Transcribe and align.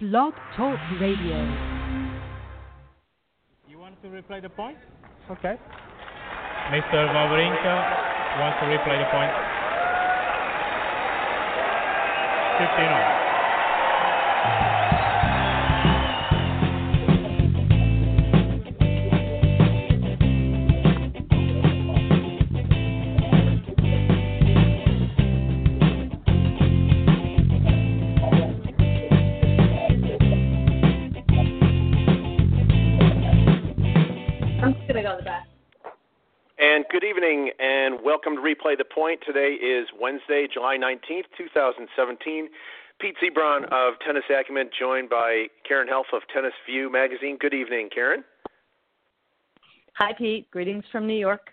Blog 0.00 0.34
Talk 0.56 0.76
Radio. 1.00 1.38
You 3.68 3.78
want 3.78 3.94
to 4.02 4.08
replay 4.08 4.42
the 4.42 4.48
point? 4.48 4.76
Okay. 5.30 5.54
Mr. 6.72 6.98
Wawrinka 7.14 7.74
wants 8.40 8.58
to 8.58 8.66
replay 8.66 8.98
the 8.98 9.06
point. 9.14 9.30
15 12.58 12.86
on. 12.90 13.33
Replay 38.74 38.78
the 38.78 38.84
Point. 38.84 39.20
Today 39.26 39.54
is 39.54 39.88
Wednesday, 40.00 40.46
July 40.52 40.76
19th, 40.76 41.24
2017. 41.36 42.48
Pete 43.00 43.14
Ziebron 43.22 43.64
of 43.64 43.94
Tennis 44.04 44.22
Acumen, 44.30 44.70
joined 44.78 45.10
by 45.10 45.46
Karen 45.66 45.88
Helf 45.88 46.06
of 46.12 46.22
Tennis 46.32 46.52
View 46.68 46.90
magazine. 46.90 47.36
Good 47.38 47.54
evening, 47.54 47.88
Karen. 47.92 48.24
Hi, 49.96 50.12
Pete. 50.16 50.50
Greetings 50.50 50.84
from 50.90 51.06
New 51.06 51.18
York. 51.18 51.50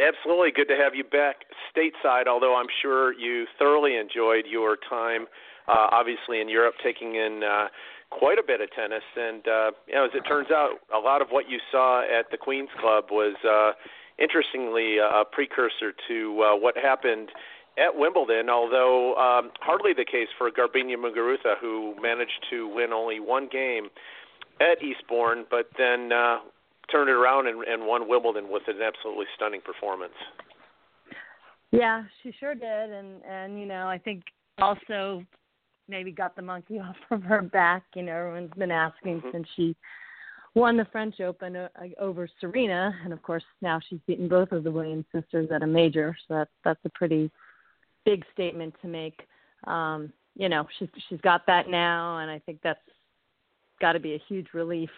Absolutely. 0.00 0.50
Good 0.50 0.68
to 0.68 0.76
have 0.76 0.94
you 0.94 1.04
back 1.04 1.44
stateside, 1.74 2.26
although 2.26 2.56
I'm 2.56 2.70
sure 2.82 3.12
you 3.12 3.46
thoroughly 3.58 3.96
enjoyed 3.96 4.44
your 4.50 4.76
time, 4.88 5.26
uh, 5.68 5.88
obviously, 5.92 6.40
in 6.40 6.48
Europe, 6.48 6.74
taking 6.82 7.16
in 7.16 7.42
uh, 7.44 7.68
quite 8.10 8.38
a 8.38 8.42
bit 8.46 8.60
of 8.60 8.70
tennis. 8.72 9.04
And, 9.16 9.46
uh, 9.46 9.70
you 9.86 9.94
know, 9.94 10.04
as 10.04 10.10
it 10.14 10.22
turns 10.22 10.50
out, 10.50 10.78
a 10.94 10.98
lot 10.98 11.22
of 11.22 11.28
what 11.30 11.48
you 11.48 11.58
saw 11.70 12.02
at 12.02 12.30
the 12.30 12.36
Queen's 12.36 12.70
Club 12.80 13.04
was. 13.10 13.34
Uh, 13.44 13.72
interestingly 14.20 14.98
uh, 15.00 15.22
a 15.22 15.24
precursor 15.24 15.92
to 16.08 16.42
uh, 16.42 16.56
what 16.56 16.76
happened 16.76 17.30
at 17.78 17.94
Wimbledon, 17.94 18.50
although 18.50 19.14
um, 19.14 19.50
hardly 19.60 19.92
the 19.92 20.04
case 20.04 20.28
for 20.36 20.50
Garbiñe 20.50 20.96
Muguruza, 20.96 21.56
who 21.60 21.94
managed 22.00 22.46
to 22.50 22.68
win 22.68 22.92
only 22.92 23.20
one 23.20 23.48
game 23.50 23.88
at 24.60 24.82
Eastbourne, 24.82 25.46
but 25.50 25.70
then 25.78 26.12
uh, 26.12 26.38
turned 26.90 27.08
it 27.08 27.14
around 27.14 27.46
and, 27.46 27.62
and 27.64 27.86
won 27.86 28.08
Wimbledon 28.08 28.50
with 28.50 28.62
an 28.68 28.80
absolutely 28.82 29.26
stunning 29.34 29.60
performance. 29.62 30.14
Yeah, 31.70 32.04
she 32.22 32.32
sure 32.38 32.54
did, 32.54 32.90
and 32.90 33.22
and 33.24 33.58
you 33.58 33.66
know 33.66 33.86
I 33.86 33.96
think 33.98 34.24
also 34.58 35.24
maybe 35.88 36.10
got 36.10 36.34
the 36.34 36.42
monkey 36.42 36.78
off 36.80 36.96
of 37.10 37.22
her 37.22 37.42
back. 37.42 37.84
You 37.94 38.02
know, 38.02 38.12
everyone's 38.12 38.52
been 38.58 38.72
asking 38.72 39.18
mm-hmm. 39.18 39.28
since 39.32 39.46
she 39.56 39.76
won 40.54 40.76
the 40.76 40.86
French 40.90 41.20
Open 41.20 41.56
uh, 41.56 41.68
over 41.98 42.28
Serena, 42.40 42.94
and 43.04 43.12
of 43.12 43.22
course 43.22 43.44
now 43.62 43.80
she's 43.88 44.00
beaten 44.06 44.28
both 44.28 44.52
of 44.52 44.64
the 44.64 44.70
Williams 44.70 45.06
sisters 45.14 45.48
at 45.54 45.62
a 45.62 45.66
major, 45.66 46.16
so 46.26 46.34
that's 46.34 46.50
that's 46.64 46.80
a 46.84 46.90
pretty 46.90 47.30
big 48.04 48.24
statement 48.32 48.74
to 48.82 48.88
make. 48.88 49.20
Um, 49.66 50.12
you 50.36 50.48
know, 50.48 50.66
she's 50.78 50.88
she's 51.08 51.20
got 51.20 51.46
that 51.46 51.68
now, 51.68 52.18
and 52.18 52.30
I 52.30 52.38
think 52.40 52.60
that's 52.62 52.80
got 53.80 53.92
to 53.92 54.00
be 54.00 54.14
a 54.14 54.22
huge 54.28 54.48
relief, 54.52 54.90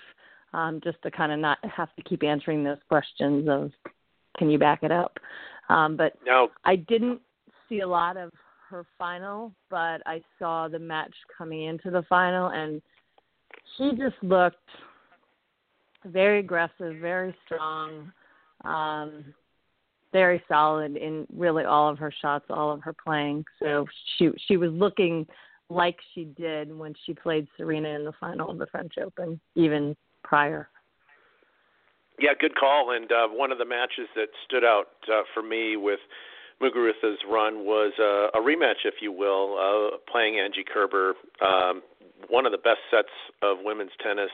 um, 0.52 0.80
just 0.82 1.00
to 1.02 1.10
kind 1.10 1.32
of 1.32 1.38
not 1.38 1.58
have 1.64 1.94
to 1.96 2.02
keep 2.02 2.22
answering 2.22 2.64
those 2.64 2.78
questions 2.88 3.48
of 3.48 3.70
can 4.38 4.50
you 4.50 4.58
back 4.58 4.82
it 4.82 4.92
up. 4.92 5.18
Um, 5.68 5.96
but 5.96 6.14
no. 6.24 6.48
I 6.64 6.76
didn't 6.76 7.20
see 7.68 7.80
a 7.80 7.86
lot 7.86 8.16
of 8.16 8.30
her 8.68 8.84
final, 8.98 9.52
but 9.70 10.00
I 10.06 10.22
saw 10.38 10.68
the 10.68 10.78
match 10.78 11.14
coming 11.36 11.64
into 11.64 11.90
the 11.90 12.02
final, 12.08 12.48
and 12.48 12.80
she 13.76 13.90
just 13.90 14.16
looked 14.22 14.56
very 16.04 16.40
aggressive, 16.40 16.96
very 17.00 17.34
strong, 17.44 18.12
um, 18.64 19.24
very 20.12 20.42
solid 20.48 20.96
in 20.96 21.26
really 21.34 21.64
all 21.64 21.88
of 21.88 21.98
her 21.98 22.12
shots, 22.20 22.44
all 22.50 22.70
of 22.70 22.82
her 22.82 22.92
playing. 22.92 23.44
So 23.58 23.86
she 24.16 24.30
she 24.46 24.56
was 24.56 24.70
looking 24.72 25.26
like 25.68 25.96
she 26.14 26.24
did 26.24 26.76
when 26.76 26.94
she 27.04 27.14
played 27.14 27.48
Serena 27.56 27.88
in 27.90 28.04
the 28.04 28.12
final 28.20 28.50
of 28.50 28.58
the 28.58 28.66
French 28.66 28.94
Open, 29.02 29.40
even 29.54 29.96
prior. 30.22 30.68
Yeah, 32.18 32.32
good 32.38 32.54
call. 32.54 32.94
And 32.94 33.10
uh, 33.10 33.28
one 33.28 33.50
of 33.52 33.58
the 33.58 33.64
matches 33.64 34.06
that 34.14 34.28
stood 34.46 34.64
out 34.64 34.88
uh, 35.08 35.22
for 35.32 35.42
me 35.42 35.76
with 35.76 35.98
Muguruza's 36.62 37.18
run 37.28 37.64
was 37.64 37.92
uh, 37.98 38.38
a 38.38 38.42
rematch, 38.42 38.84
if 38.84 38.94
you 39.00 39.12
will, 39.12 39.56
uh, 39.58 39.96
playing 40.10 40.38
Angie 40.38 40.64
Kerber. 40.64 41.14
Um, 41.44 41.82
one 42.28 42.46
of 42.46 42.52
the 42.52 42.58
best 42.58 42.78
sets 42.90 43.08
of 43.42 43.58
women's 43.64 43.90
tennis 44.02 44.30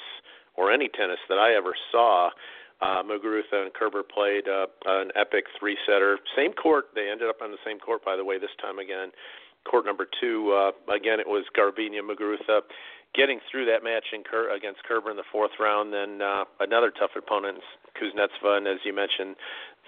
or 0.58 0.72
any 0.74 0.88
tennis 0.90 1.22
that 1.28 1.38
I 1.38 1.54
ever 1.54 1.72
saw. 1.92 2.30
Uh, 2.80 3.02
Muguruza 3.02 3.62
and 3.62 3.74
Kerber 3.74 4.02
played 4.02 4.46
uh, 4.46 4.66
an 4.86 5.10
epic 5.14 5.46
three-setter. 5.58 6.18
Same 6.36 6.52
court. 6.52 6.86
They 6.94 7.08
ended 7.10 7.28
up 7.28 7.42
on 7.42 7.50
the 7.50 7.62
same 7.64 7.78
court, 7.78 8.04
by 8.04 8.14
the 8.14 8.24
way, 8.24 8.38
this 8.38 8.54
time 8.60 8.78
again. 8.78 9.10
Court 9.68 9.84
number 9.86 10.06
two. 10.20 10.54
Uh, 10.54 10.70
again, 10.94 11.18
it 11.18 11.26
was 11.26 11.44
Garbiñe 11.58 11.98
Muguruza 12.02 12.62
getting 13.14 13.40
through 13.50 13.66
that 13.66 13.82
match 13.82 14.06
in 14.12 14.22
Ker- 14.22 14.54
against 14.54 14.84
Kerber 14.84 15.10
in 15.10 15.16
the 15.16 15.26
fourth 15.32 15.58
round. 15.58 15.92
Then 15.92 16.22
uh, 16.22 16.44
another 16.60 16.92
tough 16.94 17.10
opponent, 17.16 17.58
Kuznetsova, 17.98 18.58
and 18.58 18.66
as 18.68 18.78
you 18.84 18.94
mentioned, 18.94 19.34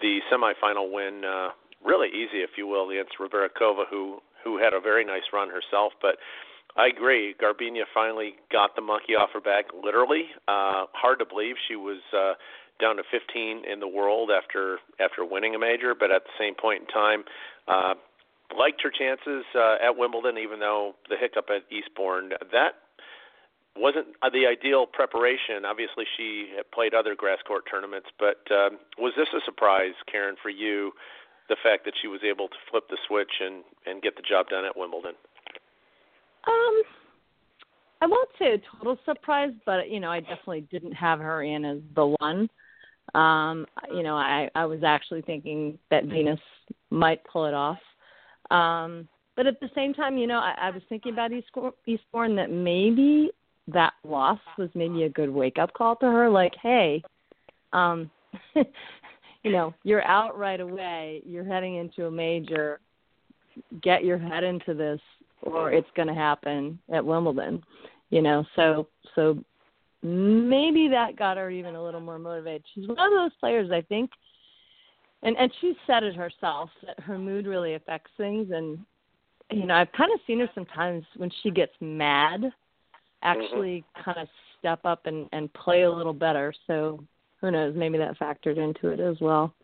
the 0.01 0.19
semifinal 0.33 0.91
win, 0.91 1.23
uh, 1.25 1.51
really 1.85 2.09
easy, 2.09 2.43
if 2.43 2.51
you 2.57 2.67
will, 2.67 2.91
against 2.91 3.19
Rybarikova, 3.21 3.85
who 3.91 4.19
who 4.43 4.59
had 4.59 4.73
a 4.73 4.81
very 4.81 5.05
nice 5.05 5.29
run 5.33 5.49
herself, 5.51 5.93
but 6.01 6.17
I 6.77 6.87
agree. 6.87 7.35
Garbiñe 7.41 7.83
finally 7.93 8.35
got 8.53 8.77
the 8.77 8.83
monkey 8.83 9.15
off 9.15 9.31
her 9.35 9.41
back, 9.41 9.67
literally. 9.75 10.27
Uh, 10.47 10.87
hard 10.93 11.19
to 11.19 11.25
believe 11.25 11.57
she 11.69 11.77
was 11.77 12.01
uh, 12.17 12.35
down 12.81 12.97
to 12.97 13.03
15 13.11 13.65
in 13.71 13.81
the 13.81 13.89
world 13.89 14.31
after 14.31 14.79
after 14.99 15.25
winning 15.25 15.55
a 15.55 15.59
major, 15.59 15.95
but 15.99 16.11
at 16.11 16.25
the 16.25 16.31
same 16.39 16.55
point 16.55 16.83
in 16.83 16.87
time, 16.87 17.25
uh, 17.69 17.95
liked 18.57 18.83
her 18.83 18.91
chances 18.91 19.45
uh, 19.55 19.77
at 19.83 19.97
Wimbledon, 19.97 20.39
even 20.39 20.61
though 20.61 20.95
the 21.09 21.17
hiccup 21.17 21.49
at 21.51 21.63
Eastbourne 21.71 22.31
that 22.53 22.75
wasn't 23.77 24.07
the 24.33 24.47
ideal 24.47 24.87
preparation. 24.87 25.65
Obviously, 25.65 26.05
she 26.17 26.51
had 26.57 26.71
played 26.71 26.95
other 26.95 27.15
grass 27.15 27.39
court 27.47 27.65
tournaments, 27.71 28.09
but 28.19 28.43
um, 28.51 28.79
was 28.99 29.13
this 29.17 29.29
a 29.35 29.41
surprise, 29.45 29.95
Karen, 30.11 30.37
for 30.43 30.51
you? 30.51 30.93
The 31.49 31.57
fact 31.61 31.85
that 31.85 31.95
she 32.01 32.07
was 32.07 32.21
able 32.23 32.47
to 32.47 32.55
flip 32.71 32.85
the 32.89 32.99
switch 33.09 33.41
and 33.41 33.65
and 33.85 34.03
get 34.03 34.15
the 34.15 34.23
job 34.23 34.49
done 34.49 34.65
at 34.65 34.77
Wimbledon. 34.77 35.15
Um, 36.47 36.83
I 38.03 38.07
won't 38.07 38.31
say 38.39 38.55
a 38.55 38.77
total 38.77 38.99
surprise, 39.05 39.53
but 39.67 39.91
you 39.91 40.01
know, 40.01 40.11
I 40.11 40.21
definitely 40.21 40.67
didn't 40.71 40.93
have 40.93 41.19
her 41.19 41.43
in 41.43 41.65
as 41.65 41.79
the 41.95 42.15
one. 42.19 42.49
Um, 43.15 43.67
you 43.93 44.03
know, 44.03 44.17
I 44.17 44.49
I 44.55 44.65
was 44.65 44.83
actually 44.85 45.23
thinking 45.23 45.79
that 45.91 46.05
Venus 46.05 46.41
might 46.91 47.23
pull 47.25 47.47
it 47.47 47.55
off. 47.55 47.79
Um, 48.51 49.09
but 49.37 49.47
at 49.47 49.61
the 49.61 49.71
same 49.75 49.95
time, 49.95 50.19
you 50.19 50.27
know, 50.27 50.39
I, 50.39 50.55
I 50.61 50.71
was 50.71 50.83
thinking 50.89 51.13
about 51.13 51.31
Eastbourne 51.87 52.37
that 52.37 52.51
maybe 52.51 53.31
that 53.69 53.93
loss 54.05 54.41
was 54.59 54.69
maybe 54.75 55.05
a 55.05 55.09
good 55.09 55.31
wake 55.31 55.59
up 55.59 55.73
call 55.73 55.97
to 55.97 56.07
her. 56.07 56.29
Like, 56.29 56.53
hey, 56.63 57.03
um, 57.73 58.11
you 58.55 59.53
know, 59.53 59.75
you're 59.83 60.05
out 60.05 60.39
right 60.39 60.61
away. 60.61 61.23
You're 61.25 61.45
heading 61.45 61.77
into 61.77 62.07
a 62.07 62.11
major. 62.11 62.81
Get 63.83 64.05
your 64.05 64.19
head 64.19 64.45
into 64.45 64.75
this 64.75 65.01
or 65.43 65.73
it's 65.73 65.89
going 65.95 66.09
to 66.09 66.15
happen 66.15 66.79
at 66.93 67.05
Wimbledon. 67.05 67.63
You 68.11 68.23
know, 68.23 68.45
so 68.57 68.89
so 69.15 69.39
maybe 70.03 70.89
that 70.89 71.17
got 71.17 71.37
her 71.37 71.51
even 71.51 71.75
a 71.75 71.83
little 71.83 72.01
more 72.01 72.19
motivated. 72.19 72.65
She's 72.75 72.89
one 72.89 72.99
of 72.99 73.13
those 73.13 73.37
players 73.41 73.71
I 73.71 73.83
think 73.83 74.11
and 75.23 75.37
and 75.37 75.53
she 75.61 75.75
said 75.87 76.03
it 76.03 76.17
herself 76.17 76.71
that 76.87 76.99
her 77.01 77.19
mood 77.19 77.47
really 77.47 77.75
affects 77.75 78.11
things 78.17 78.49
and 78.53 78.79
you 79.53 79.67
know, 79.67 79.75
I've 79.75 79.91
kind 79.93 80.13
of 80.15 80.21
seen 80.29 80.39
her 80.41 80.49
sometimes 80.55 81.05
when 81.17 81.31
she 81.43 81.51
gets 81.51 81.73
mad 81.81 82.53
actually 83.23 83.85
mm-hmm. 83.97 84.03
kind 84.03 84.19
of 84.19 84.29
step 84.59 84.81
up 84.85 85.07
and 85.07 85.29
and 85.33 85.53
play 85.53 85.83
a 85.83 85.91
little 85.91 86.13
better. 86.13 86.53
So 86.67 87.03
who 87.41 87.51
knows, 87.51 87.75
maybe 87.77 87.99
that 87.99 88.19
factored 88.19 88.59
into 88.59 88.89
it 88.89 89.01
as 89.01 89.17
well. 89.21 89.55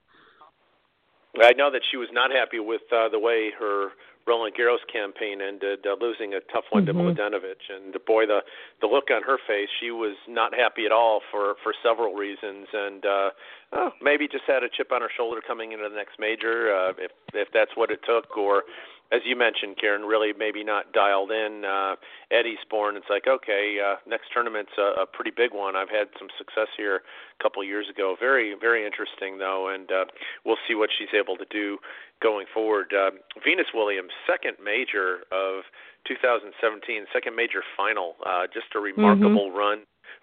I 1.40 1.52
know 1.52 1.70
that 1.70 1.82
she 1.90 1.98
was 1.98 2.08
not 2.12 2.30
happy 2.30 2.60
with 2.60 2.80
uh, 2.90 3.10
the 3.10 3.18
way 3.18 3.50
her 3.58 3.90
Roland 4.26 4.54
Garros 4.58 4.82
campaign 4.92 5.40
ended, 5.40 5.86
uh, 5.86 5.96
losing 6.00 6.34
a 6.34 6.40
tough 6.52 6.64
one 6.70 6.84
mm-hmm. 6.84 6.98
to 6.98 7.14
Mladenovic, 7.14 7.62
and 7.70 7.94
boy, 8.06 8.26
the 8.26 8.40
the 8.80 8.86
look 8.86 9.10
on 9.10 9.22
her 9.22 9.38
face, 9.46 9.68
she 9.80 9.90
was 9.90 10.16
not 10.28 10.54
happy 10.54 10.84
at 10.84 10.92
all 10.92 11.20
for 11.30 11.54
for 11.62 11.72
several 11.82 12.14
reasons, 12.14 12.66
and 12.72 13.06
uh, 13.06 13.30
oh, 13.72 13.90
maybe 14.02 14.26
just 14.26 14.44
had 14.46 14.62
a 14.62 14.68
chip 14.68 14.90
on 14.92 15.00
her 15.00 15.10
shoulder 15.16 15.40
coming 15.46 15.72
into 15.72 15.88
the 15.88 15.94
next 15.94 16.18
major, 16.18 16.74
uh, 16.74 16.92
if 16.98 17.12
if 17.34 17.48
that's 17.54 17.76
what 17.76 17.90
it 17.90 18.00
took, 18.04 18.36
or 18.36 18.64
as 19.12 19.20
you 19.24 19.36
mentioned, 19.36 19.76
Karen, 19.80 20.02
really 20.02 20.32
maybe 20.36 20.64
not 20.64 20.92
dialed 20.92 21.30
in. 21.30 21.64
Uh, 21.64 21.94
Eastbourne, 22.32 22.96
it's 22.96 23.06
like, 23.08 23.26
okay, 23.26 23.78
uh, 23.78 23.96
next 24.08 24.32
tournament's 24.32 24.72
a, 24.78 25.02
a 25.02 25.06
pretty 25.06 25.30
big 25.30 25.52
one. 25.52 25.76
I've 25.76 25.90
had 25.90 26.08
some 26.18 26.28
success 26.38 26.68
here 26.76 27.02
a 27.38 27.42
couple 27.42 27.62
of 27.62 27.68
years 27.68 27.86
ago. 27.88 28.16
Very, 28.18 28.54
very 28.60 28.84
interesting, 28.84 29.38
though, 29.38 29.68
and 29.72 29.90
uh, 29.90 30.04
we'll 30.44 30.60
see 30.66 30.74
what 30.74 30.90
she's 30.96 31.14
able 31.14 31.36
to 31.36 31.46
do 31.50 31.78
going 32.22 32.46
forward. 32.52 32.92
Uh, 32.94 33.10
Venus 33.44 33.66
Williams, 33.74 34.10
second 34.26 34.56
major 34.62 35.22
of 35.30 35.62
2017, 36.08 37.06
second 37.12 37.34
major 37.34 37.62
final. 37.76 38.14
Uh, 38.24 38.46
just 38.52 38.66
a 38.74 38.80
remarkable 38.80 39.50
mm-hmm. 39.50 39.58
run 39.58 39.78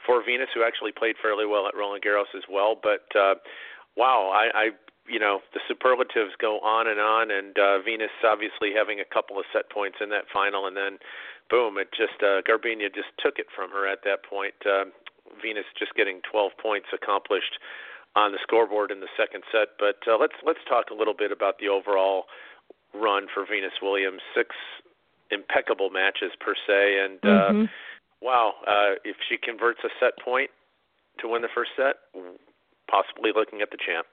for 0.06 0.24
Venus, 0.24 0.50
who 0.54 0.64
actually 0.64 0.92
played 0.92 1.16
fairly 1.22 1.46
well 1.46 1.68
at 1.68 1.76
Roland 1.76 2.04
Garros 2.04 2.32
as 2.36 2.44
well. 2.52 2.76
But 2.76 3.08
uh, 3.16 3.36
wow, 3.96 4.32
I, 4.34 4.52
I 4.52 4.66
you 5.08 5.20
know 5.20 5.40
the 5.54 5.60
superlatives 5.68 6.36
go 6.40 6.60
on 6.60 6.88
and 6.88 7.00
on, 7.00 7.32
and 7.32 7.58
uh, 7.58 7.80
Venus 7.84 8.14
obviously 8.24 8.72
having 8.76 9.00
a 9.00 9.08
couple 9.08 9.38
of 9.38 9.46
set 9.52 9.70
points 9.70 9.98
in 10.02 10.10
that 10.10 10.26
final, 10.32 10.68
and 10.68 10.78
then 10.78 10.98
boom, 11.50 11.78
it 11.78 11.90
just 11.92 12.22
uh, 12.24 12.42
Garbiñe 12.42 12.88
just 12.94 13.12
took 13.20 13.38
it 13.38 13.48
from 13.54 13.72
her 13.72 13.88
at 13.88 14.04
that 14.04 14.24
point. 14.24 14.56
Uh, 14.66 14.86
Venus 15.42 15.66
just 15.78 15.96
getting 15.96 16.22
12 16.30 16.52
points 16.62 16.88
accomplished 16.94 17.60
on 18.16 18.32
the 18.32 18.40
scoreboard 18.44 18.92
in 18.92 19.00
the 19.00 19.12
second 19.18 19.44
set. 19.52 19.76
But 19.80 20.00
uh, 20.08 20.18
let's 20.20 20.38
let's 20.46 20.64
talk 20.68 20.90
a 20.92 20.94
little 20.94 21.16
bit 21.16 21.32
about 21.32 21.60
the 21.60 21.70
overall 21.70 22.26
run 22.94 23.28
for 23.34 23.46
Venus 23.46 23.74
Williams. 23.82 24.22
Six 24.36 24.56
impeccable 25.32 25.90
matches 25.90 26.32
per 26.40 26.54
se, 26.56 27.00
and 27.04 27.20
uh, 27.24 27.50
mm-hmm. 27.50 27.66
wow, 28.22 28.54
uh, 28.68 29.02
if 29.04 29.18
she 29.28 29.38
converts 29.38 29.80
a 29.84 29.90
set 30.00 30.14
point 30.24 30.52
to 31.20 31.28
win 31.28 31.42
the 31.42 31.54
first 31.54 31.72
set, 31.76 31.98
possibly 32.90 33.32
looking 33.36 33.62
at 33.62 33.72
the 33.72 33.78
champ. 33.78 34.06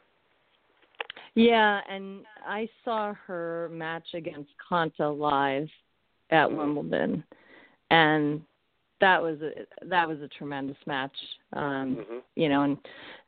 Yeah, 1.35 1.81
and 1.89 2.25
I 2.47 2.69
saw 2.85 3.15
her 3.27 3.71
match 3.73 4.09
against 4.15 4.51
Konta 4.71 5.17
live 5.17 5.69
at. 6.31 6.51
Wimbledon, 6.51 7.25
and 7.91 8.43
that 9.01 9.23
was 9.23 9.39
a 9.41 9.87
that 9.87 10.09
was 10.09 10.21
a 10.21 10.29
tremendous 10.29 10.77
match. 10.87 11.17
Um, 11.53 11.97
mm-hmm. 11.97 12.19
You 12.37 12.49
know, 12.49 12.63
and 12.63 12.79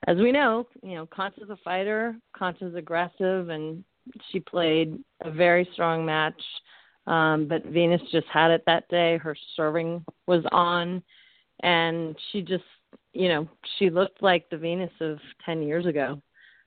as 0.07 0.19
we 0.19 0.33
know, 0.33 0.67
you 0.83 0.95
know, 0.95 1.07
Konta's 1.07 1.51
a 1.51 1.57
fighter. 1.65 2.17
Konta's 2.39 2.75
aggressive, 2.75 3.49
and 3.49 3.83
she 4.31 4.41
played 4.41 4.99
a 5.23 5.31
very 5.31 5.69
strong 5.73 6.05
match. 6.05 6.41
Um, 7.07 7.49
but 7.49 7.65
Venus 7.67 8.03
just 8.13 8.27
had 8.33 8.51
it 8.51 8.63
that 8.67 8.89
day. 8.89 9.17
Her 9.17 9.37
serving 9.57 10.05
was 10.27 10.45
on, 10.53 11.03
and 11.63 12.17
she 12.31 12.43
just, 12.43 12.65
you 13.13 13.29
know, 13.29 13.49
she 13.79 13.91
looked 13.91 14.23
like 14.23 14.49
the 14.51 14.57
Venus 14.57 14.93
of 15.01 15.19
ten 15.45 15.63
years 15.63 15.87
ago. 15.87 16.21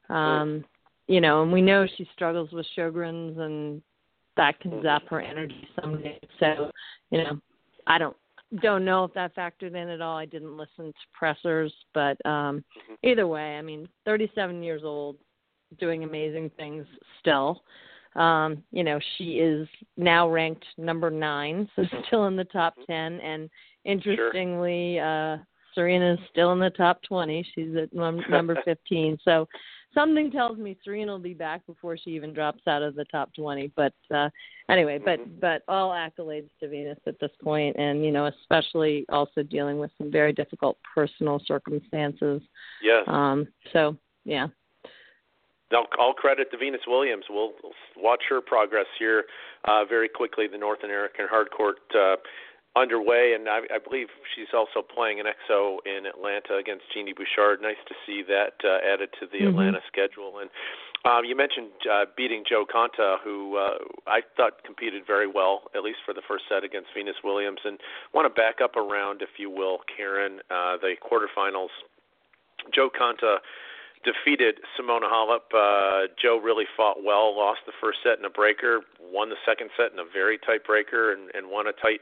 Um, 0.10 0.66
you 1.08 1.22
know, 1.22 1.44
and 1.44 1.52
we 1.52 1.62
know 1.62 1.86
she 1.98 2.08
struggles 2.14 2.52
with 2.52 2.66
Sjogren's 2.76 3.38
and 3.38 3.82
that 4.38 4.60
can 4.60 4.82
zap 4.82 5.04
her 5.10 5.22
energy 5.22 5.68
some 5.80 6.02
days. 6.02 6.20
So, 6.40 6.72
you 7.12 7.20
know, 7.20 7.40
I 7.88 7.98
don't 7.98 8.16
don't 8.62 8.86
know 8.86 9.04
if 9.04 9.14
that 9.14 9.36
factored 9.36 9.76
in 9.76 9.90
at 9.90 10.02
all. 10.02 10.18
I 10.18 10.26
didn't 10.26 10.58
listen 10.58 10.88
to 10.88 10.94
pressers, 11.14 11.74
but 11.94 12.18
um 12.26 12.64
mm-hmm. 12.64 12.94
either 13.04 13.28
way, 13.28 13.58
I 13.58 13.62
mean, 13.62 13.88
37 14.06 14.64
years 14.64 14.82
old, 14.84 15.18
doing 15.80 16.04
amazing 16.04 16.52
things 16.58 16.86
still. 17.20 17.64
Um, 18.16 18.64
you 18.72 18.84
know, 18.84 18.98
she 19.18 19.40
is 19.40 19.68
now 19.98 20.30
ranked 20.30 20.66
number 20.78 21.10
9, 21.10 21.70
so 21.76 21.84
still 22.08 22.28
in 22.28 22.36
the 22.36 22.46
top 22.46 22.76
mm-hmm. 22.78 22.92
10 22.92 23.20
and 23.22 23.50
interestingly 23.84 24.96
sure. 24.96 25.34
uh 25.34 25.38
Serena's 25.76 26.20
still 26.32 26.54
in 26.54 26.60
the 26.60 26.70
top 26.70 27.02
20. 27.04 27.46
She's 27.54 27.76
at 27.76 27.94
num- 27.94 28.24
number 28.30 28.58
15. 28.66 29.18
So 29.26 29.48
something 29.96 30.30
tells 30.30 30.58
me 30.60 30.78
Serena 30.84 31.14
will 31.14 31.20
be 31.20 31.34
back 31.34 31.66
before 31.66 31.98
she 31.98 32.12
even 32.12 32.34
drops 32.34 32.62
out 32.68 32.84
of 32.84 32.94
the 32.96 33.06
top 33.06 33.34
20. 33.34 33.72
But 33.76 33.94
uh, 34.14 34.30
anyway, 34.70 35.00
but 35.04 35.20
mm-hmm. 35.20 35.40
but 35.40 35.64
all 35.68 35.92
accolades 35.92 36.50
to 36.60 36.68
Venus 36.68 37.00
at 37.08 37.20
this 37.20 37.32
point, 37.44 37.76
and 37.78 38.06
you 38.06 38.12
know, 38.12 38.28
especially 38.28 39.06
also 39.10 39.42
dealing 39.42 39.80
with 39.80 39.90
some 39.98 40.12
very 40.12 40.34
difficult 40.34 40.78
personal 40.94 41.42
circumstances. 41.48 42.42
Yes. 42.84 43.04
Um. 43.08 43.48
So 43.74 43.98
yeah. 44.26 44.48
All, 45.74 45.88
all 45.98 46.14
credit 46.14 46.52
to 46.52 46.58
Venus 46.58 46.82
Williams. 46.88 47.26
We'll 47.28 47.54
watch 47.98 48.22
her 48.30 48.40
progress 48.40 48.86
here 49.00 49.24
uh, 49.66 49.84
very 49.84 50.08
quickly. 50.08 50.46
The 50.48 50.60
North 50.60 50.84
American 50.84 51.26
Hardcourt 51.26 51.74
uh, 51.96 52.18
underway, 52.76 53.34
and 53.34 53.48
I, 53.48 53.62
I 53.74 53.80
believe 53.80 54.08
she's 54.36 54.52
also 54.54 54.82
playing 54.84 55.20
an 55.20 55.26
exo 55.26 55.78
in 55.86 56.06
Atlanta 56.06 56.58
against 56.60 56.84
Genie 56.94 57.14
Bouchard. 57.14 57.62
Nice 57.62 57.80
to 57.88 57.96
see 58.06 58.22
that 58.28 58.60
uh, 58.64 58.84
added 58.84 59.10
to 59.20 59.28
the 59.32 59.40
mm-hmm. 59.40 59.56
Atlanta 59.58 59.80
schedule. 59.88 60.40
And 60.40 60.50
um, 61.06 61.24
you 61.24 61.36
mentioned 61.36 61.72
uh, 61.90 62.06
beating 62.18 62.44
Jo 62.48 62.66
Konta, 62.66 63.18
who 63.24 63.58
uh, 63.58 63.78
I 64.08 64.22
thought 64.36 64.64
competed 64.66 65.04
very 65.08 65.28
well, 65.28 65.64
at 65.76 65.84
least 65.84 66.00
for 66.06 66.14
the 66.14 66.22
first 66.28 66.46
set 66.50 66.64
against 66.64 66.90
Venus 66.96 67.16
Williams. 67.24 67.60
And 67.64 67.80
want 68.14 68.26
to 68.28 68.34
back 68.34 68.60
up 68.62 68.76
around, 68.76 69.22
if 69.22 69.38
you 69.38 69.50
will, 69.50 69.80
Karen, 69.96 70.40
uh, 70.52 70.78
the 70.82 70.96
quarterfinals. 71.00 71.74
Jo 72.74 72.90
Konta 72.90 73.38
defeated 74.06 74.62
Simona 74.78 75.10
Halep. 75.10 75.50
Uh, 75.50 76.08
Jo 76.22 76.38
really 76.38 76.66
fought 76.78 77.04
well, 77.04 77.36
lost 77.36 77.62
the 77.66 77.74
first 77.82 78.00
set 78.04 78.20
in 78.20 78.26
a 78.26 78.30
breaker, 78.30 78.82
won 79.02 79.30
the 79.30 79.42
second 79.46 79.72
set 79.76 79.92
in 79.92 80.00
a 80.00 80.06
very 80.06 80.38
tight 80.38 80.64
breaker, 80.64 81.12
and, 81.12 81.34
and 81.34 81.50
won 81.50 81.66
a 81.68 81.74
tight 81.74 82.00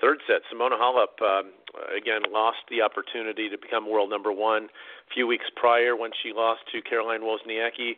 third 0.00 0.18
set. 0.28 0.42
Simona 0.52 0.76
Halep, 0.78 1.16
um, 1.24 1.50
again, 1.96 2.20
lost 2.30 2.58
the 2.70 2.82
opportunity 2.82 3.48
to 3.48 3.56
become 3.56 3.90
world 3.90 4.10
number 4.10 4.30
one 4.30 4.64
a 4.64 5.14
few 5.14 5.26
weeks 5.26 5.46
prior 5.56 5.96
when 5.96 6.10
she 6.22 6.32
lost 6.32 6.60
to 6.70 6.82
Caroline 6.82 7.22
Wozniacki. 7.22 7.96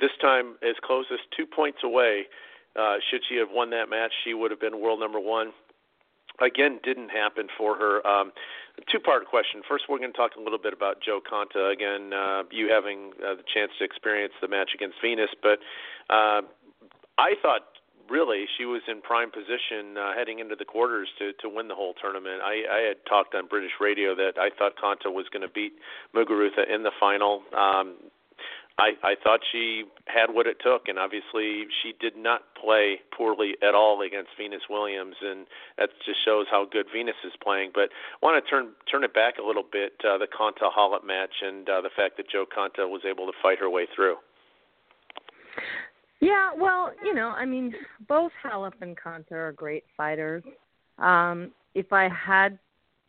This 0.00 0.12
time, 0.20 0.56
as 0.62 0.76
close 0.84 1.06
as 1.12 1.18
two 1.36 1.46
points 1.46 1.78
away. 1.82 2.28
Uh, 2.76 2.96
should 3.10 3.22
she 3.28 3.34
have 3.34 3.48
won 3.50 3.70
that 3.70 3.88
match, 3.90 4.12
she 4.22 4.34
would 4.34 4.52
have 4.52 4.60
been 4.60 4.78
world 4.78 5.00
number 5.00 5.18
one 5.18 5.50
again 6.40 6.80
didn't 6.82 7.10
happen 7.10 7.48
for 7.56 7.76
her. 7.76 8.06
Um, 8.06 8.32
two 8.90 9.00
part 9.00 9.26
question. 9.26 9.62
First, 9.68 9.84
we're 9.88 9.98
going 9.98 10.12
to 10.12 10.16
talk 10.16 10.32
a 10.38 10.40
little 10.40 10.58
bit 10.58 10.72
about 10.72 11.02
Jo 11.02 11.20
Konta. 11.20 11.72
Again, 11.72 12.12
uh, 12.12 12.42
you 12.50 12.68
having 12.70 13.12
uh, 13.18 13.34
the 13.34 13.44
chance 13.52 13.72
to 13.78 13.84
experience 13.84 14.34
the 14.40 14.48
match 14.48 14.70
against 14.74 14.96
Venus, 15.02 15.30
but 15.42 15.58
uh, 16.10 16.42
I 17.18 17.34
thought 17.42 17.62
really 18.08 18.46
she 18.56 18.64
was 18.64 18.80
in 18.88 19.02
prime 19.02 19.30
position 19.30 19.98
uh, 19.98 20.14
heading 20.16 20.38
into 20.38 20.56
the 20.56 20.64
quarters 20.64 21.08
to 21.18 21.32
to 21.40 21.48
win 21.48 21.68
the 21.68 21.74
whole 21.74 21.94
tournament. 22.00 22.40
I, 22.42 22.64
I 22.70 22.80
had 22.88 22.96
talked 23.08 23.34
on 23.34 23.46
British 23.46 23.72
radio 23.80 24.14
that 24.14 24.38
I 24.38 24.50
thought 24.56 24.72
Konta 24.76 25.12
was 25.12 25.26
going 25.32 25.42
to 25.42 25.52
beat 25.52 25.72
Muguruza 26.14 26.68
in 26.72 26.82
the 26.82 26.92
final. 26.98 27.42
Um, 27.56 27.96
I, 28.78 28.92
I 29.02 29.14
thought 29.22 29.40
she 29.50 29.82
had 30.06 30.32
what 30.32 30.46
it 30.46 30.58
took, 30.62 30.86
and 30.86 30.98
obviously 30.98 31.66
she 31.82 31.94
did 32.00 32.16
not 32.16 32.42
play 32.54 33.00
poorly 33.16 33.54
at 33.60 33.74
all 33.74 34.00
against 34.02 34.30
Venus 34.38 34.62
Williams, 34.70 35.16
and 35.20 35.46
that 35.78 35.90
just 36.06 36.24
shows 36.24 36.46
how 36.48 36.64
good 36.70 36.86
Venus 36.92 37.16
is 37.24 37.32
playing. 37.42 37.72
But 37.74 37.90
I 37.90 38.26
want 38.26 38.42
to 38.42 38.48
turn 38.48 38.70
turn 38.90 39.02
it 39.02 39.12
back 39.12 39.38
a 39.38 39.46
little 39.46 39.64
bit, 39.70 39.94
uh, 40.08 40.18
the 40.18 40.28
Konta 40.28 40.70
Halep 40.70 41.04
match, 41.04 41.42
and 41.42 41.68
uh, 41.68 41.80
the 41.80 41.90
fact 41.96 42.16
that 42.18 42.30
Jo 42.30 42.44
Konta 42.46 42.88
was 42.88 43.02
able 43.08 43.26
to 43.26 43.32
fight 43.42 43.58
her 43.58 43.68
way 43.68 43.86
through. 43.94 44.16
Yeah, 46.20 46.50
well, 46.56 46.92
you 47.04 47.14
know, 47.14 47.28
I 47.28 47.44
mean, 47.44 47.74
both 48.08 48.32
Halep 48.44 48.74
and 48.80 48.96
Konta 48.96 49.32
are 49.32 49.52
great 49.52 49.84
fighters. 49.96 50.42
Um, 50.98 51.52
if 51.74 51.92
I 51.92 52.08
had 52.08 52.58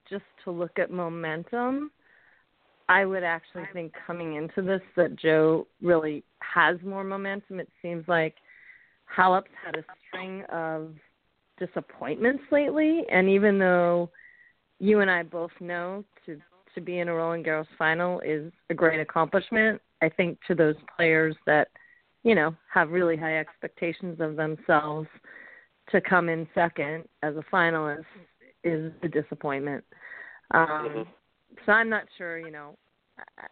just 0.10 0.26
to 0.44 0.52
look 0.52 0.80
at 0.80 0.92
momentum, 0.92 1.92
I 2.90 3.06
would 3.06 3.24
actually 3.24 3.66
think 3.72 3.94
coming 4.06 4.36
into 4.36 4.64
this 4.64 4.82
that 4.98 5.16
Jo 5.16 5.68
really 5.80 6.24
has 6.40 6.78
more 6.84 7.04
momentum. 7.04 7.60
It 7.60 7.70
seems 7.84 8.04
like 8.08 8.36
Halep's 9.06 9.52
had 9.64 9.76
a 9.76 9.84
string 10.08 10.44
of 10.52 10.96
disappointments 11.60 12.44
lately, 12.52 13.04
and 13.12 13.30
even 13.30 13.60
though 13.60 14.10
you 14.80 15.02
and 15.02 15.12
I 15.12 15.22
both 15.22 15.52
know 15.60 16.04
to 16.26 16.42
to 16.74 16.82
be 16.82 17.00
in 17.00 17.10
a 17.10 17.14
Roland 17.14 17.46
Garros 17.46 17.68
final 17.78 18.22
is 18.22 18.52
a 18.72 18.74
great 18.74 19.00
accomplishment, 19.00 19.82
I 20.02 20.10
think 20.10 20.40
to 20.48 20.56
those 20.56 20.76
players 20.98 21.36
that 21.46 21.68
you 22.24 22.34
know 22.34 22.56
have 22.74 22.90
really 22.90 23.16
high 23.16 23.38
expectations 23.38 24.20
of 24.20 24.36
themselves 24.36 25.08
to 25.92 26.02
come 26.02 26.28
in 26.28 26.48
second 26.56 27.04
as 27.22 27.36
a 27.36 27.44
finalist 27.54 28.06
is 28.64 28.92
a 29.04 29.08
disappointment. 29.08 29.84
Um, 30.52 30.68
mm-hmm 30.68 31.10
so 31.66 31.72
I'm 31.72 31.90
not 31.90 32.04
sure. 32.18 32.40
You 32.40 32.52
know, 32.52 32.78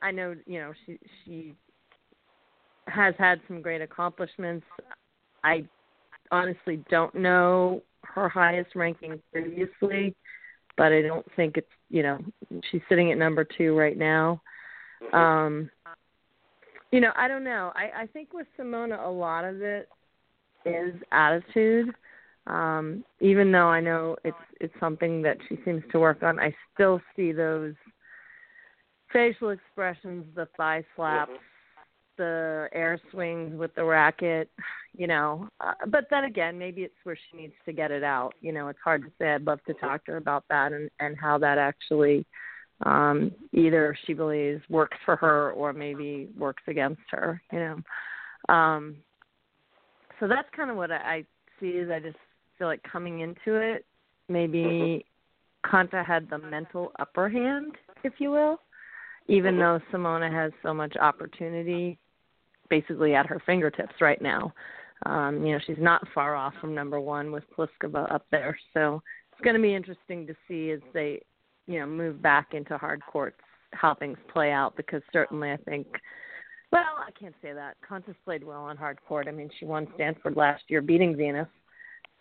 I 0.01 0.11
know 0.11 0.35
you 0.45 0.59
know 0.59 0.73
she 0.85 0.99
she 1.23 1.53
has 2.87 3.13
had 3.17 3.41
some 3.47 3.61
great 3.61 3.81
accomplishments. 3.81 4.65
I 5.43 5.65
honestly 6.31 6.83
don't 6.89 7.15
know 7.15 7.81
her 8.03 8.29
highest 8.29 8.75
ranking 8.75 9.21
previously, 9.31 10.15
but 10.77 10.91
I 10.91 11.01
don't 11.01 11.25
think 11.35 11.57
it's 11.57 11.67
you 11.89 12.03
know 12.03 12.19
she's 12.71 12.81
sitting 12.89 13.11
at 13.11 13.17
number 13.17 13.43
two 13.43 13.75
right 13.75 13.97
now. 13.97 14.41
Um, 15.13 15.69
you 16.91 17.01
know, 17.01 17.11
I 17.15 17.27
don't 17.27 17.43
know. 17.43 17.71
I, 17.75 18.03
I 18.03 18.07
think 18.07 18.33
with 18.33 18.47
Simona, 18.57 19.05
a 19.05 19.09
lot 19.09 19.43
of 19.43 19.61
it 19.61 19.89
is 20.65 20.95
attitude. 21.11 21.93
Um, 22.47 23.03
even 23.19 23.51
though 23.51 23.67
I 23.67 23.81
know 23.81 24.15
it's 24.23 24.37
it's 24.61 24.73
something 24.79 25.21
that 25.23 25.37
she 25.47 25.59
seems 25.65 25.83
to 25.91 25.99
work 25.99 26.23
on, 26.23 26.39
I 26.39 26.55
still 26.73 27.01
see 27.15 27.31
those 27.31 27.73
facial 29.11 29.49
expressions, 29.49 30.25
the 30.35 30.47
thigh 30.57 30.83
slaps, 30.95 31.31
the 32.17 32.67
air 32.71 32.99
swings 33.11 33.57
with 33.57 33.73
the 33.75 33.83
racket, 33.83 34.49
you 34.95 35.07
know. 35.07 35.49
Uh, 35.59 35.73
but 35.87 36.05
then 36.09 36.23
again, 36.23 36.57
maybe 36.57 36.83
it's 36.83 36.95
where 37.03 37.17
she 37.29 37.37
needs 37.37 37.53
to 37.65 37.73
get 37.73 37.91
it 37.91 38.03
out. 38.03 38.33
You 38.41 38.53
know, 38.53 38.69
it's 38.69 38.79
hard 38.83 39.03
to 39.03 39.11
say. 39.19 39.33
I'd 39.33 39.45
love 39.45 39.59
to 39.67 39.73
talk 39.75 40.05
to 40.05 40.11
her 40.11 40.17
about 40.17 40.45
that 40.49 40.71
and 40.71 40.89
and 40.99 41.17
how 41.17 41.37
that 41.39 41.57
actually 41.57 42.25
um 42.85 43.31
either 43.53 43.97
she 44.05 44.13
believes 44.13 44.61
works 44.69 44.97
for 45.03 45.15
her 45.15 45.51
or 45.51 45.73
maybe 45.73 46.29
works 46.37 46.63
against 46.67 47.01
her, 47.09 47.41
you 47.51 47.59
know. 47.59 48.53
Um 48.53 48.97
so 50.19 50.27
that's 50.27 50.47
kind 50.55 50.71
of 50.71 50.77
what 50.77 50.91
I, 50.91 50.95
I 50.95 51.25
see 51.59 51.69
is 51.69 51.89
I 51.91 51.99
just 51.99 52.17
feel 52.57 52.67
like 52.67 52.83
coming 52.83 53.21
into 53.21 53.55
it, 53.55 53.85
maybe 54.29 55.05
Konta 55.65 56.05
had 56.05 56.29
the 56.29 56.37
mental 56.37 56.91
upper 56.99 57.29
hand, 57.29 57.73
if 58.03 58.13
you 58.19 58.31
will, 58.31 58.61
even 59.27 59.55
Mhm. 59.55 59.59
though 59.59 59.79
Simona 59.91 60.31
has 60.31 60.51
so 60.61 60.73
much 60.73 60.95
opportunity 60.97 61.97
basically 62.69 63.15
at 63.15 63.25
her 63.25 63.39
fingertips 63.39 64.01
right 64.01 64.21
now. 64.21 64.53
Um, 65.05 65.45
you 65.45 65.53
know, 65.53 65.59
she's 65.59 65.77
not 65.77 66.07
far 66.09 66.35
off 66.35 66.55
from 66.55 66.73
number 66.73 66.99
one 66.99 67.31
with 67.31 67.49
Pliskova 67.51 68.11
up 68.11 68.25
there. 68.29 68.57
So 68.73 69.01
it's 69.31 69.41
going 69.41 69.55
to 69.55 69.61
be 69.61 69.73
interesting 69.73 70.27
to 70.27 70.35
see 70.47 70.71
as 70.71 70.81
they, 70.93 71.21
you 71.67 71.79
know, 71.79 71.85
move 71.85 72.21
back 72.21 72.53
into 72.53 72.77
hard 72.77 73.01
courts 73.05 73.39
how 73.73 73.93
things 73.93 74.17
play 74.27 74.51
out 74.51 74.75
because 74.75 75.03
certainly 75.11 75.51
I 75.51 75.57
think 75.57 76.01
well, 76.71 76.97
I 76.97 77.11
can't 77.11 77.35
say 77.41 77.53
that. 77.53 77.77
Konta's 77.89 78.17
played 78.25 78.43
well 78.43 78.63
on 78.63 78.75
hard 78.75 78.99
court. 79.07 79.27
I 79.29 79.31
mean, 79.31 79.49
she 79.57 79.65
won 79.65 79.87
Stanford 79.95 80.35
last 80.35 80.63
year, 80.67 80.81
beating 80.81 81.15
Venus. 81.15 81.47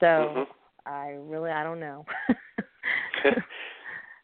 So 0.01 0.07
Mhm. 0.07 0.47
I 0.87 1.17
really, 1.19 1.51
I 1.51 1.63
don't 1.63 1.81
know. 1.81 2.05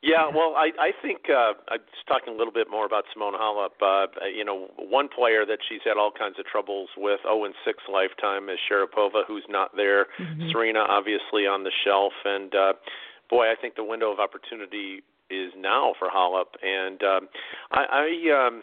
Yeah, 0.04 0.26
well, 0.26 0.54
I 0.56 0.72
I 0.80 0.90
think 1.00 1.30
uh, 1.30 1.54
I'm 1.68 1.78
just 1.94 2.06
talking 2.08 2.34
a 2.34 2.36
little 2.36 2.52
bit 2.52 2.68
more 2.68 2.84
about 2.84 3.04
Simone 3.12 3.34
Halep. 3.34 3.78
Uh, 3.80 4.26
you 4.26 4.44
know, 4.44 4.68
one 4.76 5.08
player 5.08 5.46
that 5.46 5.60
she's 5.68 5.80
had 5.84 5.96
all 5.96 6.10
kinds 6.10 6.40
of 6.40 6.44
troubles 6.44 6.88
with, 6.96 7.20
oh, 7.24 7.44
and 7.44 7.54
6 7.64 7.78
lifetime, 7.88 8.48
is 8.48 8.58
Sharapova, 8.68 9.22
who's 9.28 9.46
not 9.48 9.76
there. 9.76 10.08
Mhm. 10.18 10.50
Serena, 10.50 10.80
obviously, 10.80 11.46
on 11.46 11.62
the 11.62 11.70
shelf, 11.84 12.12
and 12.24 12.52
uh, 12.52 12.72
boy, 13.30 13.48
I 13.48 13.54
think 13.54 13.76
the 13.76 13.84
window 13.84 14.10
of 14.10 14.18
opportunity 14.18 15.04
is 15.30 15.52
now 15.56 15.94
for 16.00 16.08
Halep. 16.10 16.56
And 16.64 17.02
um, 17.04 17.28
I, 17.70 17.84
I 17.84 18.46
um, 18.46 18.62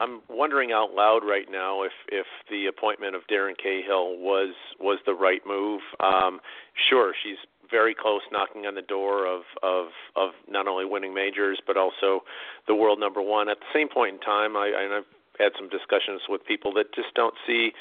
I'm 0.00 0.20
wondering 0.28 0.72
out 0.72 0.92
loud 0.94 1.20
right 1.24 1.50
now 1.50 1.82
if 1.82 1.92
if 2.08 2.26
the 2.50 2.66
appointment 2.66 3.14
of 3.16 3.22
Darren 3.30 3.56
Cahill 3.56 4.16
was 4.18 4.54
was 4.80 4.98
the 5.06 5.14
right 5.14 5.40
move. 5.46 5.80
Um, 6.00 6.40
sure, 6.88 7.14
she's 7.22 7.38
very 7.70 7.94
close, 7.94 8.22
knocking 8.30 8.66
on 8.66 8.74
the 8.74 8.82
door 8.82 9.26
of 9.26 9.42
of 9.62 9.88
of 10.14 10.30
not 10.48 10.68
only 10.68 10.84
winning 10.84 11.14
majors 11.14 11.60
but 11.66 11.76
also 11.76 12.24
the 12.66 12.74
world 12.74 13.00
number 13.00 13.22
one. 13.22 13.48
At 13.48 13.60
the 13.60 13.66
same 13.72 13.88
point 13.88 14.14
in 14.14 14.20
time, 14.20 14.56
I, 14.56 14.68
and 14.68 14.94
I've 14.94 15.04
had 15.38 15.52
some 15.56 15.68
discussions 15.68 16.22
with 16.28 16.44
people 16.44 16.72
that 16.74 16.94
just 16.94 17.14
don't 17.14 17.34
see 17.46 17.72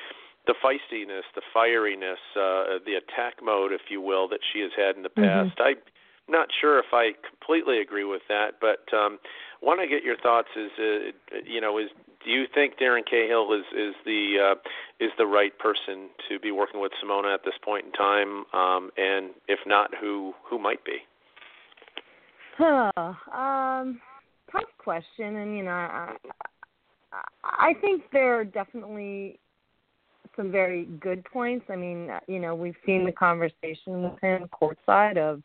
the 0.47 0.53
feistiness, 0.63 1.23
the 1.33 1.41
fieriness, 1.55 2.21
uh, 2.35 2.79
the 2.85 2.95
attack 2.95 3.41
mode, 3.41 3.71
if 3.71 3.89
you 3.89 3.99
will, 3.99 4.27
that 4.27 4.41
she 4.53 4.59
has 4.61 4.71
had 4.77 4.95
in 4.95 5.03
the 5.03 5.09
Mhm. 5.09 5.49
past. 5.49 5.59
I'm 5.59 5.77
not 6.27 6.51
sure 6.53 6.77
if 6.79 6.93
I 6.93 7.13
completely 7.27 7.79
agree 7.79 8.03
with 8.03 8.21
that, 8.27 8.59
but 8.59 8.91
um, 8.93 9.19
want 9.61 9.79
to 9.81 9.87
get 9.87 10.03
your 10.03 10.17
thoughts. 10.17 10.47
Is 10.55 10.71
uh, 10.79 11.37
you 11.45 11.61
know, 11.61 11.77
is 11.77 11.89
do 12.23 12.31
you 12.31 12.45
think 12.53 12.77
Darren 12.79 13.05
Cahill 13.09 13.53
is 13.53 13.65
is 13.77 13.95
the 14.05 14.53
uh, 14.53 14.55
is 14.99 15.11
the 15.17 15.25
right 15.25 15.57
person 15.59 16.09
to 16.29 16.39
be 16.39 16.51
working 16.51 16.81
with 16.81 16.91
Simona 17.03 17.33
at 17.33 17.41
this 17.43 17.55
point 17.63 17.85
in 17.85 17.91
time? 17.91 18.45
Um, 18.53 18.91
and 18.97 19.31
if 19.47 19.59
not, 19.65 19.91
who 19.99 20.33
who 20.49 20.59
might 20.59 20.83
be? 20.85 20.97
Huh. 22.57 22.91
um, 22.97 23.99
tough 24.51 24.69
question, 24.77 25.35
and 25.35 25.57
you 25.57 25.63
know, 25.63 25.71
I, 25.71 26.15
I 27.43 27.73
think 27.81 28.03
there 28.13 28.39
are 28.39 28.45
definitely 28.45 29.39
some 30.35 30.51
very 30.51 30.85
good 30.99 31.23
points. 31.25 31.65
I 31.69 31.75
mean, 31.75 32.09
you 32.27 32.39
know, 32.39 32.55
we've 32.55 32.75
seen 32.85 33.05
the 33.05 33.11
conversation 33.11 34.03
with 34.03 34.19
him 34.21 34.49
courtside 34.61 35.17
of, 35.17 35.41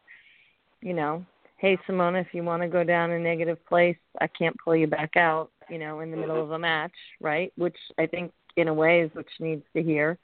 you 0.80 0.94
know, 0.94 1.24
hey 1.60 1.76
Simona, 1.86 2.22
if 2.22 2.28
you 2.32 2.42
want 2.42 2.62
to 2.62 2.68
go 2.68 2.82
down 2.82 3.10
a 3.10 3.18
negative 3.18 3.58
place, 3.66 3.96
I 4.20 4.26
can't 4.26 4.56
pull 4.64 4.74
you 4.74 4.86
back 4.86 5.16
out. 5.16 5.50
You 5.68 5.78
know, 5.78 6.00
in 6.00 6.10
the 6.10 6.16
middle 6.16 6.42
of 6.42 6.50
a 6.50 6.58
match, 6.58 6.90
right? 7.20 7.52
Which 7.56 7.76
I 7.96 8.06
think, 8.06 8.32
in 8.56 8.66
a 8.66 8.74
way, 8.74 9.02
is 9.02 9.10
what 9.12 9.26
she 9.36 9.44
needs 9.44 9.62
to 9.76 9.82
hear. 9.82 10.18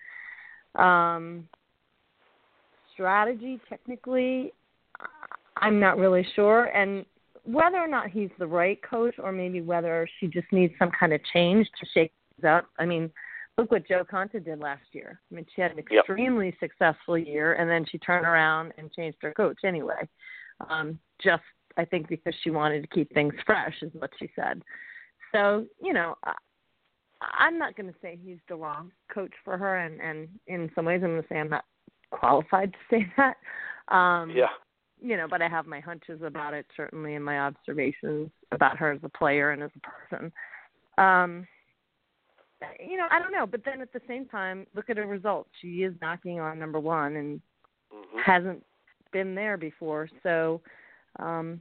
Um, 0.75 1.49
strategy, 2.95 3.61
technically, 3.69 4.52
I'm 5.57 5.78
not 5.78 5.99
really 5.99 6.26
sure, 6.35 6.64
and 6.64 7.05
whether 7.45 7.76
or 7.76 7.87
not 7.87 8.11
he's 8.11 8.31
the 8.40 8.47
right 8.47 8.81
coach, 8.83 9.14
or 9.23 9.31
maybe 9.31 9.61
whether 9.61 10.09
she 10.19 10.26
just 10.26 10.49
needs 10.50 10.75
some 10.81 10.90
kind 10.99 11.12
of 11.12 11.21
change 11.33 11.69
to 11.78 11.87
shake 11.95 12.12
things 12.40 12.50
up. 12.50 12.66
I 12.78 12.87
mean, 12.87 13.09
look 13.57 13.71
what 13.71 13.87
Jo 13.87 14.02
Konta 14.05 14.45
did 14.45 14.59
last 14.59 14.83
year. 14.93 15.21
I 15.31 15.35
mean, 15.35 15.47
she 15.55 15.61
had 15.61 15.71
an 15.71 15.78
Yep. 15.88 16.00
extremely 16.00 16.57
successful 16.59 17.16
year, 17.16 17.52
and 17.55 17.71
then 17.71 17.85
she 17.85 17.99
turned 17.99 18.26
around 18.26 18.73
and 18.78 18.93
changed 18.93 19.19
her 19.23 19.33
coach 19.33 19.59
anyway. 19.64 20.09
Um, 20.68 20.98
just 21.22 21.42
I 21.76 21.84
think 21.84 22.08
because 22.08 22.34
she 22.42 22.50
wanted 22.50 22.82
to 22.82 22.88
keep 22.88 23.12
things 23.12 23.34
fresh, 23.44 23.75
is 23.82 23.90
what 23.94 24.10
she 24.18 24.30
said. 24.34 24.62
So 25.32 25.66
you 25.82 25.92
know, 25.92 26.16
I, 26.25 26.34
I'm 27.38 27.58
not 27.58 27.76
going 27.76 27.92
to 27.92 27.98
say 28.00 28.18
he's 28.22 28.38
the 28.48 28.56
wrong 28.56 28.92
coach 29.12 29.32
for 29.44 29.56
her, 29.58 29.78
and 29.78 30.00
and 30.00 30.28
in 30.46 30.70
some 30.75 30.84
ways, 30.84 31.00
I'm 31.02 31.10
going 31.10 31.22
to 31.22 31.28
say 31.28 31.38
I'm 31.38 31.50
not 31.50 31.64
qualified 32.10 32.72
to 32.72 32.78
say 32.90 33.12
that. 33.16 33.36
Um, 33.94 34.30
Yeah. 34.30 34.48
you 35.00 35.16
know, 35.16 35.26
but 35.28 35.42
I 35.42 35.48
have 35.48 35.66
my 35.66 35.80
hunches 35.80 36.22
about 36.22 36.54
it 36.54 36.66
certainly 36.76 37.14
and 37.14 37.25
my 37.25 37.40
observations 37.40 38.30
about 38.50 38.78
her 38.78 38.92
as 38.92 39.00
a 39.02 39.08
player 39.08 39.50
and 39.50 39.62
as 39.62 39.70
a 39.76 39.80
person. 39.80 40.32
Um 40.98 41.46
you 42.80 42.96
know, 42.96 43.06
I 43.10 43.18
don't 43.18 43.32
know, 43.32 43.46
but 43.46 43.60
then 43.66 43.82
at 43.82 43.92
the 43.92 44.00
same 44.08 44.25
time, 44.26 44.66
look 44.75 44.88
at 44.88 44.96
her 44.96 45.06
results. 45.06 45.50
She 45.60 45.82
is 45.82 45.92
knocking 46.00 46.40
on 46.40 46.58
number 46.58 46.80
1 46.80 47.16
and 47.16 47.40
hmm 47.92 48.18
hasn't 48.25 48.64
been 49.16 49.35
there 49.35 49.56
before. 49.56 50.08
So 50.23 50.61
um 51.18 51.61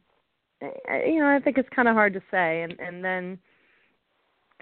I- 0.61 1.03
you 1.07 1.19
know, 1.19 1.27
I 1.27 1.39
think 1.39 1.57
it's 1.57 1.75
kind 1.75 1.87
of 1.87 1.95
hard 1.95 2.13
to 2.13 2.21
say 2.31 2.63
and 2.63 2.79
and 2.79 3.03
then 3.03 3.39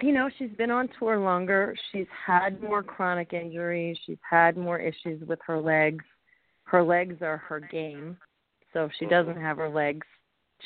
you 0.02 0.12
know, 0.12 0.28
she's 0.38 0.50
been 0.58 0.70
on 0.70 0.88
tour 0.98 1.18
longer. 1.18 1.74
She's 1.90 2.06
had 2.26 2.60
more 2.62 2.82
chronic 2.82 3.32
injuries. 3.32 3.96
She's 4.04 4.18
had 4.28 4.56
more 4.56 4.78
issues 4.78 5.26
with 5.28 5.38
her 5.46 5.60
legs. 5.60 6.04
Her 6.64 6.82
legs 6.82 7.16
are 7.22 7.36
her 7.36 7.60
game. 7.60 8.16
So 8.72 8.86
if 8.86 8.92
she 8.98 9.06
doesn't 9.06 9.40
have 9.40 9.56
her 9.58 9.68
legs, 9.68 10.06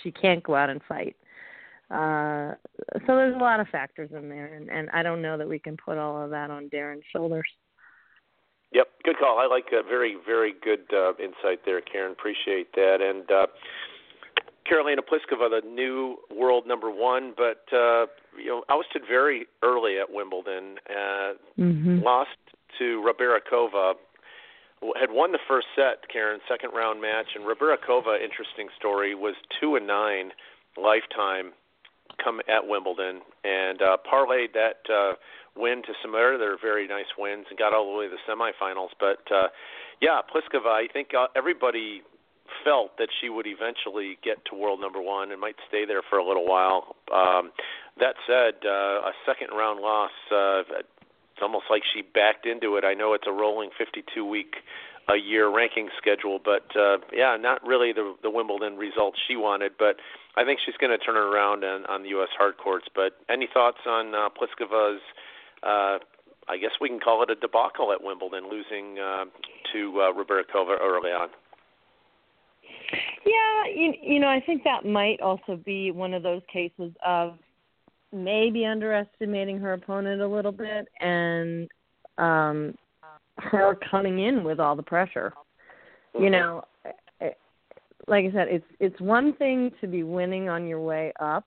she 0.02 0.10
can't 0.10 0.42
go 0.42 0.54
out 0.54 0.70
and 0.70 0.80
fight. 0.88 1.14
Uh, 1.90 2.54
so 3.06 3.16
there's 3.16 3.34
a 3.34 3.38
lot 3.38 3.60
of 3.60 3.68
factors 3.68 4.10
in 4.14 4.28
there, 4.28 4.54
and, 4.54 4.70
and 4.70 4.90
I 4.90 5.02
don't 5.02 5.22
know 5.22 5.38
that 5.38 5.48
we 5.48 5.58
can 5.58 5.76
put 5.76 5.98
all 5.98 6.22
of 6.22 6.30
that 6.30 6.50
on 6.50 6.68
Darren's 6.70 7.04
shoulders. 7.12 7.48
Yep, 8.72 8.86
good 9.04 9.16
call. 9.18 9.38
I 9.38 9.46
like 9.46 9.66
a 9.72 9.82
very, 9.82 10.16
very 10.26 10.54
good 10.62 10.92
uh, 10.92 11.12
insight 11.14 11.60
there, 11.64 11.80
Karen. 11.80 12.12
Appreciate 12.12 12.74
that. 12.74 12.98
And 13.00 13.30
uh, 13.30 13.46
Karolina 14.70 14.98
Pliskova, 14.98 15.48
the 15.48 15.62
new 15.66 16.16
world 16.34 16.66
number 16.66 16.90
one, 16.90 17.32
but 17.36 17.64
uh, 17.72 18.06
you 18.36 18.46
know, 18.46 18.64
ousted 18.68 19.02
very 19.08 19.46
early 19.62 19.98
at 19.98 20.10
Wimbledon. 20.10 20.76
Uh, 20.88 21.32
Mm-hmm. 21.58 22.04
lost 22.04 22.36
to 22.78 23.02
Rybarikova. 23.04 23.94
Had 24.94 25.10
won 25.10 25.32
the 25.32 25.40
first 25.48 25.66
set, 25.74 26.08
Karen, 26.12 26.38
second 26.48 26.70
round 26.70 27.00
match, 27.02 27.34
and 27.34 27.44
Rybarikova, 27.44 28.22
interesting 28.22 28.68
story, 28.78 29.14
was 29.16 29.34
two 29.60 29.74
and 29.74 29.88
nine 29.88 30.30
lifetime 30.76 31.52
come 32.22 32.40
at 32.48 32.68
Wimbledon, 32.68 33.22
and 33.42 33.82
uh, 33.82 33.96
parlayed 34.06 34.52
that 34.54 34.78
uh, 34.88 35.14
win 35.58 35.82
to 35.82 35.92
some 36.02 36.14
other 36.14 36.56
very 36.60 36.86
nice 36.86 37.10
wins 37.18 37.46
and 37.50 37.58
got 37.58 37.74
all 37.74 37.90
the 37.92 37.98
way 37.98 38.08
to 38.08 38.14
the 38.14 38.22
semifinals. 38.32 38.90
But 38.98 39.26
uh, 39.34 39.48
yeah, 40.00 40.20
Pliskova, 40.22 40.70
I 40.70 40.86
think 40.92 41.08
uh, 41.18 41.26
everybody 41.36 42.02
felt 42.64 42.96
that 42.98 43.08
she 43.20 43.28
would 43.28 43.46
eventually 43.46 44.18
get 44.24 44.38
to 44.46 44.56
world 44.56 44.80
number 44.80 45.00
one 45.00 45.32
and 45.32 45.40
might 45.40 45.56
stay 45.68 45.84
there 45.84 46.02
for 46.08 46.18
a 46.18 46.26
little 46.26 46.46
while. 46.46 46.96
Um, 47.12 47.52
that 47.98 48.14
said, 48.26 48.64
uh, 48.64 49.10
a 49.10 49.12
second 49.26 49.48
round 49.56 49.80
loss. 49.80 50.12
Uh, 50.30 50.62
it's 50.78 51.42
almost 51.42 51.66
like 51.70 51.82
she 51.94 52.02
backed 52.02 52.46
into 52.46 52.76
it. 52.76 52.84
I 52.84 52.94
know 52.94 53.14
it's 53.14 53.26
a 53.26 53.32
rolling 53.32 53.70
52 53.78 54.24
week 54.24 54.56
a 55.08 55.16
year 55.16 55.48
ranking 55.48 55.88
schedule, 55.96 56.38
but 56.44 56.66
uh, 56.76 56.98
yeah, 57.12 57.36
not 57.40 57.64
really 57.66 57.92
the 57.92 58.14
the 58.22 58.30
Wimbledon 58.30 58.76
results 58.76 59.18
she 59.26 59.36
wanted. 59.36 59.72
But 59.78 59.96
I 60.36 60.44
think 60.44 60.60
she's 60.64 60.76
going 60.76 60.90
to 60.90 60.98
turn 60.98 61.16
it 61.16 61.20
around 61.20 61.64
on, 61.64 61.86
on 61.86 62.02
the 62.02 62.10
U.S. 62.10 62.28
hard 62.36 62.58
courts. 62.58 62.86
But 62.94 63.16
any 63.30 63.48
thoughts 63.52 63.78
on 63.86 64.14
uh, 64.14 64.28
Pliskova's? 64.30 65.00
Uh, 65.62 65.98
I 66.48 66.56
guess 66.56 66.70
we 66.80 66.88
can 66.88 67.00
call 67.00 67.22
it 67.22 67.30
a 67.30 67.34
debacle 67.34 67.92
at 67.92 68.02
Wimbledon, 68.02 68.48
losing 68.50 68.98
uh, 68.98 69.24
to 69.72 70.00
uh, 70.00 70.12
Rybarikova 70.12 70.80
early 70.80 71.10
on. 71.10 71.28
Yeah, 73.26 73.74
you, 73.74 73.92
you 74.02 74.20
know, 74.20 74.28
I 74.28 74.40
think 74.40 74.64
that 74.64 74.86
might 74.86 75.20
also 75.20 75.56
be 75.56 75.90
one 75.90 76.14
of 76.14 76.22
those 76.22 76.42
cases 76.50 76.92
of 77.04 77.38
maybe 78.12 78.64
underestimating 78.64 79.58
her 79.58 79.74
opponent 79.74 80.22
a 80.22 80.26
little 80.26 80.52
bit 80.52 80.88
and 81.00 81.68
um 82.16 82.74
her 83.36 83.76
coming 83.90 84.20
in 84.20 84.42
with 84.42 84.58
all 84.58 84.74
the 84.74 84.82
pressure. 84.82 85.32
You 86.18 86.30
know, 86.30 86.64
eh, 87.20 87.30
like 88.08 88.24
I 88.24 88.32
said, 88.32 88.48
it's 88.48 88.64
it's 88.80 89.00
one 89.00 89.34
thing 89.34 89.70
to 89.80 89.86
be 89.86 90.02
winning 90.02 90.48
on 90.48 90.66
your 90.66 90.80
way 90.80 91.12
up. 91.20 91.44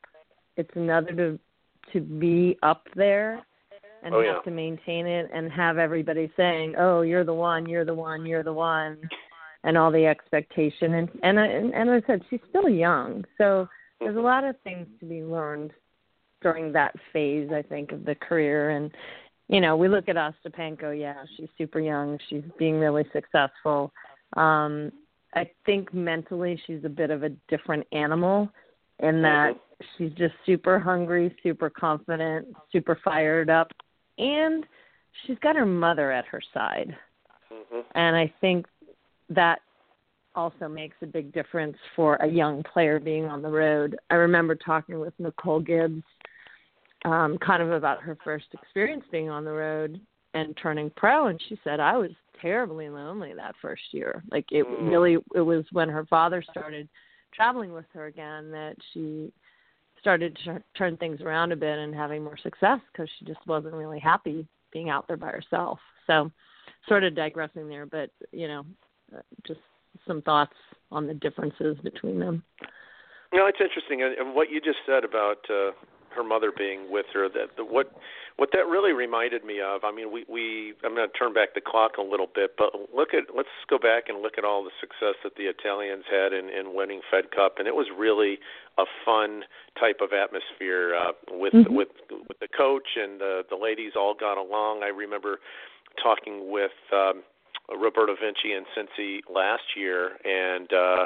It's 0.56 0.70
another 0.76 1.12
to 1.14 1.40
to 1.92 2.00
be 2.00 2.58
up 2.64 2.88
there 2.96 3.42
and 4.04 4.14
Oh, 4.14 4.18
have 4.24 4.36
yeah. 4.38 4.42
to 4.42 4.52
maintain 4.52 5.06
it 5.06 5.30
and 5.34 5.52
have 5.52 5.78
everybody 5.78 6.32
saying, 6.36 6.76
"Oh, 6.78 7.02
you're 7.02 7.24
the 7.24 7.34
one, 7.34 7.68
you're 7.68 7.86
the 7.86 7.94
one, 7.94 8.26
you're 8.26 8.44
the 8.44 8.54
one," 8.54 8.98
and 9.64 9.78
all 9.78 9.92
the 9.92 10.06
expectation. 10.08 10.96
And 10.96 11.10
and 11.24 11.40
I- 11.40 11.48
and, 11.48 11.74
and 11.74 11.90
I 11.92 12.02
said 12.02 12.24
she's 12.30 12.42
still 12.50 12.70
young, 12.70 13.26
so 13.38 13.68
there's 14.00 14.18
a 14.18 14.22
lot 14.22 14.44
of 14.44 14.60
things 14.62 14.88
to 15.00 15.06
be 15.06 15.24
learned 15.24 15.72
during 16.42 16.72
that 16.74 16.96
phase. 17.14 17.52
I 17.52 17.62
think 17.62 17.92
of 17.92 18.06
the 18.06 18.16
career, 18.16 18.72
and 18.72 18.92
you 19.48 19.60
know, 19.60 19.76
we 19.76 19.90
look 19.90 20.08
at 20.08 20.16
Ostapenko. 20.16 20.98
Yeah, 20.98 21.24
she's 21.36 21.50
super 21.58 21.80
young. 21.80 22.18
She's 22.30 22.44
being 22.58 22.80
really 22.80 23.06
successful. 23.12 23.92
Um, 24.38 24.92
I 25.36 25.50
think 25.66 25.94
mentally 25.94 26.60
she's 26.66 26.84
a 26.86 26.90
bit 26.90 27.10
of 27.12 27.24
a 27.24 27.30
different 27.50 27.86
animal 27.92 28.50
in 29.00 29.22
that 29.22 29.54
she's 29.98 30.12
just 30.14 30.34
super 30.46 30.80
hungry, 30.80 31.36
super 31.44 31.70
confident, 31.70 32.48
super 32.72 32.98
fired 33.04 33.50
up, 33.50 33.72
and 34.18 34.66
she's 35.26 35.38
got 35.40 35.56
her 35.56 35.66
mother 35.66 36.12
at 36.12 36.26
her 36.26 36.42
side. 36.54 36.96
hmm 37.50 37.82
And 37.96 38.16
I 38.16 38.32
think 38.42 38.66
that 39.30 39.60
also 40.36 40.68
makes 40.68 40.96
a 41.02 41.06
big 41.06 41.34
difference 41.34 41.76
for 41.96 42.16
a 42.16 42.28
young 42.28 42.64
player 42.64 43.00
being 43.00 43.26
on 43.26 43.42
the 43.42 43.50
road. 43.50 43.98
I 44.10 44.16
remember 44.16 44.56
talking 44.56 45.00
with 45.00 45.14
Nicole 45.20 45.60
Gibbs 45.60 46.04
um, 47.04 47.38
kind 47.40 47.62
of 47.62 47.72
about 47.72 48.02
her 48.02 48.18
first 48.24 48.46
experience 48.54 49.04
being 49.12 49.30
on 49.30 49.44
the 49.44 49.52
road 49.52 50.00
and 50.34 50.56
turning 50.62 50.90
pro 50.96 51.28
and 51.28 51.42
she 51.50 51.60
said 51.64 51.80
I 51.80 51.98
was 51.98 52.12
terribly 52.42 52.90
lonely 52.90 53.34
that 53.34 53.56
first 53.62 53.82
year. 53.92 54.24
Like 54.32 54.46
it 54.52 54.66
Mm. 54.66 54.90
really 54.90 55.18
it 55.36 55.42
was 55.42 55.66
when 55.72 55.90
her 55.90 56.06
father 56.06 56.42
started 56.42 56.88
traveling 57.34 57.74
with 57.74 57.86
her 57.94 58.06
again 58.06 58.52
that 58.52 58.76
she 58.94 59.32
started 60.02 60.38
to 60.44 60.62
turn 60.78 60.98
things 60.98 61.22
around 61.22 61.52
a 61.52 61.56
bit 61.56 61.80
and 61.80 61.96
having 61.96 62.24
more 62.24 62.38
success 62.38 62.80
because 62.92 63.10
she 63.18 63.26
just 63.26 63.40
wasn't 63.48 63.74
really 63.74 64.00
happy 64.00 64.48
being 64.74 64.90
out 64.90 65.08
there 65.08 65.18
by 65.18 65.30
herself. 65.30 65.80
So, 66.08 66.32
sort 66.88 67.04
of 67.04 67.16
digressing 67.16 67.70
there, 67.70 67.86
but 67.86 68.10
you 68.32 68.48
know, 68.48 68.66
uh, 69.16 69.22
just 69.48 69.60
some 70.08 70.22
thoughts 70.24 70.56
on 70.92 71.08
the 71.08 71.14
differences 71.14 71.78
between 71.84 72.20
them. 72.20 72.44
No, 73.34 73.46
it's 73.46 73.60
interesting, 73.62 74.02
and, 74.02 74.14
and 74.16 74.36
what 74.36 74.50
you 74.50 74.60
just 74.60 74.80
said 74.86 75.06
about 75.06 75.38
uh, 75.50 75.72
her 76.16 76.24
mother 76.24 76.52
being 76.56 76.92
with 76.92 77.06
her. 77.14 77.28
That 77.30 77.56
the, 77.58 77.64
what 77.66 77.92
what 78.38 78.50
that 78.54 78.66
really 78.68 78.94
reminded 78.94 79.44
me 79.44 79.62
of. 79.62 79.84
I 79.84 79.92
mean, 79.92 80.12
we 80.12 80.26
we 80.28 80.74
I'm 80.84 80.96
going 80.96 81.08
to 81.10 81.18
turn 81.18 81.34
back 81.34 81.54
the 81.54 81.62
clock 81.62 81.98
a 81.98 82.02
little 82.02 82.28
bit, 82.34 82.56
but 82.58 82.74
look 82.96 83.14
at 83.14 83.36
let's 83.36 83.50
go 83.70 83.78
back 83.78 84.10
and 84.10 84.22
look 84.22 84.38
at 84.38 84.46
all 84.46 84.64
the 84.64 84.72
success 84.80 85.16
that 85.24 85.36
the 85.36 85.44
Italians 85.46 86.06
had 86.10 86.34
in 86.34 86.50
in 86.50 86.74
winning 86.74 87.02
Fed 87.10 87.32
Cup, 87.32 87.56
and 87.60 87.68
it 87.68 87.76
was 87.76 87.88
really 87.98 88.40
a 88.78 88.86
fun 89.06 89.44
type 89.80 90.00
of 90.02 90.14
atmosphere 90.14 90.96
uh, 90.96 91.12
with 91.32 91.54
Mhm. 91.54 91.70
with 91.70 91.90
with 92.30 92.40
the 92.40 92.48
coach 92.48 92.96
and 92.96 93.20
the 93.20 93.46
the 93.50 93.56
ladies 93.58 93.94
all 93.96 94.14
got 94.14 94.38
along. 94.38 94.84
I 94.84 94.88
remember 94.90 95.40
talking 96.02 96.50
with 96.52 96.72
um, 96.94 97.24
Roberta 97.70 98.16
Vinci 98.20 98.54
and 98.54 98.66
Cincy 98.76 99.20
last 99.30 99.76
year, 99.76 100.18
and. 100.26 100.72
uh 100.74 101.06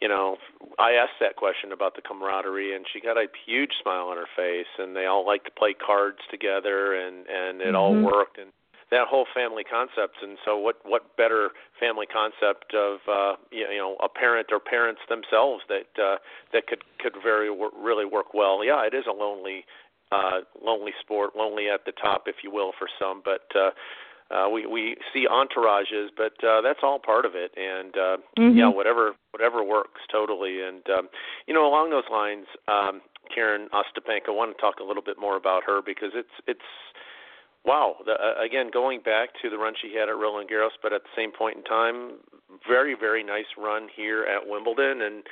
you 0.00 0.08
know, 0.08 0.36
I 0.78 0.92
asked 0.92 1.20
that 1.20 1.36
question 1.36 1.72
about 1.72 1.94
the 1.94 2.02
camaraderie, 2.02 2.74
and 2.74 2.86
she 2.90 3.00
got 3.00 3.18
a 3.18 3.26
huge 3.46 3.72
smile 3.82 4.08
on 4.08 4.16
her 4.16 4.28
face, 4.34 4.70
and 4.78 4.96
they 4.96 5.06
all 5.06 5.26
like 5.26 5.44
to 5.44 5.50
play 5.50 5.74
cards 5.74 6.18
together, 6.30 6.94
and 6.94 7.26
and 7.28 7.60
it 7.60 7.74
all 7.74 7.94
Mhm. 7.94 8.04
worked, 8.04 8.38
and 8.38 8.52
that 8.90 9.06
whole 9.08 9.26
family 9.26 9.62
concept. 9.62 10.22
And 10.22 10.38
so, 10.44 10.56
what 10.56 10.84
what 10.84 11.16
better 11.16 11.50
family 11.78 12.06
concept 12.06 12.74
of 12.74 13.00
uh, 13.08 13.36
you 13.50 13.68
know 13.68 13.96
a 14.00 14.08
parent 14.08 14.48
or 14.52 14.58
parents 14.58 15.02
themselves 15.08 15.64
that 15.68 15.98
uh, 16.02 16.16
that 16.52 16.66
could 16.66 16.82
could 16.98 17.16
very 17.22 17.50
really 17.76 18.06
work 18.06 18.32
well? 18.32 18.64
Yeah, 18.64 18.84
it 18.86 18.94
is 18.94 19.04
a 19.06 19.12
lonely 19.12 19.66
uh, 20.12 20.40
lonely 20.62 20.92
sport, 20.98 21.36
lonely 21.36 21.68
at 21.68 21.84
the 21.84 21.92
top, 21.92 22.26
if 22.26 22.36
you 22.42 22.50
will, 22.50 22.72
for 22.78 22.88
some, 22.98 23.20
but. 23.24 23.44
uh 23.54 23.70
uh, 24.30 24.48
we 24.48 24.66
we 24.66 24.96
see 25.12 25.26
entourages, 25.26 26.08
but 26.16 26.32
uh, 26.44 26.60
that's 26.60 26.80
all 26.82 26.98
part 26.98 27.24
of 27.24 27.34
it, 27.34 27.52
and 27.56 27.96
uh, 27.96 28.16
Mhm. 28.38 28.56
yeah, 28.56 28.68
whatever 28.68 29.14
whatever 29.32 29.62
works 29.62 30.00
totally. 30.10 30.62
And 30.62 30.88
um, 30.90 31.08
you 31.46 31.54
know, 31.54 31.66
along 31.66 31.90
those 31.90 32.08
lines, 32.10 32.46
um, 32.68 33.00
Karen 33.34 33.68
Ostapenko, 33.72 34.28
I 34.28 34.30
want 34.32 34.56
to 34.56 34.60
talk 34.60 34.80
a 34.80 34.84
little 34.84 35.02
bit 35.02 35.18
more 35.18 35.36
about 35.36 35.64
her 35.64 35.82
because 35.82 36.12
it's 36.14 36.36
it's 36.46 36.60
wow. 37.64 37.96
The, 38.06 38.12
uh, 38.12 38.42
again, 38.42 38.70
going 38.72 39.00
back 39.00 39.30
to 39.42 39.50
the 39.50 39.58
run 39.58 39.74
she 39.80 39.94
had 39.94 40.08
at 40.08 40.16
Roland 40.16 40.48
Garros, 40.48 40.78
but 40.82 40.92
at 40.92 41.02
the 41.02 41.10
same 41.16 41.32
point 41.32 41.56
in 41.58 41.64
time, 41.64 42.18
very 42.68 42.94
very 42.94 43.24
nice 43.24 43.50
run 43.58 43.88
here 43.94 44.24
at 44.24 44.48
Wimbledon, 44.48 45.02
and 45.02 45.22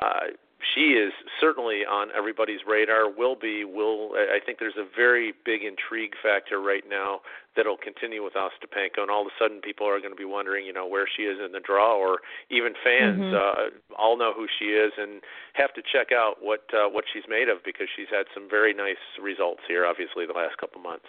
uh, 0.00 0.26
she 0.74 0.94
is 0.96 1.12
certainly 1.40 1.84
on 1.84 2.08
everybody's 2.16 2.60
radar. 2.66 3.08
Will 3.10 3.36
be. 3.36 3.64
Will 3.64 4.12
I 4.14 4.38
think 4.44 4.58
there's 4.58 4.78
a 4.78 4.86
very 4.96 5.32
big 5.44 5.62
intrigue 5.62 6.14
factor 6.22 6.60
right 6.60 6.84
now 6.88 7.20
that'll 7.56 7.76
continue 7.76 8.22
with 8.22 8.34
Ostapenko, 8.34 8.98
and 9.02 9.10
all 9.10 9.22
of 9.22 9.28
a 9.28 9.36
sudden 9.38 9.60
people 9.60 9.86
are 9.86 9.98
going 10.00 10.12
to 10.12 10.16
be 10.18 10.24
wondering, 10.24 10.66
you 10.66 10.72
know, 10.72 10.86
where 10.86 11.06
she 11.06 11.22
is 11.22 11.38
in 11.44 11.52
the 11.52 11.60
draw, 11.60 11.94
or 11.94 12.18
even 12.50 12.74
fans 12.82 13.20
Mhm. 13.20 13.34
uh, 13.34 13.70
all 13.94 14.16
know 14.16 14.32
who 14.32 14.48
she 14.58 14.74
is 14.74 14.92
and 14.96 15.22
have 15.52 15.72
to 15.74 15.82
check 15.82 16.12
out 16.12 16.42
what 16.42 16.62
uh, 16.74 16.88
what 16.88 17.04
she's 17.12 17.26
made 17.28 17.48
of 17.48 17.62
because 17.62 17.88
she's 17.94 18.08
had 18.08 18.26
some 18.34 18.48
very 18.48 18.74
nice 18.74 19.02
results 19.20 19.62
here, 19.68 19.86
obviously 19.86 20.26
the 20.26 20.32
last 20.32 20.56
couple 20.58 20.80
months. 20.80 21.06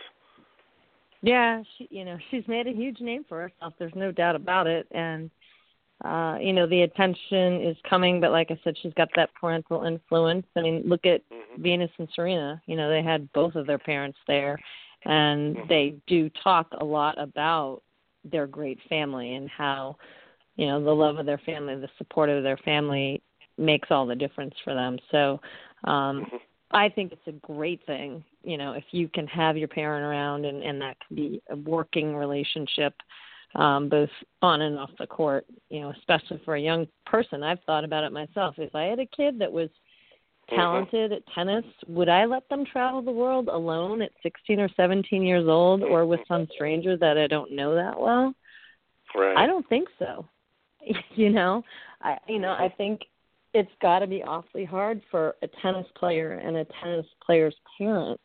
Yeah, 1.21 1.63
she 1.77 1.87
you 1.89 2.05
know, 2.05 2.17
she's 2.29 2.47
made 2.47 2.67
a 2.67 2.73
huge 2.73 2.99
name 2.99 3.23
for 3.27 3.41
herself. 3.41 3.73
There's 3.79 3.95
no 3.95 4.11
doubt 4.11 4.35
about 4.35 4.67
it 4.67 4.87
and 4.91 5.31
uh, 6.03 6.38
you 6.41 6.51
know, 6.51 6.67
the 6.67 6.81
attention 6.81 7.62
is 7.62 7.77
coming, 7.89 8.19
but 8.19 8.31
like 8.31 8.51
I 8.51 8.60
said, 8.63 8.75
she's 8.81 8.93
got 8.93 9.10
that 9.15 9.34
parental 9.39 9.84
influence. 9.86 10.45
I 10.55 10.62
mean, 10.62 10.84
look 10.86 11.05
at 11.05 11.21
hmm 11.29 11.62
Venus 11.62 11.91
and 11.99 12.10
Serena, 12.13 12.62
you 12.65 12.75
know, 12.75 12.89
they 12.89 13.01
had 13.01 13.31
both 13.31 13.55
of 13.55 13.65
their 13.65 13.79
parents 13.79 14.17
there 14.27 14.60
and 15.05 15.55
Mhm. 15.55 15.67
they 15.69 15.95
do 16.05 16.29
talk 16.43 16.67
a 16.79 16.84
lot 16.84 17.17
about 17.17 17.81
their 18.25 18.45
great 18.45 18.79
family 18.89 19.36
and 19.36 19.49
how, 19.49 19.95
you 20.58 20.65
know, 20.67 20.84
the 20.84 20.93
love 20.93 21.17
of 21.17 21.25
their 21.25 21.38
family, 21.39 21.75
the 21.75 21.89
support 21.97 22.29
of 22.29 22.43
their 22.43 22.58
family 22.58 23.21
makes 23.58 23.89
all 23.89 24.05
the 24.05 24.15
difference 24.15 24.53
for 24.63 24.73
them. 24.73 24.99
So, 25.12 25.39
um 25.86 26.23
Mhm. 26.23 26.41
I 26.71 26.89
think 26.89 27.13
it's 27.13 27.27
a 27.27 27.31
great 27.53 27.86
thing, 27.86 28.23
you 28.43 28.58
know, 28.58 28.73
if 28.73 28.84
you 28.91 29.08
can 29.08 29.27
have 29.27 29.55
your 29.55 29.67
parent 29.69 30.03
around 30.03 30.45
and, 30.45 30.62
and 30.63 30.81
that 30.81 30.97
can 31.08 31.15
be 31.15 31.41
a 31.49 31.55
working 31.55 32.15
relationship, 32.15 32.93
um, 33.53 33.89
both 33.89 34.10
on 34.41 34.62
and 34.62 34.77
off 34.77 34.89
the 34.99 35.08
court, 35.08 35.45
you 35.69 35.81
know, 35.81 35.93
especially 35.97 36.41
for 36.43 36.55
a 36.55 36.62
young 36.62 36.88
person. 37.05 37.43
I've 37.43 37.62
thought 37.65 37.84
about 37.84 38.03
it 38.03 38.12
myself. 38.12 38.55
If 38.58 38.75
I 38.75 38.84
had 38.84 38.99
a 38.99 39.05
kid 39.05 39.39
that 39.39 39.51
was 39.51 39.69
Mhm. 40.51 40.55
talented 40.55 41.12
at 41.12 41.25
tennis, 41.27 41.65
would 41.88 42.10
I 42.10 42.25
let 42.25 42.47
them 42.49 42.65
travel 42.65 43.01
the 43.01 43.12
world 43.12 43.47
alone 43.47 44.01
at 44.01 44.12
16 44.21 44.60
or 44.60 44.69
17 44.69 45.23
years 45.23 45.47
old 45.47 45.84
or 45.84 46.05
with 46.05 46.25
some 46.27 46.47
stranger 46.47 46.97
that 46.97 47.17
I 47.17 47.27
don't 47.27 47.51
know 47.51 47.73
that 47.75 47.99
well? 47.99 48.34
Right. 49.15 49.38
I 49.38 49.47
don't 49.47 49.67
think 49.67 49.89
so. 49.97 50.27
you 51.15 51.29
know, 51.29 51.63
I 52.01 52.17
you 52.27 52.39
know, 52.39 52.51
I 52.51 52.69
think 52.69 53.05
it's 53.53 53.71
got 53.81 53.99
to 53.99 54.08
be 54.08 54.21
awfully 54.21 54.65
hard 54.65 55.01
for 55.10 55.36
a 55.41 55.47
tennis 55.47 55.88
player 55.95 56.34
and 56.34 56.58
a 56.58 56.65
tennis 56.81 57.08
player's 57.25 57.55
parent 57.77 58.19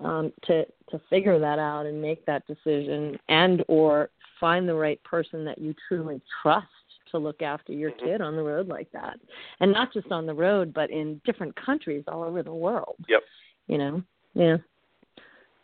um 0.00 0.32
to 0.42 0.64
to 0.90 0.98
figure 1.08 1.38
that 1.38 1.60
out 1.60 1.86
and 1.86 2.02
make 2.02 2.24
that 2.26 2.44
decision 2.46 3.16
and 3.28 3.62
or 3.68 4.10
find 4.40 4.68
the 4.68 4.74
right 4.74 5.02
person 5.04 5.44
that 5.44 5.58
you 5.58 5.74
truly 5.88 6.20
trust 6.42 6.66
to 7.10 7.18
look 7.18 7.42
after 7.42 7.72
your 7.72 7.92
Mhm. 7.92 7.98
kid 7.98 8.20
on 8.20 8.36
the 8.36 8.42
road 8.42 8.68
like 8.68 8.90
that. 8.92 9.18
And 9.60 9.72
not 9.72 9.92
just 9.92 10.10
on 10.10 10.26
the 10.26 10.34
road 10.34 10.72
but 10.72 10.90
in 10.90 11.20
different 11.24 11.54
countries 11.56 12.04
all 12.08 12.22
over 12.22 12.42
the 12.42 12.54
world. 12.54 12.96
Yep. 13.08 13.24
You 13.68 13.78
know. 13.78 14.02
Yeah. 14.34 14.56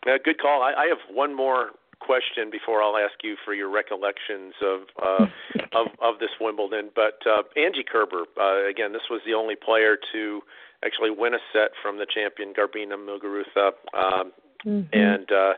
Uh, 0.06 0.18
good 0.24 0.38
call. 0.38 0.62
I, 0.62 0.72
I 0.74 0.86
have 0.86 1.00
one 1.10 1.34
more 1.34 1.72
question 1.98 2.50
before 2.50 2.82
I'll 2.82 2.96
ask 2.96 3.22
you 3.22 3.36
for 3.44 3.52
your 3.52 3.68
recollections 3.68 4.54
of 4.62 4.80
uh, 5.02 5.26
of 5.72 5.88
of 6.00 6.18
this 6.18 6.30
Wimbledon. 6.40 6.90
But 6.94 7.20
uh, 7.26 7.42
Angie 7.56 7.84
Kerber, 7.84 8.24
uh, 8.40 8.66
again, 8.68 8.92
this 8.92 9.08
was 9.10 9.20
the 9.26 9.34
only 9.34 9.56
player 9.56 9.96
to 10.12 10.42
actually 10.84 11.10
win 11.10 11.34
a 11.34 11.38
set 11.52 11.72
from 11.82 11.98
the 11.98 12.06
champion 12.06 12.54
Garbiñe 12.54 12.96
Muguruza, 12.96 13.72
um, 13.92 14.32
Mhm. 14.66 14.88
and 14.92 15.32
uh, 15.32 15.54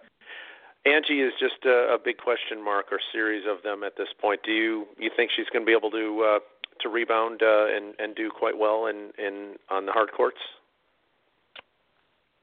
Angie 0.84 1.20
is 1.20 1.32
just 1.38 1.64
a, 1.64 1.94
a 1.94 1.98
big 2.02 2.18
question 2.18 2.62
mark 2.62 2.86
or 2.90 2.98
series 3.12 3.44
of 3.48 3.62
them 3.62 3.84
at 3.84 3.96
this 3.96 4.08
point. 4.20 4.40
Do 4.44 4.52
you 4.52 4.86
you 4.98 5.10
think 5.14 5.30
she's 5.34 5.46
going 5.52 5.64
to 5.64 5.66
be 5.66 5.76
able 5.76 5.90
to 5.90 6.22
uh, 6.22 6.38
to 6.80 6.88
rebound 6.88 7.42
uh, 7.42 7.66
and 7.74 7.94
and 7.98 8.14
do 8.14 8.30
quite 8.30 8.58
well 8.58 8.86
in 8.86 9.10
in 9.18 9.54
on 9.70 9.86
the 9.86 9.92
hard 9.92 10.10
courts? 10.12 10.38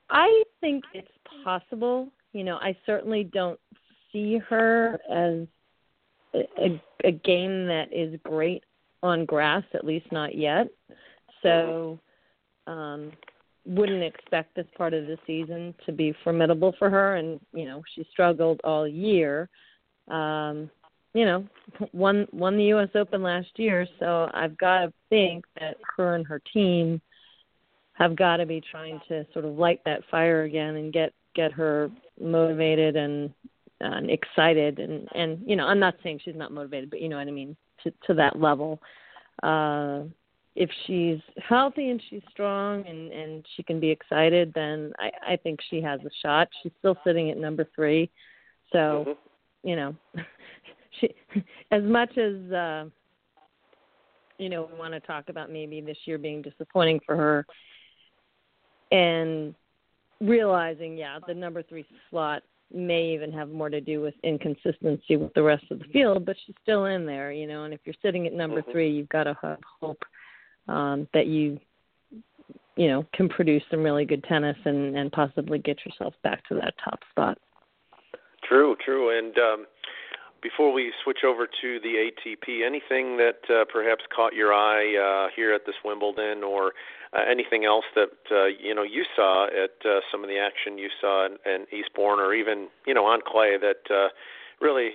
I 0.10 0.44
think 0.62 0.84
it's 0.94 1.12
possible. 1.44 2.10
You 2.34 2.44
know, 2.44 2.56
I 2.58 2.76
certainly 2.86 3.24
don't 3.24 3.60
see 4.12 4.38
her 4.38 5.00
as 5.10 5.48
a, 6.34 6.82
a, 7.04 7.12
game 7.12 7.66
that 7.68 7.90
is 7.92 8.20
great 8.24 8.64
on 9.02 9.26
grass, 9.26 9.64
at 9.74 9.86
least 9.86 10.12
not 10.12 10.36
yet. 10.36 10.68
So, 11.42 12.00
um, 12.68 13.12
wouldn't 13.66 14.04
expect 14.04 14.56
this 14.56 14.66
part 14.78 14.94
of 14.94 15.06
the 15.06 15.18
season 15.28 15.76
to 15.86 15.92
be 15.92 16.14
formidable 16.24 16.74
for 16.80 16.90
her. 16.90 17.16
And 17.16 17.40
you 17.54 17.66
know, 17.66 17.84
she 17.96 18.06
struggled 18.12 18.62
all 18.64 18.88
year. 18.88 19.50
Um, 20.08 20.70
you 21.14 21.26
know, 21.26 21.48
won 21.92 22.28
won 22.32 22.58
the 22.58 22.66
U.S. 22.66 22.90
Open 22.96 23.24
last 23.24 23.50
year, 23.58 23.88
so 24.00 24.30
I've 24.34 24.58
got 24.58 24.86
to 24.86 24.94
think 25.10 25.46
that 25.60 25.78
her 25.98 26.16
and 26.16 26.26
her 26.28 26.42
team 26.54 27.02
have 27.94 28.16
got 28.16 28.38
to 28.38 28.46
be 28.46 28.62
trying 28.72 29.00
to 29.10 29.26
sort 29.34 29.46
of 29.46 29.58
light 29.58 29.82
that 29.86 30.04
fire 30.10 30.44
again 30.44 30.76
and 30.76 30.94
get 30.94 31.14
get 31.36 31.52
her 31.52 31.92
motivated 32.20 32.96
and 32.96 33.34
and 33.82 34.10
excited 34.10 34.80
and 34.80 35.08
and 35.16 35.42
you 35.46 35.56
know 35.56 35.66
I'm 35.66 35.80
not 35.80 35.96
saying 36.04 36.22
she's 36.24 36.36
not 36.36 36.52
motivated, 36.52 36.90
but 36.90 37.02
you 37.02 37.10
know 37.10 37.18
what 37.18 37.28
I 37.28 37.32
mean 37.32 37.56
to 37.84 37.94
to 38.08 38.14
that 38.16 38.40
level. 38.40 38.82
Uh, 39.42 40.04
if 40.56 40.70
she's 40.86 41.20
healthy 41.48 41.90
and 41.90 42.02
she's 42.10 42.24
strong 42.30 42.86
and 42.88 43.12
and 43.12 43.46
she 43.56 43.64
can 43.64 43.80
be 43.80 43.90
excited, 43.90 44.52
then 44.54 44.92
I 45.00 45.12
I 45.34 45.36
think 45.38 45.60
she 45.70 45.82
has 45.82 46.00
a 46.02 46.10
shot. 46.22 46.48
She's 46.62 46.72
still 46.80 46.98
sitting 47.04 47.30
at 47.32 47.38
number 47.38 47.68
three, 47.76 48.10
so 48.72 49.06
Mm-hmm. 49.08 49.70
you 49.70 49.76
know 49.76 49.96
she 51.00 51.10
as 51.72 51.84
much 51.84 52.18
as 52.18 52.52
uh 52.52 52.86
you 54.38 54.50
know 54.50 54.70
we 54.72 54.78
want 54.80 54.94
to 54.94 55.00
talk 55.02 55.30
about 55.30 55.52
maybe 55.52 55.82
this 55.82 55.98
year 56.06 56.18
being 56.18 56.42
disappointing 56.42 57.00
for 57.06 57.16
her 57.16 57.46
and 58.92 59.54
realizing 60.22 60.98
yeah 60.98 61.20
the 61.28 61.34
number 61.34 61.62
three 61.64 61.86
slot 62.10 62.42
may 62.74 63.14
even 63.14 63.32
have 63.32 63.50
more 63.50 63.70
to 63.70 63.82
do 63.82 64.00
with 64.02 64.14
inconsistency 64.24 65.16
with 65.18 65.34
the 65.34 65.42
rest 65.42 65.66
of 65.72 65.80
the 65.80 65.86
field 65.86 66.26
but 66.26 66.36
she's 66.46 66.56
still 66.62 66.86
in 66.86 67.06
there 67.06 67.32
you 67.32 67.48
know 67.48 67.64
and 67.64 67.74
if 67.74 67.80
you're 67.86 67.96
sitting 68.02 68.28
at 68.28 68.34
number 68.34 68.62
Mhm. 68.62 68.72
three 68.72 68.90
you've 68.90 69.10
got 69.10 69.24
to 69.24 69.36
have 69.42 69.60
hope 69.82 70.04
um 70.70 71.08
that 71.14 71.28
you 71.28 71.60
you 72.78 72.88
know 72.88 73.06
can 73.14 73.28
produce 73.28 73.64
some 73.70 73.84
really 73.84 74.06
good 74.06 74.24
tennis 74.24 74.58
and 74.66 74.96
and 74.98 75.12
possibly 75.12 75.60
get 75.60 75.78
yourself 75.86 76.14
back 76.24 76.48
to 76.48 76.56
that 76.56 76.74
top 76.84 77.00
spot 77.10 77.38
True, 78.50 78.76
true. 78.84 79.16
And 79.16 79.38
um, 79.38 79.66
before 80.42 80.74
we 80.74 80.92
switch 81.04 81.20
over 81.26 81.46
to 81.46 81.80
the 81.82 82.10
ATP, 82.10 82.66
anything 82.66 83.18
that 83.18 83.40
uh, 83.50 83.66
perhaps 83.72 84.04
caught 84.16 84.34
your 84.34 84.54
eye 84.54 84.96
uh, 84.98 85.30
here 85.36 85.54
at 85.54 85.66
this 85.66 85.76
Wimbledon, 85.86 86.44
or 86.44 86.74
uh, 87.14 87.20
anything 87.30 87.66
else 87.66 87.86
that 87.96 88.10
uh, 88.32 88.46
you 88.46 88.74
know 88.74 88.84
you 88.84 89.04
saw 89.16 89.48
at 89.48 89.86
uh, 89.86 90.00
some 90.12 90.24
of 90.24 90.30
the 90.30 90.40
action 90.40 90.78
you 90.78 90.90
saw 91.00 91.26
in, 91.26 91.38
in 91.46 91.66
Eastbourne, 91.72 92.20
or 92.20 92.34
even 92.34 92.68
you 92.88 92.94
know 92.94 93.06
on 93.06 93.20
clay 93.26 93.58
that 93.58 93.94
uh, 93.94 94.10
really 94.62 94.92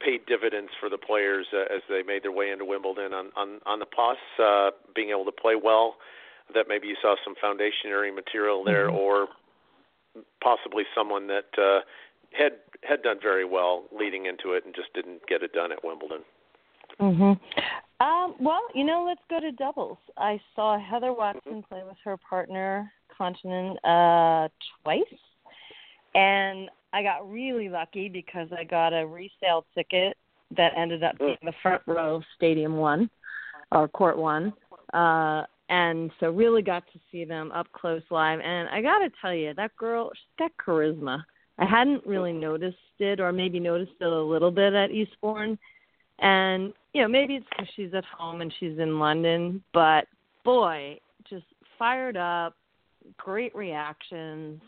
paid 0.00 0.26
dividends 0.26 0.70
for 0.80 0.88
the 0.88 0.98
players 0.98 1.46
uh, 1.52 1.74
as 1.74 1.82
they 1.88 2.02
made 2.02 2.22
their 2.22 2.32
way 2.32 2.50
into 2.50 2.64
Wimbledon 2.64 3.12
on 3.12 3.30
on, 3.36 3.60
on 3.66 3.78
the 3.78 3.86
plus, 3.86 4.18
uh, 4.38 4.70
being 4.94 5.10
able 5.10 5.24
to 5.24 5.32
play 5.32 5.54
well. 5.56 5.96
That 6.54 6.66
maybe 6.66 6.86
you 6.86 6.96
saw 7.02 7.14
some 7.24 7.34
foundationary 7.42 8.14
material 8.14 8.64
there, 8.64 8.88
Mhm. 8.88 8.94
or 8.94 9.28
possibly 10.40 10.84
someone 10.94 11.26
that 11.26 11.58
uh, 11.58 11.80
had 12.32 12.58
had 12.84 13.02
done 13.02 13.18
very 13.20 13.44
well 13.44 13.84
leading 13.92 14.26
into 14.26 14.52
it 14.52 14.64
and 14.64 14.74
just 14.74 14.92
didn't 14.94 15.26
get 15.26 15.42
it 15.42 15.52
done 15.52 15.72
at 15.72 15.84
Wimbledon. 15.84 16.24
Mhm. 17.00 17.38
Um, 18.00 18.34
well, 18.40 18.62
you 18.74 18.84
know, 18.84 19.04
let's 19.04 19.20
go 19.28 19.40
to 19.40 19.52
doubles. 19.52 19.98
I 20.16 20.40
saw 20.54 20.78
Heather 20.78 21.12
Watson 21.12 21.62
play 21.64 21.82
with 21.84 21.98
her 22.04 22.16
partner 22.16 22.92
Kontinen 23.18 23.76
uh 23.84 24.48
twice. 24.82 25.02
And 26.14 26.70
I 26.92 27.02
got 27.02 27.30
really 27.30 27.68
lucky 27.68 28.08
because 28.08 28.48
I 28.56 28.64
got 28.64 28.92
a 28.92 29.06
resale 29.06 29.64
ticket 29.74 30.16
that 30.56 30.72
ended 30.76 31.02
up 31.02 31.18
being 31.18 31.36
the 31.42 31.52
front 31.62 31.82
row 31.86 32.22
Stadium 32.36 32.76
1 32.76 33.10
or 33.72 33.88
Court 33.88 34.18
1. 34.18 34.52
Uh 34.92 35.42
and 35.70 36.10
so 36.18 36.30
really 36.30 36.62
got 36.62 36.82
to 36.94 36.98
see 37.12 37.26
them 37.26 37.52
up 37.52 37.70
close 37.72 38.00
live 38.10 38.40
and 38.40 38.70
I 38.70 38.80
got 38.80 39.00
to 39.00 39.10
tell 39.20 39.34
you 39.34 39.52
that 39.54 39.76
girl 39.76 40.10
she's 40.14 40.38
got 40.38 40.52
charisma. 40.56 41.22
I 41.58 41.66
hadn't 41.66 42.06
really 42.06 42.32
noticed 42.32 42.76
it 42.98 43.20
or 43.20 43.32
maybe 43.32 43.60
noticed 43.60 43.92
it 44.00 44.06
a 44.06 44.22
little 44.22 44.50
bit 44.50 44.72
at 44.72 44.90
Eastbourne 44.90 45.58
and 46.20 46.72
you 46.94 47.02
know 47.02 47.08
maybe 47.08 47.34
it's 47.34 47.46
because 47.50 47.68
she's 47.76 47.92
at 47.94 48.04
home 48.06 48.40
and 48.40 48.52
she's 48.58 48.78
in 48.78 48.98
London, 48.98 49.62
but 49.74 50.06
boy, 50.44 50.98
just 51.28 51.44
fired 51.78 52.16
up, 52.16 52.54
great 53.18 53.54
reactions, 53.54 54.60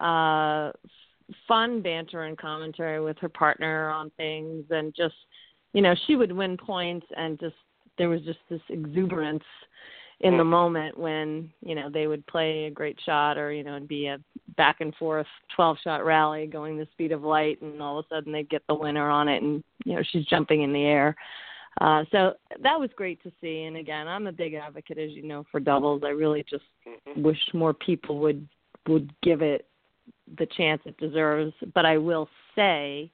uh, 0.00 0.72
fun 1.48 1.82
banter 1.82 2.24
and 2.24 2.36
commentary 2.36 3.00
with 3.00 3.18
her 3.18 3.28
partner 3.28 3.90
on 3.90 4.10
things, 4.16 4.64
and 4.70 4.94
just 4.94 5.14
you 5.72 5.82
know 5.82 5.94
she 6.06 6.16
would 6.16 6.32
win 6.32 6.56
points 6.56 7.06
and 7.16 7.38
just 7.40 7.56
there 7.98 8.08
was 8.08 8.22
just 8.22 8.38
this 8.48 8.60
exuberance 8.70 9.44
in 10.20 10.38
the 10.38 10.44
moment 10.44 10.96
when 10.96 11.50
you 11.64 11.74
know 11.74 11.90
they 11.90 12.06
would 12.06 12.26
play 12.26 12.64
a 12.64 12.70
great 12.70 12.98
shot 13.04 13.36
or 13.36 13.52
you 13.52 13.62
know 13.64 13.76
it'd 13.76 13.88
be 13.88 14.06
a 14.06 14.18
back 14.56 14.80
and 14.80 14.94
forth 14.94 15.26
12 15.54 15.76
shot 15.82 16.04
rally 16.04 16.46
going 16.46 16.78
the 16.78 16.86
speed 16.92 17.12
of 17.12 17.22
light 17.22 17.60
and 17.62 17.82
all 17.82 17.98
of 17.98 18.06
a 18.06 18.14
sudden 18.14 18.32
they'd 18.32 18.48
get 18.48 18.62
the 18.68 18.74
winner 18.74 19.10
on 19.10 19.28
it 19.28 19.42
and 19.42 19.62
you 19.84 19.94
know 19.94 20.02
she's 20.10 20.26
jumping 20.26 20.62
in 20.62 20.72
the 20.72 20.84
air. 20.84 21.14
Uh 21.80 22.04
so 22.12 22.34
that 22.62 22.78
was 22.78 22.90
great 22.96 23.22
to 23.22 23.32
see. 23.40 23.64
And 23.64 23.76
again 23.76 24.06
i'm 24.06 24.26
a 24.26 24.32
big 24.32 24.54
advocate 24.54 24.98
as 24.98 25.10
you 25.10 25.24
know 25.24 25.44
for 25.50 25.60
doubles. 25.60 26.02
I 26.04 26.10
really 26.10 26.44
just 26.48 26.64
wish 27.16 27.38
more 27.52 27.74
people 27.74 28.18
would 28.20 28.48
would 28.86 29.12
give 29.22 29.42
it 29.42 29.66
the 30.38 30.46
chance 30.56 30.80
it 30.84 30.96
deserves 30.98 31.52
but 31.74 31.84
i 31.86 31.96
will 31.96 32.28
say 32.54 33.10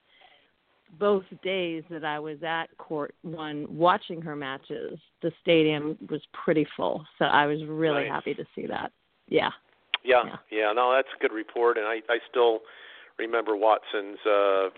both 0.99 1.23
days 1.43 1.83
that 1.89 2.03
I 2.03 2.19
was 2.19 2.37
at 2.43 2.65
court 2.77 3.15
one 3.21 3.65
watching 3.69 4.21
her 4.21 4.35
matches, 4.35 4.99
the 5.21 5.31
stadium 5.41 5.97
was 6.09 6.21
pretty 6.33 6.67
full. 6.75 7.05
So 7.17 7.25
I 7.25 7.45
was 7.45 7.63
really 7.65 8.03
Nice. 8.03 8.11
happy 8.11 8.33
to 8.33 8.45
see 8.55 8.65
that. 8.67 8.91
Yeah. 9.27 9.51
Yeah, 10.03 10.23
Yeah. 10.25 10.37
yeah, 10.49 10.73
no, 10.73 10.91
that's 10.91 11.07
a 11.15 11.19
good 11.19 11.31
report, 11.31 11.77
and 11.77 11.85
I 11.85 12.01
I 12.09 12.19
still 12.29 12.61
remember 13.17 13.55
Watson's 13.55 14.19
uh 14.25 14.69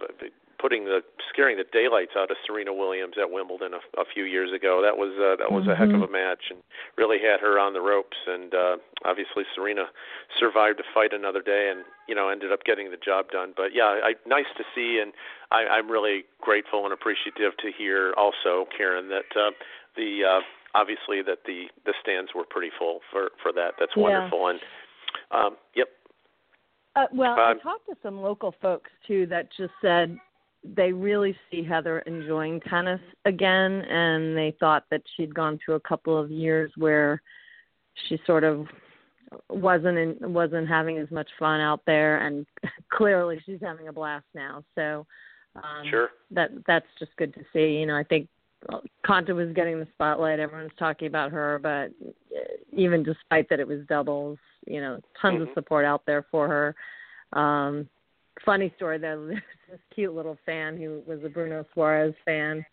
putting 0.60 0.86
the 0.86 1.02
scaring 1.32 1.58
the 1.58 1.66
daylights 1.72 2.14
out 2.18 2.32
of 2.32 2.38
Serena 2.46 2.74
Williams 2.74 3.16
at 3.20 3.30
Wimbledon 3.30 3.74
a, 3.74 4.02
a 4.02 4.06
few 4.14 4.24
years 4.24 4.52
ago. 4.54 4.82
That 4.82 4.98
was 4.98 5.12
uh, 5.20 5.36
that 5.42 5.52
was 5.52 5.68
a 5.68 5.76
heck 5.76 5.90
of 5.94 6.02
a 6.02 6.12
match, 6.12 6.50
and 6.50 6.60
really 6.98 7.18
had 7.20 7.40
her 7.42 7.60
on 7.60 7.74
the 7.74 7.82
ropes. 7.82 8.18
And 8.28 8.54
uh, 8.54 8.78
obviously 9.06 9.44
Serena 9.56 9.86
survived 10.40 10.78
to 10.80 10.84
fight 10.94 11.14
another 11.14 11.42
day, 11.42 11.70
and 11.72 11.84
you 12.08 12.16
know 12.16 12.30
ended 12.30 12.52
up 12.52 12.64
getting 12.64 12.92
the 12.92 12.98
job 12.98 13.32
done. 13.32 13.54
But 13.56 13.74
yeah, 13.74 14.00
I, 14.04 14.14
nice 14.26 14.50
to 14.58 14.64
see, 14.76 15.00
and 15.02 15.14
I, 15.52 15.66
I'm 15.66 15.90
really 15.90 16.26
grateful 16.42 16.86
and 16.86 16.94
appreciative 16.94 17.58
to 17.60 17.72
hear 17.78 18.14
also, 18.18 18.66
Karen, 18.76 19.10
that 19.10 19.30
uh, 19.36 19.52
the 19.96 20.24
uh, 20.24 20.42
obviously 20.76 21.22
that 21.24 21.40
the 21.46 21.66
the 21.86 21.94
stands 22.02 22.32
were 22.34 22.46
pretty 22.50 22.72
full 22.78 23.00
for 23.12 23.30
for 23.42 23.52
that. 23.54 23.74
That's 23.80 23.94
Yeah. 23.96 24.04
wonderful, 24.04 24.48
and 24.48 24.60
um, 25.32 25.58
yep, 25.76 25.90
Uh, 26.96 27.08
well, 27.12 27.34
I 27.40 27.52
Um, 27.52 27.60
talked 27.60 27.88
to 27.88 27.96
some 28.04 28.22
local 28.22 28.54
folks 28.62 28.92
too 29.08 29.26
that 29.28 29.50
just 29.58 29.74
said 29.82 30.18
they 30.64 30.92
really 30.94 31.36
see 31.52 31.64
Heather 31.64 32.00
enjoying 32.00 32.62
tennis 32.62 33.02
again, 33.26 33.82
and 33.82 34.36
they 34.36 34.56
thought 34.60 34.86
that 34.92 35.02
she'd 35.16 35.34
gone 35.34 35.60
through 35.64 35.76
a 35.76 35.80
couple 35.82 36.18
of 36.18 36.32
years 36.32 36.72
where 36.78 37.22
she 38.08 38.20
sort 38.26 38.44
of 38.44 38.66
wasn't 39.50 39.98
in, 39.98 40.34
wasn't 40.34 40.68
having 40.68 40.98
as 40.98 41.10
much 41.12 41.30
fun 41.38 41.60
out 41.60 41.82
there, 41.86 42.26
and 42.26 42.46
clearly 42.92 43.42
she's 43.46 43.60
having 43.62 43.88
a 43.88 43.94
blast 43.94 44.26
now. 44.34 44.64
So 44.76 45.06
um, 45.56 45.88
sure. 45.90 46.10
that 46.32 46.52
that's 46.66 46.88
just 46.98 47.16
good 47.18 47.34
to 47.34 47.42
see. 47.52 47.80
You 47.80 47.86
know, 47.86 47.96
I 47.96 48.04
think 48.04 48.28
Konta 49.06 49.36
was 49.36 49.54
getting 49.54 49.80
the 49.80 49.88
spotlight. 49.94 50.40
Everyone's 50.40 50.72
talking 50.80 51.08
about 51.08 51.32
her, 51.32 51.60
but 51.62 51.92
uh, 52.36 52.40
even 52.72 53.04
despite 53.04 53.50
that, 53.50 53.60
it 53.60 53.68
was 53.68 53.82
doubles. 53.88 54.38
You 54.66 54.82
know, 54.82 55.02
tons 55.22 55.42
of 55.42 55.50
Mhm. 55.50 55.54
support 55.56 55.86
out 55.86 56.06
there 56.06 56.24
for 56.32 56.48
her. 56.48 56.76
Um, 57.38 57.90
funny 58.46 58.74
story 58.76 58.98
though. 58.98 59.26
There's 59.28 59.42
this 59.70 59.80
cute 59.94 60.14
little 60.14 60.38
fan 60.46 60.78
who 60.78 61.02
was 61.06 61.20
a 61.24 61.30
Bruno 61.30 61.66
Soares 61.76 62.16
fan, 62.26 62.66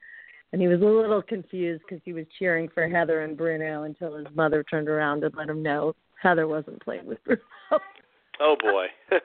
and 0.53 0.61
he 0.61 0.69
was 0.69 0.81
a 0.81 0.85
little 0.85 1.23
confused 1.23 1.83
because 1.89 2.03
he 2.05 2.13
was 2.13 2.27
cheering 2.39 2.69
for 2.73 2.89
Heather 2.89 3.23
and 3.23 3.37
Bruno 3.37 3.85
until 3.85 4.17
his 4.17 4.27
mother 4.35 4.65
turned 4.65 4.89
around 4.89 5.25
and 5.25 5.35
let 5.35 5.49
him 5.49 5.63
know 5.63 5.95
Heather 6.21 6.47
wasn't 6.47 6.83
playing 6.83 7.07
with 7.07 7.23
Bruno. 7.25 7.43
Oh 8.43 8.57
boy. 8.59 8.87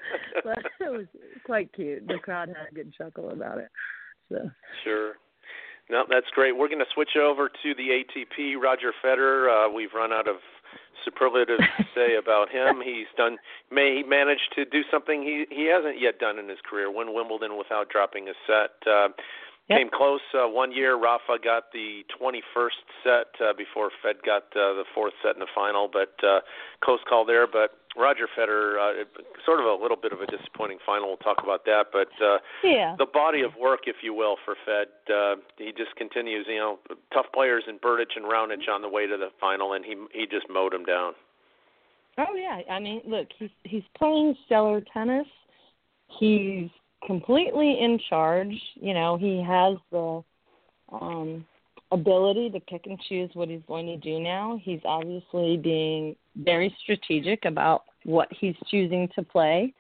but 0.44 0.60
it 0.82 0.92
was 0.92 1.06
quite 1.46 1.72
cute. 1.74 2.06
The 2.06 2.18
crowd 2.18 2.50
had 2.50 2.68
a 2.70 2.76
good 2.76 2.94
chuckle 2.94 3.30
about 3.30 3.60
it. 3.60 3.70
So. 4.30 4.50
Sure. 4.84 5.14
No, 5.90 6.04
that's 6.10 6.28
great. 6.34 6.52
We're 6.52 6.68
going 6.68 6.80
to 6.80 6.94
switch 6.94 7.16
over 7.16 7.48
to 7.48 7.76
the 7.76 8.04
ATP. 8.04 8.58
Roger 8.62 8.92
Federer. 9.04 9.68
Uh, 9.68 9.72
we've 9.72 9.94
run 9.94 10.12
out 10.12 10.28
of 10.28 10.36
superlatives 11.04 11.64
to 11.78 11.86
say 11.96 12.16
about 12.16 12.50
him. 12.50 12.82
He's 12.84 13.08
done. 13.18 13.38
May 13.72 13.98
he 13.98 14.04
managed 14.04 14.54
to 14.56 14.66
do 14.66 14.82
something 14.90 15.22
he 15.24 15.46
he 15.50 15.66
hasn't 15.66 16.00
yet 16.00 16.20
done 16.20 16.40
in 16.40 16.50
his 16.50 16.60
career. 16.68 16.92
Win 16.92 17.14
Wimbledon 17.14 17.58
without 17.58 17.90
dropping 17.90 18.28
a 18.28 18.34
set. 18.48 18.72
Uh, 18.88 19.10
Yep. 19.70 19.80
Came 19.80 19.90
close 19.92 20.22
uh, 20.36 20.48
one 20.48 20.72
year. 20.72 20.96
Rafa 20.96 21.38
got 21.44 21.72
the 21.74 22.04
21st 22.22 22.70
set 23.04 23.28
uh, 23.42 23.52
before 23.58 23.90
Fed 24.04 24.18
got 24.24 24.44
uh, 24.54 24.78
the 24.78 24.84
fourth 24.94 25.14
set 25.24 25.34
in 25.34 25.40
the 25.40 25.48
final, 25.56 25.90
but 25.92 26.14
uh, 26.24 26.42
close 26.84 27.00
call 27.10 27.26
there. 27.26 27.48
But 27.48 27.72
Roger 27.98 28.28
Federer, 28.38 28.78
uh, 28.78 29.02
it- 29.02 29.08
sort 29.44 29.60
of 29.60 29.66
a 29.66 29.74
little 29.82 29.98
bit 29.98 30.12
of 30.12 30.22
a 30.22 30.28
disappointing 30.28 30.78
final. 30.86 31.08
We'll 31.08 31.18
talk 31.18 31.42
about 31.44 31.66
that, 31.66 31.86
but. 31.92 32.10
Uh, 32.24 32.38
Yeah. 32.64 32.96
the 33.00 33.08
body 33.08 33.42
of 33.42 33.56
work, 33.60 33.88
if 33.88 33.98
you 34.04 34.14
will, 34.14 34.38
for 34.46 34.56
Fed. 34.66 34.88
Uh, 35.12 35.38
he 35.58 35.72
just 35.76 35.96
continues, 35.96 36.46
you 36.48 36.58
know, 36.58 36.78
tough 37.12 37.26
players 37.34 37.64
in 37.68 37.80
Berdych 37.80 38.16
and 38.16 38.26
Raonic 38.26 38.70
on 38.72 38.84
the 38.84 38.90
way 38.90 39.08
to 39.08 39.18
the 39.18 39.30
final, 39.42 39.74
and 39.74 39.84
he 39.84 39.96
he 40.14 40.28
just 40.28 40.48
mowed 40.48 40.74
them 40.74 40.86
down. 40.86 41.14
Oh 42.20 42.36
yeah, 42.36 42.62
I 42.70 42.80
mean, 42.80 43.02
look, 43.06 43.28
he's 43.38 43.50
he's 43.64 43.84
playing 43.98 44.38
stellar 44.46 44.82
tennis. 44.94 45.28
He's 46.20 46.70
completely 47.06 47.80
in 47.80 48.00
charge. 48.10 48.56
You 48.76 48.94
know, 48.94 49.18
he 49.18 49.44
has 49.44 49.78
the 49.92 50.24
um 50.92 51.46
ability 51.92 52.50
to 52.50 52.60
pick 52.62 52.88
and 52.88 53.00
choose 53.08 53.30
what 53.34 53.50
he's 53.50 53.62
going 53.68 53.86
to 53.86 53.98
do 53.98 54.20
now. 54.20 54.60
He's 54.64 54.82
obviously 54.86 55.58
being 55.58 56.16
very 56.36 56.76
strategic 56.84 57.46
about 57.46 57.84
what 58.04 58.28
he's 58.40 58.56
choosing 58.70 59.08
to 59.16 59.24
play. 59.24 59.74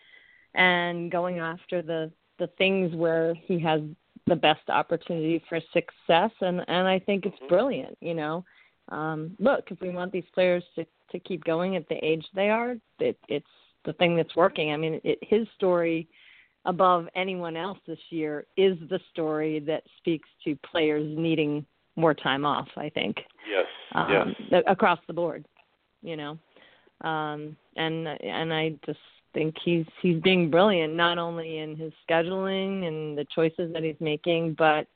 and 0.53 1.11
going 1.11 1.39
after 1.39 1.81
the 1.81 2.11
the 2.37 2.47
things 2.57 2.93
where 2.95 3.33
he 3.47 3.59
has 3.59 3.81
the 4.27 4.35
best 4.35 4.69
opportunity 4.69 5.43
for 5.47 5.59
success 5.73 6.31
and 6.41 6.61
and 6.67 6.87
I 6.87 6.99
think 6.99 7.25
it's 7.25 7.49
brilliant, 7.49 7.97
you 8.01 8.13
know. 8.13 8.43
Um 8.89 9.35
look, 9.39 9.65
if 9.71 9.81
we 9.81 9.89
want 9.89 10.11
these 10.11 10.29
players 10.33 10.63
to 10.75 10.85
to 11.11 11.19
keep 11.19 11.43
going 11.43 11.75
at 11.75 11.87
the 11.89 12.03
age 12.03 12.25
they 12.33 12.49
are, 12.49 12.75
it 12.99 13.17
it's 13.27 13.55
the 13.85 13.93
thing 13.93 14.15
that's 14.15 14.35
working. 14.35 14.71
I 14.71 14.77
mean, 14.77 14.99
it, 15.03 15.19
his 15.21 15.47
story 15.55 16.07
above 16.65 17.07
anyone 17.15 17.55
else 17.55 17.77
this 17.87 17.99
year 18.09 18.45
is 18.57 18.77
the 18.89 18.99
story 19.11 19.59
that 19.59 19.83
speaks 19.97 20.27
to 20.43 20.55
players 20.69 21.05
needing 21.17 21.65
more 21.95 22.13
time 22.13 22.45
off, 22.45 22.67
I 22.75 22.89
think. 22.89 23.17
Yes. 23.49 23.65
Um 23.93 24.35
yes. 24.51 24.63
across 24.67 24.99
the 25.07 25.13
board, 25.13 25.45
you 26.01 26.17
know. 26.17 26.37
Um 27.01 27.55
and 27.75 28.07
and 28.07 28.53
I 28.53 28.73
just 28.85 28.99
think 29.33 29.55
he's 29.63 29.85
he's 30.01 30.21
being 30.21 30.49
brilliant 30.49 30.95
not 30.95 31.17
only 31.17 31.59
in 31.59 31.75
his 31.75 31.93
scheduling 32.09 32.87
and 32.87 33.17
the 33.17 33.25
choices 33.33 33.71
that 33.73 33.83
he's 33.83 33.99
making, 33.99 34.55
but 34.57 34.87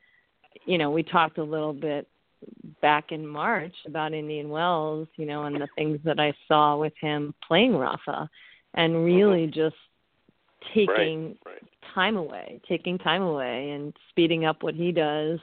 you 0.66 0.78
know 0.78 0.90
we 0.90 1.04
talked 1.04 1.38
a 1.38 1.44
little 1.44 1.74
bit 1.74 2.08
back 2.82 3.12
in 3.12 3.28
March 3.28 3.76
about 3.86 4.14
Indian 4.14 4.50
Wells, 4.50 5.08
you 5.18 5.26
know, 5.26 5.44
and 5.44 5.56
the 5.58 5.68
things 5.76 6.00
that 6.06 6.20
I 6.20 6.34
saw 6.48 6.78
with 6.78 6.94
him 7.02 7.34
playing 7.46 7.76
Rafa, 7.76 8.30
and 8.76 9.04
really 9.04 9.48
Mhm. 9.48 9.54
just 9.54 9.76
taking 10.74 11.38
Right, 11.46 11.54
right. 11.54 11.64
time 11.94 12.18
away, 12.18 12.60
taking 12.68 12.98
time 12.98 13.22
away, 13.22 13.72
and 13.72 13.94
speeding 14.10 14.46
up 14.46 14.64
what 14.64 14.76
he 14.76 14.92
does. 14.92 15.40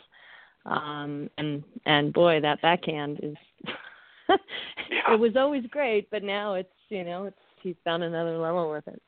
Um, 0.64 1.30
and 1.38 1.62
and 1.84 2.12
boy, 2.12 2.40
that 2.40 2.60
backhand 2.62 3.20
is. 3.22 3.36
Yeah. 4.90 5.14
It 5.14 5.20
was 5.20 5.36
always 5.36 5.64
great, 5.70 6.10
but 6.10 6.22
now 6.24 6.54
it's 6.54 6.68
you 6.88 7.04
know 7.04 7.24
it's 7.24 7.38
he's 7.62 7.76
found 7.84 8.02
another 8.02 8.38
level 8.38 8.70
with 8.70 8.86
it. 8.88 9.00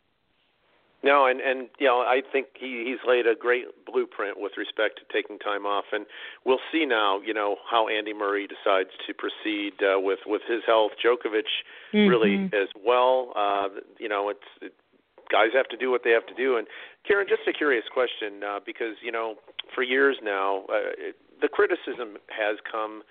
No, 1.02 1.26
and 1.26 1.40
and 1.40 1.68
you 1.78 1.86
know 1.86 1.98
I 2.00 2.22
think 2.32 2.48
he 2.58 2.84
he's 2.86 2.98
laid 3.08 3.26
a 3.26 3.34
great 3.34 3.64
blueprint 3.86 4.38
with 4.38 4.52
respect 4.56 4.98
to 4.98 5.12
taking 5.12 5.38
time 5.38 5.66
off, 5.66 5.84
and 5.92 6.06
we'll 6.44 6.60
see 6.72 6.84
now. 6.86 7.20
You 7.20 7.34
know 7.34 7.56
how 7.68 7.88
Andy 7.88 8.12
Murray 8.12 8.46
decides 8.46 8.90
to 9.06 9.14
proceed 9.14 9.72
uh, 9.82 9.98
with 10.00 10.20
with 10.26 10.42
his 10.48 10.62
health. 10.66 10.92
Djokovic 11.04 11.42
really 11.92 12.38
Mhm. 12.38 12.54
as 12.54 12.68
well. 12.84 13.32
Uh, 13.36 13.68
you 13.98 14.08
know 14.08 14.28
it's. 14.28 14.40
It, 14.60 14.74
Guys 15.30 15.50
have 15.54 15.68
to 15.68 15.76
do 15.76 15.90
what 15.90 16.02
they 16.04 16.10
have 16.10 16.26
to 16.26 16.34
do. 16.34 16.56
And 16.56 16.66
Karen, 17.06 17.26
just 17.28 17.46
a 17.48 17.52
curious 17.52 17.84
question, 17.92 18.42
uh, 18.42 18.60
because 18.64 18.96
you 19.02 19.12
know, 19.12 19.36
for 19.74 19.82
years 19.82 20.16
now, 20.22 20.64
uh, 20.68 20.92
it, 20.96 21.16
the 21.40 21.48
criticism 21.48 22.16
has 22.28 22.56
come 22.70 23.02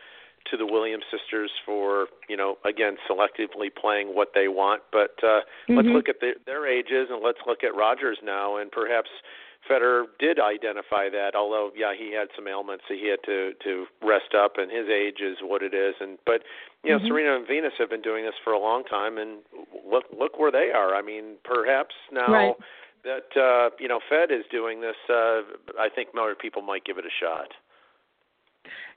to 0.49 0.57
the 0.57 0.65
Williams 0.65 1.03
sisters 1.11 1.51
for 1.65 2.07
you 2.29 2.37
know 2.37 2.57
again 2.65 2.95
selectively 3.09 3.67
playing 3.73 4.15
what 4.15 4.29
they 4.33 4.47
want. 4.47 4.81
But 4.91 5.15
uh, 5.23 5.41
let's 5.69 5.87
Mhm. 5.87 5.93
look 5.93 6.09
at 6.09 6.21
their, 6.21 6.35
their 6.45 6.65
ages 6.65 7.09
and 7.09 7.21
let's 7.21 7.39
look 7.45 7.63
at 7.63 7.75
Rogers 7.75 8.19
now, 8.23 8.57
and 8.57 8.71
perhaps 8.71 9.09
Federer 9.69 10.05
did 10.19 10.39
identify 10.39 11.09
that. 11.09 11.35
Although 11.35 11.71
yeah, 11.75 11.93
he 11.97 12.13
had 12.13 12.27
some 12.35 12.47
ailments 12.47 12.85
that 12.89 12.97
he 12.97 13.09
had 13.09 13.19
to 13.25 13.53
to 13.63 13.85
rest 14.01 14.33
up, 14.35 14.57
and 14.57 14.71
his 14.71 14.87
age 14.87 15.19
is 15.21 15.37
what 15.41 15.61
it 15.61 15.73
is. 15.73 15.95
And 15.99 16.17
but 16.25 16.43
you 16.83 16.91
know 16.91 16.99
Mhm. 16.99 17.07
Serena 17.07 17.35
and 17.35 17.47
Venus 17.47 17.73
have 17.77 17.89
been 17.89 18.01
doing 18.01 18.25
this 18.25 18.35
for 18.43 18.53
a 18.53 18.59
long 18.59 18.83
time, 18.83 19.17
and 19.17 19.43
look 19.85 20.05
look 20.11 20.39
where 20.39 20.51
they 20.51 20.71
are. 20.71 20.95
I 20.95 21.01
mean, 21.01 21.37
perhaps 21.43 21.95
now. 22.11 22.31
Right. 22.31 22.55
That 23.03 23.37
uh, 23.39 23.69
you 23.79 23.87
know, 23.87 24.01
Fed 24.09 24.31
is 24.31 24.43
doing 24.51 24.81
this. 24.81 24.97
Uh, 25.07 25.43
I 25.79 25.87
think 25.93 26.13
more 26.13 26.35
people 26.35 26.61
might 26.61 26.83
give 26.83 26.97
it 26.97 27.05
a 27.05 27.09
shot. 27.21 27.53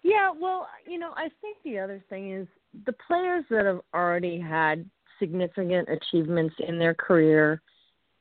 Yeah, 0.03 0.31
well, 0.31 0.69
you 0.87 0.99
know, 0.99 1.13
I 1.17 1.29
think 1.41 1.59
the 1.63 1.79
other 1.79 2.03
thing 2.09 2.33
is 2.33 2.49
the 2.87 2.95
players 3.07 3.45
that 3.51 3.67
have 3.67 3.83
already 3.95 4.41
had 4.41 4.89
significant 5.19 5.89
achievements 5.89 6.55
in 6.67 6.79
their 6.79 6.95
career 6.95 7.61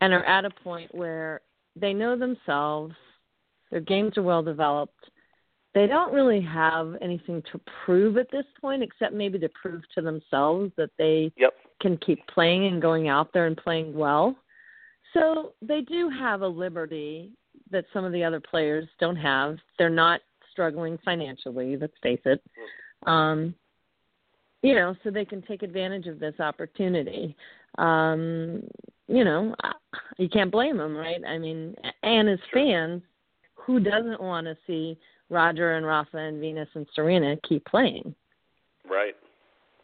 and 0.02 0.14
are 0.14 0.24
at 0.26 0.46
a 0.46 0.50
point 0.50 0.94
where 0.94 1.42
they 1.76 1.94
know 1.94 2.18
themselves, 2.18 2.94
their 3.72 3.82
games 3.82 4.18
are 4.18 4.24
well 4.24 4.44
developed. 4.44 5.10
They 5.76 5.86
don't 5.86 6.14
really 6.14 6.42
have 6.42 6.96
anything 7.02 7.44
to 7.52 7.62
prove 7.86 8.18
at 8.18 8.32
this 8.32 8.46
point 8.60 8.82
except 8.82 9.14
maybe 9.14 9.38
to 9.40 9.50
prove 9.50 9.84
to 9.96 10.02
themselves 10.02 10.72
that 10.78 10.90
they 10.98 11.32
Yep. 11.38 11.54
can 11.80 11.98
keep 11.98 12.26
playing 12.28 12.66
and 12.66 12.82
going 12.82 13.08
out 13.08 13.32
there 13.34 13.46
and 13.46 13.56
playing 13.56 13.94
well. 13.94 14.36
So 15.14 15.54
they 15.62 15.82
do 15.82 16.10
have 16.10 16.42
a 16.42 16.48
liberty 16.48 17.32
that 17.72 17.86
some 17.94 18.04
of 18.04 18.12
the 18.12 18.24
other 18.24 18.40
players 18.40 18.88
don't 19.00 19.16
have. 19.16 19.58
They're 19.78 19.90
not 19.90 20.22
struggling 20.52 20.98
financially, 21.06 21.78
let's 21.78 21.98
face 22.02 22.22
it. 22.26 22.42
Um, 23.06 23.56
you 24.62 24.76
know, 24.76 24.96
so 25.04 25.10
they 25.10 25.26
can 25.26 25.42
take 25.44 25.64
advantage 25.64 26.08
of 26.08 26.20
this 26.20 26.40
opportunity. 26.40 27.36
Um, 27.80 28.64
you 29.08 29.24
know, 29.24 29.56
you 30.18 30.30
can't 30.30 30.52
blame 30.52 30.78
them, 30.78 30.96
right? 30.96 31.22
I 31.26 31.38
mean, 31.38 31.76
and 32.04 32.30
as 32.30 32.40
fans, 32.54 33.02
who 33.56 33.80
doesn't 33.80 34.22
want 34.22 34.46
to 34.46 34.58
see 34.68 34.98
Roger 35.30 35.78
and 35.78 35.86
Rafa 35.86 36.18
and 36.18 36.40
Venus 36.40 36.70
and 36.76 36.86
Serena 36.94 37.36
keep 37.48 37.66
playing? 37.66 38.14
Right. 38.90 39.16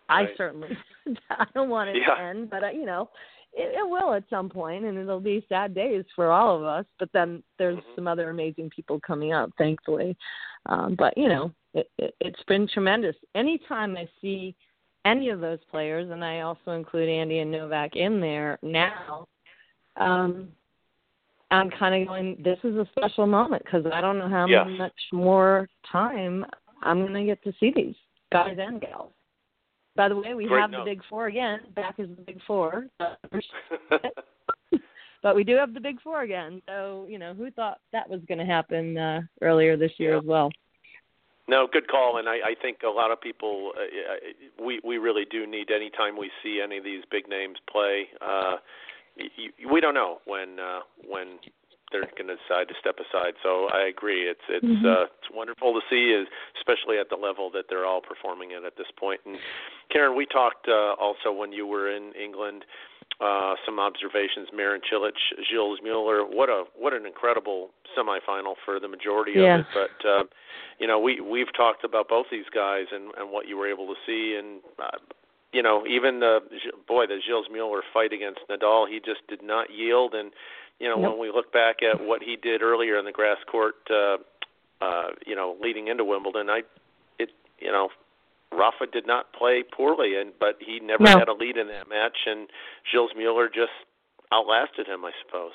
I 0.09 0.23
Right. 0.23 0.37
certainly 0.37 0.77
I 1.29 1.45
don't 1.53 1.69
want 1.69 1.89
it 1.89 1.97
Yeah. 1.97 2.15
to 2.15 2.21
end, 2.21 2.49
but 2.49 2.63
uh, 2.63 2.69
you 2.69 2.85
know, 2.85 3.09
it, 3.53 3.73
it 3.75 3.89
will 3.89 4.13
at 4.13 4.23
some 4.29 4.49
point, 4.49 4.85
and 4.85 4.97
it'll 4.97 5.19
be 5.19 5.45
sad 5.47 5.73
days 5.73 6.03
for 6.15 6.31
all 6.31 6.57
of 6.57 6.63
us. 6.63 6.85
But 6.99 7.09
then 7.13 7.41
there's 7.57 7.77
Mhm. 7.77 7.95
some 7.95 8.07
other 8.07 8.29
amazing 8.29 8.69
people 8.69 8.99
coming 8.99 9.33
up, 9.33 9.51
thankfully. 9.57 10.15
Um, 10.67 10.95
but 10.95 11.17
you 11.17 11.29
know, 11.29 11.51
it, 11.73 11.89
it, 11.97 12.15
it's 12.19 12.43
been 12.43 12.67
tremendous. 12.67 13.15
Anytime 13.33 13.97
I 13.97 14.07
see 14.21 14.55
any 15.05 15.29
of 15.29 15.39
those 15.39 15.59
players, 15.71 16.09
and 16.11 16.23
I 16.23 16.41
also 16.41 16.71
include 16.71 17.07
Andy 17.07 17.39
and 17.39 17.51
Novak 17.51 17.95
in 17.95 18.19
there 18.19 18.59
now, 18.61 19.27
um, 19.97 20.49
I'm 21.51 21.69
kind 21.69 22.01
of 22.01 22.07
going. 22.07 22.41
This 22.43 22.57
is 22.63 22.75
a 22.75 22.87
special 22.97 23.27
moment 23.27 23.63
because 23.63 23.85
I 23.93 24.01
don't 24.01 24.17
know 24.17 24.27
how 24.27 24.47
Yes. 24.47 24.67
much 24.67 24.99
more 25.13 25.69
time 25.89 26.43
I'm 26.81 27.01
going 27.01 27.13
to 27.13 27.23
get 27.23 27.41
to 27.43 27.53
see 27.59 27.71
these 27.75 27.95
guys 28.31 28.57
and 28.59 28.81
gals. 28.81 29.11
By 29.95 30.09
the 30.09 30.15
way, 30.17 30.33
we 30.33 30.47
Great 30.47 30.59
have 30.59 30.71
note. 30.71 30.85
the 30.85 30.91
Big 30.91 31.03
Four 31.05 31.27
again. 31.27 31.61
Back 31.75 31.99
is 31.99 32.09
the 32.09 32.21
Big 32.23 32.41
Four. 32.45 32.87
but 35.21 35.35
we 35.35 35.43
do 35.43 35.55
have 35.55 35.73
the 35.73 35.79
Big 35.79 36.01
Four 36.01 36.23
again. 36.23 36.61
So, 36.67 37.05
you 37.07 37.19
know, 37.19 37.33
who 37.33 37.51
thought 37.51 37.79
that 37.93 38.09
was 38.09 38.21
going 38.27 38.39
to 38.39 38.45
happen 38.45 38.97
uh, 38.97 39.21
earlier 39.41 39.77
this 39.77 39.91
year 39.97 40.13
Yeah. 40.13 40.17
as 40.19 40.25
well? 40.25 40.51
No, 41.47 41.67
good 41.71 41.87
call, 41.87 42.17
and 42.17 42.27
I, 42.27 42.37
I 42.37 42.55
think 42.59 42.77
a 42.83 42.89
lot 42.89 43.11
of 43.11 43.21
people 43.21 43.71
uh, 43.77 43.81
uh, 43.81 44.65
we 44.65 44.81
we 44.83 44.97
really 44.97 45.25
do 45.29 45.45
need 45.45 45.69
anytime 45.69 46.17
we 46.17 46.31
see 46.41 46.59
any 46.63 46.77
of 46.77 46.83
these 46.83 47.03
big 47.09 47.27
names 47.29 47.57
play. 47.71 48.09
Uh, 48.21 48.57
y 49.17 49.29
y 49.37 49.71
we 49.71 49.79
don't 49.79 49.93
know 49.93 50.19
when 50.25 50.59
uh, 50.59 50.79
when 51.07 51.37
they're 51.91 52.09
going 52.17 52.27
to 52.27 52.35
decide 52.35 52.67
to 52.67 52.73
step 52.79 52.97
aside. 52.97 53.33
So 53.43 53.69
I 53.71 53.85
agree. 53.87 54.27
It's 54.27 54.41
it's 54.49 54.65
Mhm. 54.65 54.85
uh, 54.85 55.05
it's 55.21 55.29
wonderful 55.29 55.79
to 55.79 55.81
see, 55.87 56.25
especially 56.57 56.97
at 56.97 57.09
the 57.09 57.15
level 57.15 57.49
that 57.51 57.65
they're 57.69 57.85
all 57.85 58.01
performing 58.01 58.53
at 58.53 58.63
at 58.65 58.75
this 58.75 58.89
point. 58.97 59.21
And 59.25 59.39
Karen, 59.89 60.15
we 60.15 60.25
talked 60.25 60.67
uh, 60.67 60.95
also 60.99 61.31
when 61.31 61.51
you 61.53 61.67
were 61.67 61.89
in 61.89 62.13
England. 62.13 62.65
Uh, 62.65 62.94
some 63.65 63.79
observations: 63.79 64.49
Marin 64.53 64.81
Cilic, 64.91 65.15
Gilles 65.49 65.79
Mueller. 65.83 66.23
What 66.23 66.49
a 66.49 66.65
what 66.77 66.93
an 66.93 67.05
incredible 67.05 67.69
semifinal 67.97 68.55
for 68.65 68.79
the 68.79 68.87
majority 68.87 69.33
Yeah. 69.35 69.59
of 69.59 69.59
it. 69.61 69.67
But 69.73 70.07
uh, 70.09 70.23
you 70.79 70.87
know, 70.87 70.99
we 70.99 71.21
we've 71.21 71.53
talked 71.55 71.83
about 71.83 72.09
both 72.09 72.27
these 72.31 72.49
guys 72.53 72.85
and 72.91 73.11
and 73.17 73.31
what 73.31 73.47
you 73.47 73.57
were 73.57 73.69
able 73.69 73.87
to 73.87 73.95
see, 74.05 74.35
and 74.37 74.59
uh, 74.79 74.97
you 75.53 75.63
know, 75.63 75.85
even 75.87 76.19
the 76.19 76.39
boy, 76.87 77.07
the 77.07 77.19
Gilles 77.25 77.47
Mueller 77.51 77.81
fight 77.93 78.11
against 78.11 78.41
Nadal, 78.49 78.89
he 78.89 78.99
just 78.99 79.25
did 79.29 79.41
not 79.41 79.71
yield. 79.71 80.13
And 80.13 80.31
you 80.79 80.89
know, 80.89 80.99
Nope. 80.99 81.11
when 81.11 81.19
we 81.21 81.31
look 81.31 81.53
back 81.53 81.77
at 81.81 82.05
what 82.05 82.21
he 82.21 82.35
did 82.35 82.61
earlier 82.61 82.97
in 82.97 83.05
the 83.05 83.11
grass 83.13 83.37
court, 83.49 83.75
uh, 83.89 84.17
uh, 84.81 85.11
you 85.25 85.35
know, 85.35 85.55
leading 85.61 85.87
into 85.87 86.03
Wimbledon, 86.03 86.49
I, 86.49 86.63
it, 87.17 87.29
you 87.59 87.71
know. 87.71 87.89
Rafa 88.51 88.85
did 88.91 89.05
not 89.05 89.33
play 89.33 89.63
poorly, 89.63 90.15
and 90.19 90.31
but 90.39 90.57
he 90.59 90.79
never 90.79 91.03
No. 91.03 91.19
had 91.19 91.27
a 91.27 91.33
lead 91.33 91.57
in 91.57 91.67
that 91.67 91.87
match, 91.89 92.17
and 92.25 92.49
Gilles 92.91 93.13
Mueller 93.15 93.49
just 93.49 93.71
outlasted 94.31 94.87
him, 94.87 95.05
I 95.05 95.11
suppose. 95.25 95.51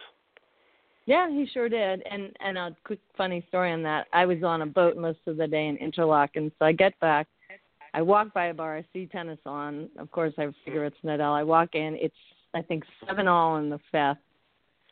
Yeah, 1.07 1.29
he 1.31 1.47
sure 1.47 1.69
did. 1.69 2.03
And 2.03 2.37
and 2.41 2.59
a 2.59 2.77
quick 2.85 3.01
funny 3.17 3.45
story 3.49 3.73
on 3.73 3.83
that. 3.83 4.07
I 4.13 4.27
was 4.27 4.43
on 4.45 4.63
a 4.63 4.67
boat 4.67 4.97
most 4.97 5.21
of 5.27 5.37
the 5.37 5.47
day 5.47 5.67
in 5.69 5.77
Interlaken, 5.79 6.53
so 6.59 6.65
I 6.67 6.73
get 6.73 6.99
back. 7.01 7.27
I 7.93 8.03
walk 8.03 8.33
by 8.33 8.47
a 8.47 8.55
bar, 8.55 8.77
I 8.77 8.85
see 8.93 9.07
tennis 9.07 9.41
on. 9.45 9.89
Of 9.99 10.11
course, 10.13 10.33
I 10.39 10.49
figure 10.65 10.85
it's 10.85 10.97
Nadal. 11.05 11.33
I 11.33 11.43
walk 11.43 11.75
in, 11.75 11.97
it's 11.97 12.15
I 12.55 12.63
think 12.63 12.85
seven 13.07 13.27
all 13.27 13.57
in 13.57 13.71
the 13.71 13.81
fifth. 13.91 14.23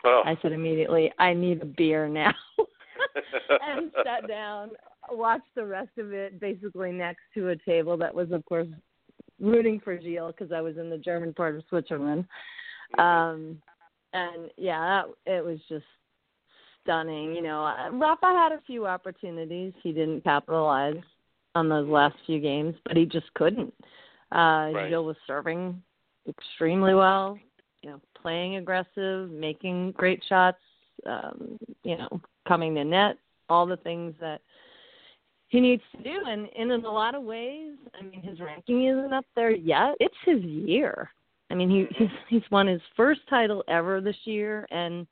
Oh, 0.04 0.22
I 0.24 0.37
said 0.42 0.52
immediately, 0.52 1.12
I 1.18 1.34
need 1.34 1.62
a 1.62 1.66
beer 1.66 2.08
now. 2.08 2.32
and 3.62 3.92
sat 4.04 4.26
down, 4.28 4.70
watched 5.11 5.55
the 5.55 5.66
rest 5.66 5.97
of 5.99 6.12
it 6.12 6.40
basically 6.40 6.92
next 6.92 7.23
to 7.35 7.49
a 7.49 7.57
table 7.57 7.97
that 7.99 8.14
was, 8.14 8.31
of 8.33 8.44
course, 8.44 8.68
rooting 9.40 9.81
for 9.81 10.01
Gilles 10.01 10.33
because 10.37 10.53
I 10.53 10.61
was 10.61 10.77
in 10.77 10.90
the 10.90 10.99
German 10.99 11.33
part 11.35 11.57
of 11.57 11.62
Switzerland. 11.68 12.25
Um, 12.99 13.61
and 14.12 14.51
yeah, 14.57 15.03
that, 15.27 15.33
it 15.33 15.44
was 15.44 15.59
just 15.68 15.85
stunning. 16.83 17.35
You 17.35 17.42
know, 17.42 17.64
uh, 17.64 17.90
Rafa 17.92 18.27
had 18.27 18.53
a 18.53 18.62
few 18.66 18.87
opportunities. 18.87 19.73
He 19.83 19.92
didn't 19.92 20.25
capitalize 20.25 21.03
on 21.55 21.68
those 21.68 21.88
last 21.88 22.16
few 22.27 22.40
games, 22.40 22.75
but 22.85 22.97
he 22.97 23.05
just 23.05 23.33
couldn't. 23.35 23.75
Uh, 24.33 24.71
Right. 24.73 24.88
Gilles 24.90 25.07
was 25.07 25.16
serving 25.27 25.83
extremely 26.29 26.94
well. 26.94 27.38
You 27.83 27.90
know, 27.90 28.01
playing 28.21 28.57
aggressive, 28.57 29.31
making 29.31 29.92
great 29.92 30.23
shots, 30.29 30.59
um, 31.07 31.59
you 31.85 31.97
know, 31.97 32.21
coming 32.47 32.75
to 32.75 32.85
net, 32.85 33.16
all 33.49 33.66
the 33.66 33.77
things 33.77 34.14
that 34.21 34.40
he 35.48 35.61
needs 35.61 35.82
to 35.96 36.02
do. 36.02 36.20
And, 36.26 36.48
and 36.58 36.70
in 36.70 36.84
a 36.84 36.90
lot 36.90 37.14
of 37.14 37.22
ways, 37.22 37.76
I 37.98 38.02
mean, 38.04 38.22
his 38.22 38.40
ranking 38.40 38.87
isn't 38.87 39.12
up 39.12 39.24
there 39.34 39.50
yet. 39.50 39.94
It's 40.00 40.14
his 40.24 40.42
year. 40.42 41.11
I 41.50 41.54
mean, 41.54 41.70
he 41.70 41.87
he's 41.96 42.11
he's 42.28 42.50
won 42.50 42.66
his 42.66 42.82
first 42.96 43.20
title 43.28 43.64
ever 43.68 44.00
this 44.00 44.16
year, 44.24 44.66
and 44.70 45.06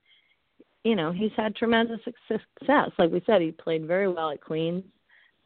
you 0.85 0.95
know 0.95 1.11
he's 1.11 1.31
had 1.37 1.57
tremendous 1.57 2.01
success. 2.29 2.91
Like 2.99 3.11
we 3.11 3.23
said, 3.27 3.41
he 3.41 3.53
played 3.53 3.87
very 3.87 4.09
well 4.09 4.31
at 4.31 4.43
Queens. 4.43 4.85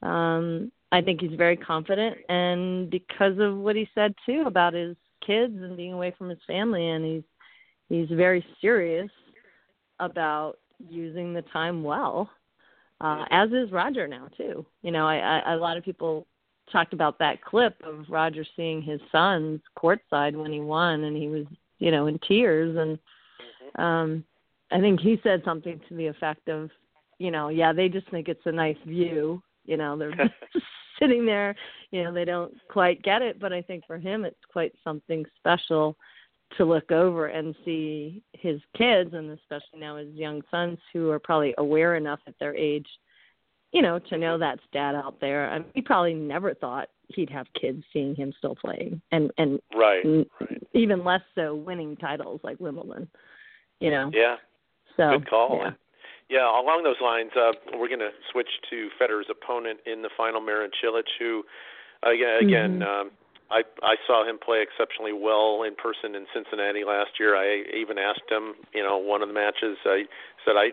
Um, 0.03 0.72
I 0.92 1.00
think 1.00 1.20
he's 1.20 1.37
very 1.38 1.57
confident, 1.57 2.16
and 2.29 2.90
because 2.90 3.38
of 3.38 3.57
what 3.57 3.76
he 3.76 3.88
said 3.94 4.14
too 4.26 4.44
about 4.46 4.74
his 4.74 4.96
kids 5.24 5.55
and 5.55 5.76
being 5.76 5.92
away 5.92 6.12
from 6.18 6.29
his 6.29 6.40
family, 6.46 6.88
and 6.88 7.05
he's 7.05 7.22
he's 7.88 8.16
very 8.16 8.44
serious 8.61 9.11
about 10.00 10.59
using 10.88 11.33
the 11.33 11.42
time 11.42 11.85
well. 11.85 12.29
Uh, 13.01 13.25
as 13.31 13.51
is 13.51 13.73
Roger 13.73 14.07
now 14.07 14.29
too. 14.37 14.65
You 14.83 14.91
know, 14.93 15.07
I, 15.07 15.17
I 15.17 15.55
a 15.55 15.57
lot 15.57 15.77
of 15.77 15.85
people 15.85 16.27
talked 16.71 16.93
about 16.93 17.19
that 17.19 17.43
clip 17.43 17.81
of 17.85 18.05
Roger 18.09 18.45
seeing 18.57 18.83
his 18.83 19.01
sons 19.11 19.61
courtside 19.77 20.37
when 20.37 20.53
he 20.53 20.61
won, 20.61 21.05
and 21.05 21.17
he 21.17 21.29
was, 21.29 21.47
you 21.79 21.91
know, 21.91 22.07
in 22.07 22.19
tears. 22.29 22.77
And 22.77 22.99
Mm-hmm. 23.41 23.83
um, 23.83 24.25
I 24.71 24.81
think 24.81 25.01
he 25.01 25.21
said 25.23 25.43
something 25.45 25.81
to 25.89 25.95
the 25.95 26.07
effect 26.07 26.49
of, 26.49 26.71
you 27.19 27.31
know, 27.31 27.49
yeah, 27.49 27.73
they 27.73 27.89
just 27.89 28.11
think 28.11 28.29
it's 28.29 28.47
a 28.47 28.53
nice 28.53 28.77
view. 28.87 29.43
You 29.65 29.77
know, 29.77 29.97
they're 29.97 30.13
sitting 30.99 31.27
there. 31.27 31.55
You 31.91 32.05
know, 32.05 32.13
they 32.13 32.25
don't 32.25 32.55
quite 32.69 33.03
get 33.03 33.23
it, 33.23 33.41
but 33.41 33.53
I 33.53 33.63
think 33.63 33.85
for 33.87 33.99
him, 33.99 34.25
it's 34.25 34.37
quite 34.51 34.73
something 34.85 35.25
special 35.39 35.97
to 36.57 36.65
look 36.65 36.91
over 36.91 37.27
and 37.27 37.55
see 37.65 38.23
his 38.33 38.61
kids, 38.77 39.15
and 39.15 39.31
especially 39.31 39.79
now 39.79 39.97
his 39.97 40.13
young 40.15 40.43
sons, 40.51 40.79
who 40.93 41.11
are 41.11 41.19
probably 41.19 41.55
aware 41.59 41.97
enough 41.97 42.21
at 42.27 42.39
their 42.39 42.55
age 42.57 42.87
you 43.73 43.83
know, 43.83 43.99
to 43.99 44.19
know 44.19 44.37
that's 44.37 44.63
dad 44.73 44.95
out 44.95 45.21
there. 45.21 45.49
I 45.49 45.59
mean, 45.59 45.69
he 45.75 45.81
probably 45.81 46.15
never 46.15 46.55
thought 46.55 46.89
he'd 47.09 47.31
have 47.31 47.47
kids 47.61 47.85
seeing 47.93 48.15
him 48.17 48.33
still 48.39 48.57
playing, 48.57 49.01
and 49.13 49.31
and 49.39 49.61
Right. 49.75 50.05
n- 50.05 50.27
right. 50.41 50.63
even 50.75 51.05
less 51.05 51.23
so 51.35 51.55
winning 51.55 51.97
titles 51.97 52.41
like 52.43 52.59
Wimbledon. 52.59 53.09
You 53.81 53.91
know, 53.91 54.11
Yeah. 54.13 54.37
so 54.97 55.19
Good 55.19 55.29
call. 55.29 55.59
Yeah. 55.59 55.73
Yeah, 56.29 56.61
along 56.61 56.85
those 56.85 57.01
lines, 57.01 57.33
uh, 57.35 57.53
we're 57.75 57.89
going 57.89 57.99
to 58.01 58.13
switch 58.31 58.51
to 58.71 58.89
Federer's 58.99 59.29
opponent 59.31 59.81
in 59.85 60.03
the 60.03 60.11
final, 60.17 60.41
Marin 60.41 60.71
Cilic, 60.81 61.09
who, 61.19 61.45
again, 62.05 62.43
again 62.45 62.79
Mhm. 62.81 62.87
um, 62.87 63.11
I 63.51 63.63
I 63.83 63.97
saw 64.07 64.25
him 64.25 64.39
play 64.39 64.63
exceptionally 64.63 65.13
well 65.13 65.63
in 65.63 65.75
person 65.75 66.15
in 66.15 66.27
Cincinnati 66.33 66.85
last 66.85 67.19
year. 67.19 67.37
I 67.37 67.65
even 67.75 67.99
asked 67.99 68.31
him, 68.31 68.55
you 68.73 68.83
know, 68.83 68.97
one 68.99 69.23
of 69.23 69.29
the 69.29 69.35
matches. 69.35 69.79
I 69.85 70.05
said 70.45 70.57
I 70.57 70.73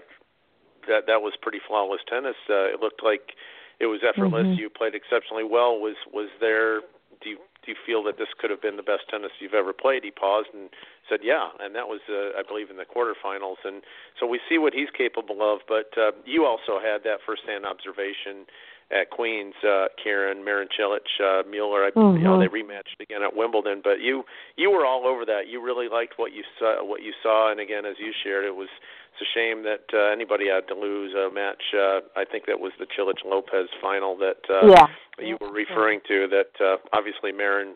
that 0.88 1.08
that 1.08 1.22
was 1.22 1.34
pretty 1.42 1.60
flawless 1.68 2.02
tennis. 2.08 2.38
Uh, 2.50 2.72
it 2.72 2.80
looked 2.80 3.04
like 3.04 3.36
it 3.80 3.88
was 3.88 4.02
effortless. 4.04 4.48
Mhm. 4.48 4.58
You 4.58 4.70
played 4.70 4.96
exceptionally 4.96 5.44
well. 5.44 5.80
Was 5.80 5.96
was 6.12 6.30
there? 6.40 6.82
Do 7.22 7.30
you 7.30 7.38
do 7.64 7.72
you 7.72 7.78
feel 7.86 8.02
that 8.04 8.18
this 8.18 8.30
could 8.38 8.50
have 8.50 8.62
been 8.62 8.78
the 8.78 8.84
best 8.84 9.10
tennis 9.10 9.32
you've 9.40 9.54
ever 9.54 9.74
played? 9.74 10.04
He 10.04 10.12
paused 10.12 10.54
and 10.54 10.70
said, 11.10 11.20
"Yeah," 11.24 11.50
and 11.60 11.76
that 11.76 11.90
was, 11.90 12.00
uh, 12.08 12.38
I 12.40 12.44
believe, 12.44 12.70
in 12.70 12.78
the 12.78 12.86
quarterfinals. 12.86 13.58
And 13.66 13.84
so 14.20 14.26
we 14.26 14.40
see 14.48 14.58
what 14.58 14.74
he's 14.74 14.90
capable 14.92 15.42
of. 15.42 15.62
But 15.68 15.98
uh, 15.98 16.12
you 16.26 16.46
also 16.46 16.80
had 16.80 17.04
that 17.04 17.22
firsthand 17.26 17.66
observation 17.66 18.46
at 18.90 19.10
Queens, 19.10 19.54
uh, 19.68 19.88
Karen 20.02 20.44
Marin 20.46 20.70
Cilic, 20.80 21.04
uh, 21.20 21.44
Muller. 21.50 21.84
I, 21.84 21.92
You 21.96 22.24
know, 22.24 22.38
Mhm. 22.38 22.40
they 22.40 22.48
rematched 22.48 23.00
again 23.02 23.22
at 23.22 23.36
Wimbledon. 23.36 23.82
But 23.82 24.00
you 24.00 24.26
you 24.56 24.72
were 24.72 24.86
all 24.86 25.06
over 25.06 25.26
that. 25.26 25.48
You 25.48 25.60
really 25.62 25.90
liked 25.90 26.18
what 26.18 26.32
you 26.32 26.44
saw. 26.58 26.84
What 26.84 27.02
you 27.02 27.14
saw, 27.22 27.50
and 27.52 27.60
again, 27.60 27.86
as 27.86 28.00
you 28.00 28.14
shared, 28.24 28.46
it 28.46 28.56
was 28.56 28.70
it's 29.14 29.22
a 29.22 29.26
shame 29.34 29.64
that 29.64 29.86
uh, 29.94 30.12
anybody 30.12 30.48
had 30.48 30.68
to 30.70 30.76
lose 30.76 31.14
a 31.16 31.30
match. 31.32 31.74
Uh, 31.74 32.02
I 32.16 32.24
think 32.24 32.46
that 32.46 32.60
was 32.60 32.72
the 32.80 32.86
Cilic 32.86 33.24
Lopez 33.26 33.68
final 33.82 34.16
that 34.18 34.48
uh, 34.50 34.68
yeah, 34.68 34.88
you 35.20 35.38
were 35.42 35.52
referring 35.52 36.02
to. 36.08 36.28
That 36.28 36.62
uh, 36.62 36.78
obviously 36.94 37.32
Marin 37.32 37.76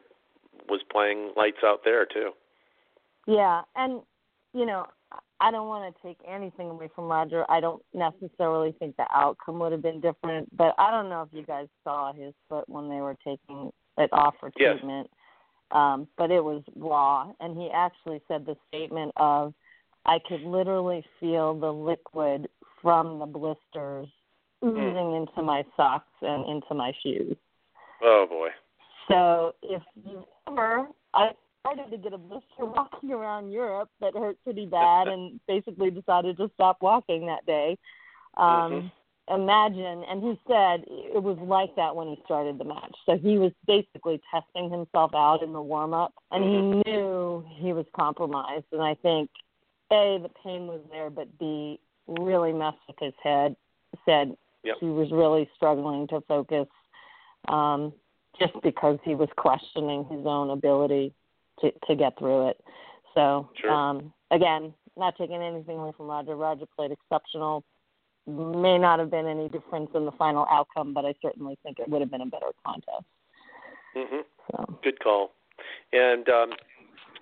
was 0.70 0.82
playing 0.84 1.34
lights 1.36 1.64
out 1.64 1.84
there 1.84 2.06
too. 2.06 2.34
yeah, 3.28 3.64
and 3.76 4.02
you 4.54 4.66
know, 4.66 4.86
I 5.40 5.52
don't 5.52 5.68
want 5.68 5.94
to 5.94 6.02
take 6.08 6.18
anything 6.28 6.70
away 6.70 6.90
from 6.94 7.06
Roger. 7.06 7.46
I 7.50 7.60
don't 7.60 7.84
necessarily 7.94 8.74
think 8.74 8.96
the 8.98 9.08
outcome 9.14 9.60
would 9.60 9.72
have 9.72 9.82
been 9.82 10.00
different, 10.00 10.56
but 10.56 10.76
I 10.78 10.92
don't 10.92 11.10
know 11.10 11.24
if 11.24 11.30
you 11.32 11.44
guys 11.44 11.68
saw 11.84 12.14
his 12.14 12.34
foot 12.48 12.70
when 12.70 12.90
they 12.90 13.02
were 13.02 13.18
taking 13.26 13.72
it 13.98 14.10
off 14.14 14.36
for 14.40 14.52
Yes. 14.56 14.78
treatment. 14.78 15.10
Um, 15.72 16.08
but 16.18 16.32
it 16.32 16.44
was 16.44 16.64
raw, 16.76 17.32
and 17.40 17.58
he 17.58 17.70
actually 17.72 18.22
said 18.28 18.46
the 18.46 18.58
statement 18.68 19.14
of, 19.16 19.54
"I 20.06 20.20
could 20.20 20.42
literally 20.42 21.02
feel 21.20 21.54
the 21.54 21.72
liquid 21.72 22.50
from 22.82 23.20
the 23.20 23.26
blisters 23.26 24.10
oozing 24.64 25.14
into 25.14 25.42
my 25.42 25.64
socks 25.78 26.12
and 26.22 26.46
into 26.46 26.74
my 26.74 26.92
shoes." 27.02 27.38
Oh 28.02 28.28
boy. 28.28 28.50
So 29.08 29.56
if 29.62 29.82
you 29.96 30.28
ever, 30.48 30.90
I 31.14 31.36
started 31.62 31.92
to 31.92 31.98
get 31.98 32.14
a 32.14 32.18
blister 32.18 32.44
walking 32.60 33.12
around 33.12 33.52
Europe 33.52 33.90
that 34.00 34.14
hurt 34.14 34.38
pretty 34.44 34.66
bad, 34.66 35.08
and 35.08 35.40
basically 35.48 35.92
decided 35.92 36.38
to 36.38 36.50
stop 36.56 36.78
walking 36.82 37.28
that 37.28 37.46
day. 37.46 37.78
Um, 38.38 38.92
Imagine, 39.30 40.04
and 40.10 40.22
he 40.22 40.38
said 40.46 40.84
it 40.88 41.22
was 41.22 41.38
like 41.42 41.74
that 41.78 41.96
when 41.96 42.08
he 42.08 42.22
started 42.26 42.58
the 42.58 42.66
match. 42.66 42.94
So 43.06 43.18
he 43.18 43.38
was 43.38 43.52
basically 43.66 44.20
testing 44.30 44.70
himself 44.70 45.12
out 45.16 45.42
in 45.42 45.54
the 45.54 45.62
warm 45.62 45.94
up, 45.94 46.14
and 46.32 46.44
he 46.44 46.92
knew 46.92 47.46
he 47.56 47.72
was 47.72 47.86
compromised. 47.96 48.66
And 48.74 48.82
I 48.82 48.96
think 48.96 49.30
a 49.90 50.20
the 50.22 50.30
pain 50.44 50.68
was 50.68 50.82
there, 50.92 51.10
but 51.10 51.38
b 51.38 51.80
really 52.08 52.52
messed 52.52 52.80
with 52.88 52.98
his 53.00 53.14
head. 53.24 53.56
Said 54.06 54.36
Yep. 54.64 54.78
he 54.80 54.88
was 54.88 55.12
really 55.12 55.50
struggling 55.56 56.08
to 56.10 56.22
focus 56.22 56.68
um, 57.48 57.94
just 58.40 58.54
because 58.62 59.00
he 59.04 59.16
was 59.16 59.30
questioning 59.38 60.06
his 60.06 60.26
own 60.26 60.52
ability 60.52 61.14
to 61.62 61.72
to 61.88 61.96
get 61.96 62.18
through 62.18 62.50
it. 62.50 62.64
So 63.14 63.50
Sure. 63.56 63.72
um, 63.72 64.14
again, 64.32 64.74
not 64.98 65.16
taking 65.18 65.42
anything 65.42 65.78
away 65.80 65.92
from 65.96 66.08
Roger. 66.08 66.36
Roger 66.36 66.66
played 66.76 66.92
exceptional. 66.92 67.64
May 68.28 68.78
not 68.78 69.00
have 69.00 69.10
been 69.10 69.26
any 69.26 69.50
difference 69.50 69.90
in 69.96 70.06
the 70.06 70.12
final 70.14 70.46
outcome, 70.50 70.94
but 70.94 71.06
I 71.06 71.16
certainly 71.22 71.58
think 71.64 71.80
it 71.80 71.90
would 71.90 72.02
have 72.02 72.12
been 72.12 72.22
a 72.22 72.26
better 72.26 72.52
contest. 72.66 73.06
Mm-hmm. 73.96 74.22
So 74.52 74.80
Good 74.84 75.00
call. 75.04 75.32
And 75.92 76.30
um, 76.30 76.52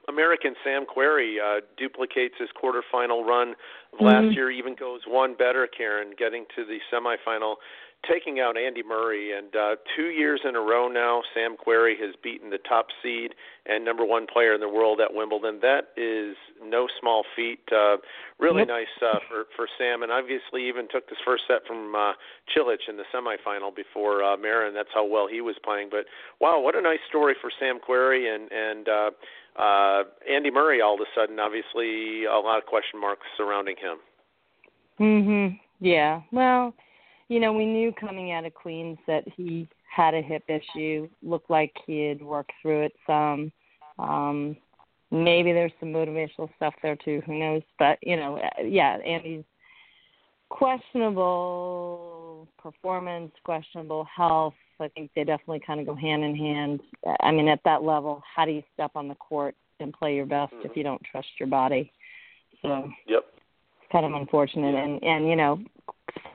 American 0.08 0.56
Sam 0.64 0.86
Querrey 0.86 1.38
uh, 1.40 1.62
duplicates 1.78 2.36
his 2.38 2.50
quarterfinal 2.62 3.26
run 3.26 3.56
of 3.94 4.02
last 4.02 4.26
Mhm. 4.26 4.36
year, 4.36 4.52
even 4.52 4.76
goes 4.76 5.02
one 5.08 5.36
better, 5.36 5.68
Karen, 5.68 6.12
getting 6.18 6.46
to 6.56 6.66
the 6.66 6.80
semifinal, 6.92 7.58
taking 8.08 8.40
out 8.40 8.58
Andy 8.58 8.84
Murray. 8.84 9.38
And 9.38 9.56
uh, 9.56 9.76
two 9.96 10.08
years 10.08 10.42
in 10.48 10.56
a 10.56 10.60
row 10.60 10.88
now, 10.88 11.22
Sam 11.34 11.56
Querrey 11.58 12.00
has 12.00 12.16
beaten 12.24 12.50
the 12.50 12.58
top 12.58 12.88
seed 13.04 13.34
and 13.66 13.84
number 13.84 14.06
one 14.06 14.26
player 14.26 14.54
in 14.54 14.62
the 14.62 14.70
world 14.70 15.00
at 15.02 15.14
Wimbledon. 15.14 15.60
That 15.62 15.90
is 15.98 16.36
no 16.64 16.88
small 17.00 17.24
feat. 17.36 17.60
Uh, 17.72 17.98
really 18.40 18.66
nice 18.66 18.88
uh, 19.02 19.20
for 19.28 19.46
for 19.56 19.68
Sam, 19.78 20.04
and 20.04 20.12
obviously 20.12 20.68
even 20.68 20.88
took 20.90 21.08
his 21.10 21.18
first 21.26 21.44
set 21.48 21.66
from 21.68 21.96
uh, 21.96 22.14
Cilic 22.56 22.88
in 22.88 22.98
the 22.98 23.04
semifinal 23.14 23.76
before 23.76 24.24
uh, 24.24 24.38
Marin. 24.38 24.74
That's 24.74 24.90
how 24.94 25.06
well 25.06 25.28
he 25.28 25.42
was 25.42 25.56
playing. 25.64 25.90
But 25.92 26.06
wow, 26.40 26.60
what 26.60 26.76
a 26.76 26.82
nice 26.82 27.00
story 27.08 27.36
for 27.40 27.52
Sam 27.60 27.80
Querrey 27.80 28.34
and 28.34 28.52
and 28.52 28.88
uh, 28.90 29.12
uh, 29.62 30.04
Andy 30.30 30.52
Murray. 30.52 30.82
All 30.82 30.96
of 30.96 31.02
a 31.02 31.20
sudden, 31.20 31.40
obviously, 31.40 32.26
a 32.26 32.40
lot 32.40 32.58
of 32.58 32.66
question 32.66 33.00
marks 33.00 33.28
surrounding 33.38 33.76
him. 33.78 33.98
Mhm. 35.00 35.60
Yeah. 35.80 36.22
Well, 36.32 36.74
you 37.30 37.40
know, 37.40 37.54
we 37.54 37.66
knew 37.66 37.94
coming 37.94 38.32
out 38.32 38.46
of 38.46 38.54
Queens 38.54 38.98
that 39.08 39.24
he 39.38 39.68
had 39.90 40.14
a 40.14 40.22
hip 40.22 40.44
issue. 40.48 41.08
Looked 41.24 41.50
like 41.50 41.74
he 41.86 42.08
had 42.08 42.22
worked 42.22 42.52
through 42.62 42.84
it 42.84 42.94
some. 43.08 43.52
Um 43.98 44.58
maybe 45.12 45.52
there's 45.54 45.72
some 45.80 45.90
motivational 45.90 46.50
stuff 46.56 46.74
there 46.84 46.96
too, 46.96 47.22
who 47.26 47.40
knows, 47.40 47.64
but 47.80 47.98
you 48.02 48.16
know, 48.16 48.38
uh, 48.38 48.62
yeah, 48.64 48.98
Andy's 48.98 49.44
questionable 50.50 52.48
performance, 52.58 53.32
questionable 53.44 54.06
health. 54.16 54.54
I 54.80 54.88
think 54.90 55.12
they 55.16 55.24
definitely 55.24 55.62
kind 55.66 55.80
of 55.80 55.86
go 55.86 55.96
hand 55.96 56.24
in 56.24 56.36
hand. 56.36 56.80
I 57.22 57.32
mean, 57.32 57.48
at 57.48 57.60
that 57.66 57.84
level, 57.84 58.24
how 58.36 58.46
do 58.46 58.52
you 58.52 58.64
step 58.74 58.92
on 58.96 59.08
the 59.08 59.16
court 59.16 59.56
and 59.80 59.94
play 59.94 60.16
your 60.16 60.26
best 60.26 60.54
if 60.64 60.76
you 60.76 60.84
don't 60.84 61.02
trust 61.12 61.28
your 61.40 61.50
body? 61.50 61.92
So 62.62 62.90
Yep. 63.08 63.26
kind 63.92 64.06
of 64.06 64.14
unfortunate 64.14 64.76
and 64.76 65.04
and 65.04 65.28
you 65.28 65.36
know 65.36 65.60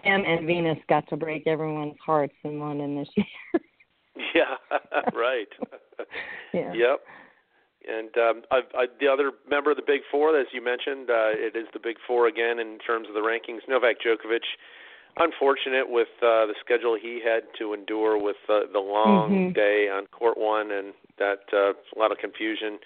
Sam 0.05 0.23
and 0.27 0.47
Venus 0.47 0.79
got 0.89 1.09
to 1.09 1.17
break 1.17 1.47
everyone's 1.47 1.97
hearts 2.05 2.35
in 2.45 2.59
London 2.61 2.97
this 2.97 3.09
year. 3.17 3.27
Yeah. 4.35 4.55
right. 5.13 5.49
yeah. 6.53 6.73
Yep. 6.73 7.01
And 7.89 8.11
um, 8.17 8.43
I, 8.51 8.61
I, 8.77 8.87
the 9.01 9.09
other 9.09 9.33
member 9.51 9.71
of 9.73 9.77
the 9.77 9.83
Big 9.87 10.03
Four, 10.11 10.39
as 10.39 10.47
you 10.53 10.63
mentioned, 10.63 11.11
uh, 11.11 11.35
it 11.35 11.57
is 11.57 11.67
the 11.73 11.81
Big 11.83 11.97
Four 12.07 12.29
again 12.29 12.59
in 12.61 12.79
terms 12.79 13.09
of 13.09 13.15
the 13.15 13.21
rankings. 13.21 13.61
Novak 13.69 13.97
Djokovic, 14.01 14.47
unfortunate 15.19 15.89
with 15.91 16.09
uh, 16.23 16.47
the 16.47 16.55
schedule 16.65 16.97
he 17.01 17.21
had 17.25 17.43
to 17.59 17.75
endure 17.75 18.17
with 18.23 18.37
uh, 18.49 18.61
the 18.73 18.79
long 18.79 19.31
Mhm. 19.31 19.55
day 19.55 19.89
on 19.93 20.07
court 20.07 20.39
one, 20.39 20.71
and 20.71 20.95
that 21.19 21.41
uh, 21.53 21.73
a 21.75 21.99
lot 21.99 22.13
of 22.13 22.19
confusion. 22.19 22.79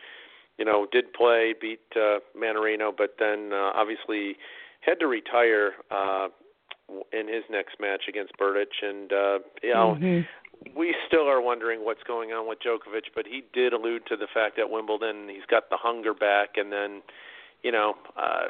you 0.59 0.65
know, 0.65 0.87
did 0.91 1.13
play, 1.13 1.55
beat 1.61 1.81
uh, 1.95 2.19
Mannarino, 2.37 2.91
but 2.97 3.15
then 3.21 3.53
uh, 3.53 3.71
obviously 3.77 4.37
had 4.81 4.99
to 4.99 5.07
retire 5.07 5.73
uh, 5.91 6.29
in 7.13 7.29
his 7.29 7.45
next 7.51 7.81
match 7.81 8.05
against 8.09 8.37
Berdych, 8.39 8.83
and 8.83 9.13
uh, 9.13 9.39
you 9.63 9.75
know. 9.75 9.97
Mhm. 10.01 10.27
We 10.75 10.93
still 11.07 11.29
are 11.29 11.41
wondering 11.41 11.85
what's 11.85 12.03
going 12.03 12.33
on 12.33 12.49
with 12.49 12.59
Djokovic, 12.59 13.15
but 13.15 13.27
he 13.27 13.45
did 13.53 13.73
allude 13.73 14.07
to 14.07 14.17
the 14.17 14.27
fact 14.27 14.57
that 14.57 14.71
Wimbledon 14.71 15.29
he's 15.29 15.47
got 15.47 15.71
the 15.71 15.77
hunger 15.77 16.13
back, 16.13 16.57
and 16.57 16.73
then, 16.73 17.01
you 17.63 17.71
know, 17.71 17.97
uh, 18.17 18.49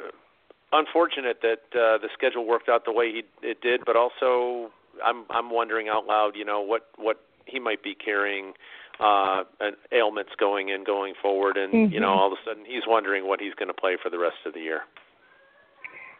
unfortunate 0.73 1.41
that 1.43 1.61
uh, 1.79 1.99
the 1.99 2.09
schedule 2.13 2.45
worked 2.45 2.67
out 2.67 2.83
the 2.85 2.91
way 2.91 3.11
he 3.11 3.23
it 3.47 3.61
did, 3.61 3.85
but 3.85 3.95
also 3.95 4.71
I'm 5.05 5.25
I'm 5.29 5.51
wondering 5.51 5.87
out 5.87 6.07
loud, 6.07 6.35
you 6.35 6.45
know, 6.45 6.61
what 6.61 6.87
what 6.95 7.21
he 7.45 7.59
might 7.59 7.83
be 7.83 7.93
carrying 7.93 8.53
uh 8.99 9.43
an 9.61 9.75
ailments 9.91 10.31
going 10.37 10.69
in 10.69 10.83
going 10.83 11.13
forward 11.21 11.55
and 11.57 11.93
you 11.93 11.99
know 12.01 12.09
Mhm. 12.09 12.17
all 12.17 12.33
of 12.33 12.37
a 12.37 12.43
sudden 12.43 12.65
he's 12.65 12.85
wondering 12.85 13.27
what 13.27 13.39
he's 13.39 13.53
going 13.53 13.69
to 13.69 13.73
play 13.73 13.95
for 13.95 14.09
the 14.09 14.19
rest 14.19 14.37
of 14.45 14.53
the 14.53 14.59
year. 14.59 14.83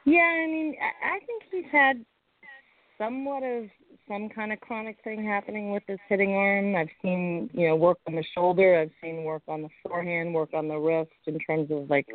Yeah, 0.06 0.20
I 0.20 0.48
mean, 0.48 0.76
I, 0.82 1.16
I 1.16 1.20
think 1.26 1.44
he's 1.52 1.72
had 1.72 2.04
somewhat 2.98 3.44
of 3.44 3.66
some 4.08 4.30
kind 4.30 4.52
of 4.52 4.60
chronic 4.60 4.98
thing 5.04 5.24
happening 5.24 5.72
with 5.72 5.84
his 5.88 6.00
hitting 6.08 6.34
arm. 6.34 6.76
I've 6.76 6.90
seen, 7.02 7.50
you 7.54 7.68
know, 7.68 7.76
work 7.76 8.00
on 8.08 8.16
the 8.16 8.24
shoulder. 8.36 8.80
I've 8.80 8.92
seen 9.02 9.24
work 9.24 9.44
on 9.48 9.62
the 9.62 9.70
forehand, 9.84 10.34
work 10.34 10.50
on 10.54 10.68
the 10.68 10.78
wrist 10.78 11.12
in 11.28 11.38
terms 11.40 11.70
of 11.72 11.90
like 11.90 12.08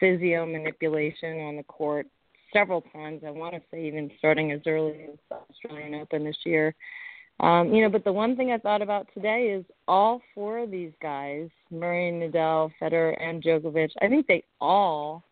physio 0.00 0.44
manipulation 0.46 1.40
on 1.40 1.56
the 1.56 1.62
court 1.64 2.06
several 2.52 2.82
times. 2.92 3.22
I 3.26 3.30
want 3.30 3.54
to 3.54 3.62
say 3.70 3.86
even 3.86 4.10
starting 4.18 4.52
as 4.52 4.60
early 4.66 5.06
as 5.12 5.18
the 5.30 5.36
Australian 5.50 6.00
Open 6.00 6.24
this 6.24 6.36
year. 6.44 6.74
Um, 7.40 7.72
you 7.72 7.82
know, 7.82 7.88
but 7.88 8.02
the 8.02 8.12
one 8.12 8.36
thing 8.36 8.50
I 8.50 8.58
thought 8.58 8.82
about 8.82 9.06
today 9.14 9.54
is 9.56 9.64
all 9.86 10.20
four 10.34 10.58
of 10.58 10.72
these 10.72 10.90
guys, 11.00 11.48
Murray, 11.70 12.10
Nadal, 12.10 12.72
Federer, 12.82 13.16
and 13.22 13.42
Djokovic, 13.42 13.90
I 14.02 14.08
think 14.08 14.26
they 14.26 14.42
all 14.60 15.22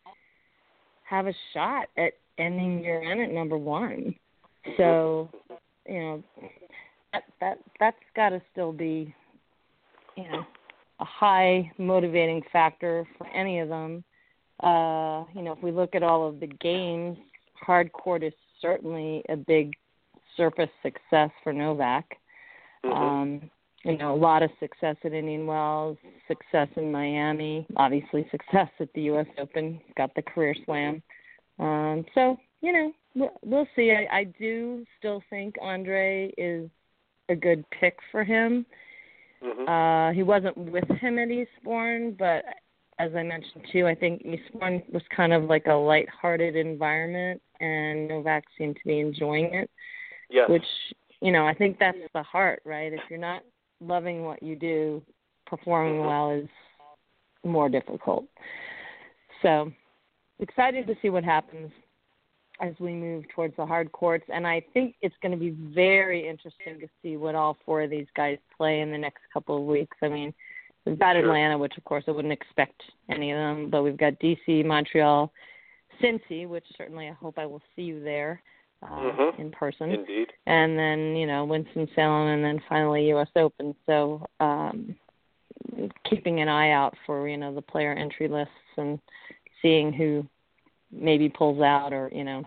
have 1.09 1.27
a 1.27 1.35
shot 1.53 1.89
at 1.97 2.13
ending 2.39 2.83
your 2.83 3.01
run 3.01 3.21
at 3.21 3.31
number 3.31 3.57
one. 3.57 4.15
So, 4.77 5.31
you 5.89 5.99
know, 5.99 6.25
that 7.13 7.23
that 7.41 7.59
that's 7.79 7.97
got 8.15 8.31
to 8.31 8.43
still 8.53 8.73
be, 8.73 9.15
you 10.17 10.25
know, 10.25 10.45
a 11.01 11.05
high 11.05 11.71
motivating 11.79 12.43
factor 12.53 13.07
for 13.17 13.27
any 13.29 13.61
of 13.61 13.69
them. 13.69 14.03
Uh, 14.63 15.25
you 15.35 15.43
know, 15.43 15.53
if 15.57 15.63
we 15.63 15.71
look 15.71 15.95
at 15.95 16.03
all 16.03 16.27
of 16.27 16.41
the 16.41 16.47
games, 16.47 17.17
hard 17.55 17.93
court 17.93 18.23
is 18.23 18.33
certainly 18.61 19.23
a 19.29 19.37
big 19.37 19.75
surface 20.37 20.71
success 20.83 21.31
for 21.43 21.53
Novak. 21.53 22.19
Mhm. 22.85 22.93
Um, 22.93 23.51
you 23.85 23.97
know, 23.97 24.15
a 24.15 24.17
lot 24.17 24.43
of 24.43 24.51
success 24.59 24.97
at 25.05 25.13
Indian 25.13 25.47
Wells, 25.47 25.97
success 26.27 26.69
in 26.77 26.91
Miami, 26.91 27.67
obviously 27.77 28.27
success 28.31 28.69
at 28.81 28.93
the 28.95 29.03
U.S. 29.03 29.27
Open. 29.39 29.81
Got 29.97 30.15
the 30.15 30.23
career 30.23 30.55
slam. 30.65 31.03
Um, 31.59 32.05
so 32.15 32.37
you 32.61 32.73
know, 32.73 32.93
we'll, 33.15 33.33
we'll 33.45 33.69
see. 33.77 33.93
I, 33.93 34.19
I 34.19 34.25
do 34.25 34.85
still 34.99 35.23
think 35.31 35.55
Andre 35.61 36.33
is 36.37 36.69
a 37.29 37.35
good 37.35 37.65
pick 37.71 37.97
for 38.11 38.25
him. 38.25 38.67
Mhm. 39.45 39.69
Uh, 39.69 40.15
he 40.15 40.23
wasn't 40.23 40.57
with 40.57 40.89
him 41.01 41.19
at 41.19 41.31
Eastbourne, 41.31 42.17
but 42.19 42.45
as 42.99 43.15
I 43.15 43.23
mentioned 43.23 43.67
too, 43.71 43.87
I 43.87 43.95
think 43.95 44.23
Eastbourne 44.25 44.83
was 44.93 45.03
kind 45.15 45.33
of 45.35 45.45
like 45.45 45.67
a 45.67 45.75
light-hearted 45.75 46.57
environment, 46.57 47.43
and 47.61 48.09
Novak 48.09 48.45
seemed 48.57 48.77
to 48.77 48.85
be 48.87 49.01
enjoying 49.01 49.55
it 49.55 49.71
yes. 50.31 50.49
which 50.49 50.65
you 51.21 51.33
know 51.33 51.47
i 51.47 51.55
think 51.55 51.79
that's 51.79 51.99
the 52.15 52.23
heart 52.23 52.61
right 52.65 52.93
if 52.93 53.01
you're 53.09 53.19
not 53.19 53.43
loving 53.81 54.25
what 54.25 54.43
you 54.43 54.57
do 54.57 55.03
performing 55.47 56.01
Mhm. 56.01 56.07
well 56.07 56.31
is 56.31 56.49
more 57.45 57.69
difficult 57.69 58.25
so 59.43 59.71
excited 60.41 60.87
to 60.87 60.97
see 61.01 61.11
what 61.11 61.23
happens 61.25 61.71
as 62.61 62.79
we 62.81 62.93
move 62.93 63.29
towards 63.29 63.55
the 63.57 63.65
hard 63.67 63.93
courts 63.93 64.25
and 64.33 64.47
i 64.47 64.61
think 64.73 64.97
it's 65.03 65.15
going 65.19 65.31
to 65.33 65.39
be 65.39 65.51
very 65.51 66.27
interesting 66.27 66.81
to 66.81 66.89
see 67.03 67.17
what 67.17 67.35
all 67.35 67.55
four 67.65 67.83
of 67.83 67.91
these 67.91 68.09
guys 68.17 68.39
play 68.57 68.81
in 68.81 68.91
the 68.91 68.99
next 68.99 69.23
couple 69.33 69.57
of 69.57 69.65
weeks 69.65 69.97
i 70.03 70.09
mean 70.09 70.33
we've 70.85 70.99
got 70.99 71.13
Sure. 71.15 71.23
atlanta 71.23 71.57
which 71.57 71.77
of 71.77 71.85
course 71.85 72.05
i 72.09 72.11
wouldn't 72.11 72.33
expect 72.33 72.83
any 73.11 73.31
of 73.31 73.37
them 73.37 73.71
but 73.71 73.83
we've 73.83 73.97
got 73.99 74.15
dc 74.15 74.65
montreal 74.65 75.33
cincy 76.03 76.49
which 76.49 76.65
certainly 76.77 77.09
i 77.09 77.13
hope 77.13 77.39
i 77.39 77.47
will 77.47 77.63
see 77.77 77.83
you 77.83 78.03
there 78.03 78.43
uh, 78.83 78.87
Mhm. 78.89 79.39
in 79.39 79.51
person 79.51 79.91
Indeed. 79.91 80.33
and 80.47 80.79
then 80.79 81.17
you 81.17 81.27
know 81.27 81.45
Winston 81.45 81.89
Salem, 81.95 82.29
and 82.29 82.45
then 82.45 82.61
finally 82.69 83.09
U.S. 83.09 83.29
Open. 83.37 83.75
So 83.87 84.27
um, 84.41 84.95
keeping 86.05 86.41
an 86.41 86.49
eye 86.49 86.71
out 86.71 86.95
for 87.07 87.29
you 87.29 87.37
know 87.37 87.55
the 87.55 87.63
player 87.63 87.93
entry 87.93 88.29
lists 88.29 88.53
and 88.77 88.99
seeing 89.63 89.93
who 89.93 90.27
maybe 90.93 91.29
pulls 91.29 91.61
out 91.61 91.93
or 91.93 92.11
you 92.15 92.25
know 92.25 92.45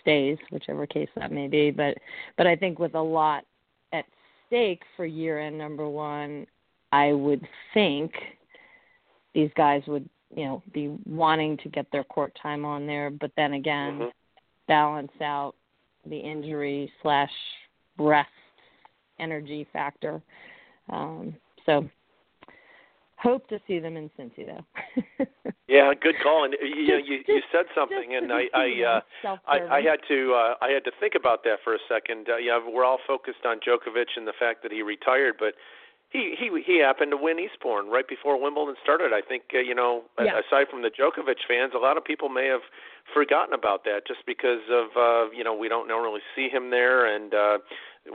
stays, 0.00 0.38
whichever 0.50 0.86
case 0.86 1.08
that 1.16 1.32
may 1.32 1.48
be. 1.48 1.70
But 1.70 1.98
but 2.36 2.46
I 2.46 2.56
think 2.56 2.78
with 2.78 2.94
a 2.94 3.02
lot 3.02 3.44
at 3.92 4.04
stake 4.46 4.82
for 4.96 5.06
year 5.06 5.40
end 5.40 5.56
number 5.56 5.88
one, 5.88 6.46
I 6.92 7.12
would 7.12 7.46
think 7.72 8.12
these 9.34 9.50
guys 9.56 9.82
would 9.86 10.08
you 10.34 10.44
know 10.44 10.62
be 10.72 10.96
wanting 11.06 11.56
to 11.58 11.68
get 11.68 11.86
their 11.90 12.04
court 12.04 12.36
time 12.40 12.64
on 12.64 12.86
there. 12.86 13.10
But 13.10 13.32
then 13.36 13.54
again 13.54 13.98
Mhm. 13.98 14.12
Balance 14.68 15.12
out 15.20 15.54
the 16.06 16.18
injury 16.18 16.92
slash 17.02 17.30
rest 17.98 18.28
energy 19.18 19.66
factor. 19.72 20.22
Um, 20.90 21.34
so 21.64 21.88
hope 23.16 23.48
to 23.48 23.60
see 23.66 23.78
them 23.78 23.96
in 23.96 24.10
Cincy 24.18 24.46
though. 24.46 25.26
Yeah, 25.72 25.90
good 25.98 26.16
call. 26.22 26.44
And 26.44 26.54
you 26.60 26.88
know, 26.88 27.00
you 27.00 27.24
you 27.26 27.40
said 27.50 27.64
something, 27.74 28.14
and 28.14 28.30
I 28.30 28.44
I 28.52 28.66
uh, 28.84 29.36
I. 29.48 29.78
I 29.78 29.80
had 29.80 30.00
to 30.06 30.34
uh, 30.34 30.54
I 30.60 30.68
had 30.68 30.84
to 30.84 30.92
think 31.00 31.14
about 31.16 31.44
that 31.44 31.64
for 31.64 31.74
a 31.74 31.78
second. 31.88 32.28
Uh, 32.28 32.36
yeah, 32.36 32.60
we're 32.60 32.84
all 32.84 32.98
focused 33.06 33.46
on 33.46 33.56
Djokovic 33.66 34.12
and 34.16 34.28
the 34.28 34.36
fact 34.38 34.62
that 34.64 34.70
he 34.70 34.82
retired, 34.82 35.36
but 35.38 35.54
he 36.12 36.34
he 36.38 36.50
he 36.64 36.78
happened 36.78 37.10
to 37.12 37.16
win 37.16 37.38
Eastbourne 37.38 37.88
right 37.88 38.06
before 38.06 38.40
Wimbledon 38.40 38.76
started. 38.82 39.12
I 39.12 39.22
think 39.22 39.44
uh, 39.54 39.58
you 39.58 39.74
know, 39.74 40.02
Yeah. 40.20 40.40
aside 40.46 40.68
from 40.70 40.82
the 40.82 40.90
Djokovic 40.90 41.40
fans, 41.48 41.72
a 41.74 41.78
lot 41.78 41.96
of 41.96 42.04
people 42.04 42.28
may 42.28 42.46
have 42.46 42.62
forgotten 43.12 43.52
about 43.54 43.84
that 43.84 44.06
just 44.06 44.20
because 44.26 44.60
of 44.70 44.86
uh, 44.96 45.30
you 45.32 45.42
know 45.42 45.54
we 45.54 45.68
don't 45.68 45.88
normally 45.88 46.20
see 46.36 46.48
him 46.48 46.70
there, 46.70 47.06
and 47.06 47.34
uh, 47.34 47.58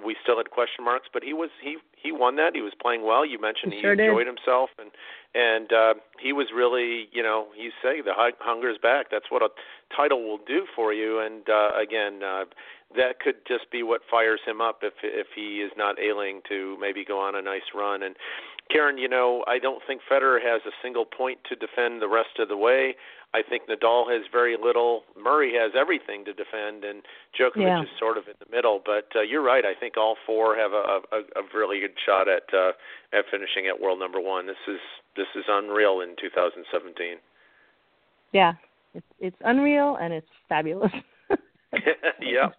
we 0.05 0.15
still 0.21 0.37
had 0.37 0.51
question 0.51 0.85
marks. 0.85 1.07
But 1.11 1.23
he 1.23 1.33
was 1.33 1.49
he 1.61 1.77
he 1.95 2.11
won 2.11 2.35
that. 2.37 2.55
He 2.55 2.61
was 2.61 2.73
playing 2.79 3.03
well. 3.03 3.25
You 3.25 3.39
mentioned 3.41 3.73
He 3.73 3.79
he, 3.79 3.83
sure 3.83 3.95
did. 3.95 4.07
enjoyed 4.07 4.27
himself, 4.27 4.69
and 4.77 4.91
and 5.33 5.73
uh, 5.73 5.93
he 6.21 6.31
was 6.33 6.47
really 6.53 7.09
you 7.11 7.23
know 7.23 7.47
you 7.57 7.71
say 7.81 8.01
the 8.01 8.13
hu- 8.13 8.37
hunger's 8.39 8.77
back. 8.77 9.07
That's 9.09 9.29
what 9.29 9.41
a 9.41 9.49
title 9.95 10.21
will 10.27 10.39
do 10.45 10.65
for 10.75 10.93
you. 10.93 11.19
And 11.19 11.49
uh, 11.49 11.71
again. 11.81 12.21
Uh, 12.23 12.45
that 12.95 13.19
could 13.19 13.35
just 13.47 13.69
be 13.71 13.83
what 13.83 14.01
fires 14.09 14.39
him 14.45 14.61
up 14.61 14.79
if 14.81 14.93
if 15.03 15.27
he 15.35 15.59
is 15.61 15.71
not 15.75 15.99
ailing 15.99 16.41
to 16.49 16.77
maybe 16.79 17.03
go 17.03 17.19
on 17.19 17.35
a 17.35 17.41
nice 17.41 17.67
run. 17.75 18.03
And 18.03 18.15
Karen, 18.71 18.97
you 18.97 19.07
know, 19.09 19.43
I 19.47 19.59
don't 19.59 19.81
think 19.85 20.01
Federer 20.09 20.41
has 20.41 20.61
a 20.65 20.71
single 20.81 21.05
point 21.05 21.39
to 21.49 21.55
defend 21.55 22.01
the 22.01 22.07
rest 22.07 22.39
of 22.39 22.47
the 22.47 22.57
way. 22.57 22.95
I 23.33 23.41
think 23.43 23.63
Nadal 23.67 24.09
has 24.11 24.23
very 24.31 24.55
little. 24.61 25.03
Murray 25.21 25.53
has 25.55 25.73
everything 25.77 26.23
to 26.25 26.33
defend, 26.33 26.85
and 26.85 27.03
Djokovic 27.37 27.61
Yeah. 27.61 27.81
is 27.83 27.89
sort 27.99 28.17
of 28.17 28.27
in 28.27 28.35
the 28.39 28.49
middle. 28.49 28.81
But 28.83 29.07
uh, 29.15 29.21
you're 29.21 29.43
right. 29.43 29.65
I 29.65 29.73
think 29.77 29.97
all 29.97 30.15
four 30.25 30.55
have 30.55 30.71
a, 30.71 31.01
a, 31.11 31.19
a 31.35 31.43
really 31.53 31.81
good 31.81 31.95
shot 32.05 32.29
at 32.29 32.43
uh, 32.53 32.71
at 33.11 33.25
finishing 33.29 33.67
at 33.67 33.79
world 33.81 33.99
number 33.99 34.19
one. 34.21 34.47
This 34.47 34.63
is 34.67 34.79
this 35.17 35.27
is 35.35 35.43
unreal 35.49 35.99
in 35.99 36.15
2017. 36.19 37.17
yeah, 38.31 38.53
it's 38.93 39.05
it's 39.19 39.37
unreal 39.41 39.97
and 39.99 40.13
it's 40.13 40.27
fabulous. 40.47 40.91
Yeah. 42.21 42.49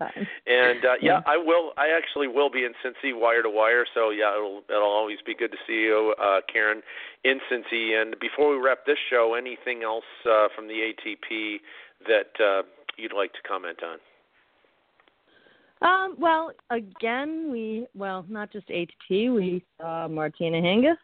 And 0.46 0.84
uh, 0.84 0.94
yeah. 1.00 1.20
I 1.26 1.36
will. 1.36 1.72
I 1.76 1.88
actually 1.96 2.26
will 2.26 2.50
be 2.50 2.64
in 2.64 2.72
Cincy 2.84 3.12
wire 3.18 3.42
to 3.42 3.50
wire. 3.50 3.84
So 3.94 4.10
yeah, 4.10 4.34
it'll 4.34 4.62
it'll 4.68 4.82
always 4.82 5.18
be 5.26 5.34
good 5.34 5.52
to 5.52 5.58
see 5.66 5.74
you, 5.74 6.14
uh, 6.20 6.40
Karen, 6.50 6.82
in 7.24 7.38
Cincy. 7.50 8.00
And 8.00 8.16
before 8.18 8.50
we 8.50 8.62
wrap 8.62 8.86
this 8.86 8.96
show, 9.10 9.34
anything 9.34 9.82
else 9.82 10.04
uh, 10.24 10.48
from 10.54 10.68
the 10.68 10.92
ATP 10.92 11.60
that 12.06 12.42
uh, 12.42 12.62
you'd 12.96 13.12
like 13.12 13.32
to 13.34 13.42
comment 13.46 13.78
on? 13.82 13.98
Um, 15.80 16.16
well, 16.18 16.50
again, 16.70 17.50
we 17.52 17.86
well, 17.94 18.24
not 18.28 18.50
just 18.50 18.68
ATP, 18.68 19.34
we 19.34 19.62
saw 19.80 20.08
Martina 20.08 20.58
Hingis 20.58 20.96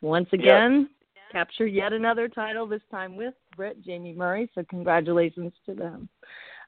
once 0.00 0.28
again 0.32 0.88
capture 1.32 1.66
yet 1.66 1.92
another 1.92 2.28
title. 2.28 2.66
This 2.66 2.80
time 2.90 3.16
with 3.16 3.34
Brit 3.56 3.82
Jamie 3.84 4.14
Murray. 4.14 4.50
So 4.54 4.64
congratulations 4.68 5.52
to 5.66 5.74
them. 5.74 6.08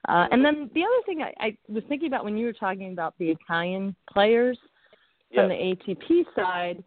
Uh, 0.06 0.26
and 0.30 0.44
then 0.44 0.70
the 0.74 0.82
other 0.82 1.02
thing 1.06 1.22
I, 1.22 1.32
I 1.40 1.56
was 1.68 1.82
thinking 1.88 2.08
about 2.08 2.24
when 2.24 2.36
you 2.36 2.46
were 2.46 2.52
talking 2.52 2.92
about 2.92 3.14
the 3.18 3.30
Italian 3.30 3.94
players 4.10 4.58
from 5.34 5.50
Yes. 5.50 5.76
the 5.76 5.92
ATP 5.94 6.24
side, 6.34 6.82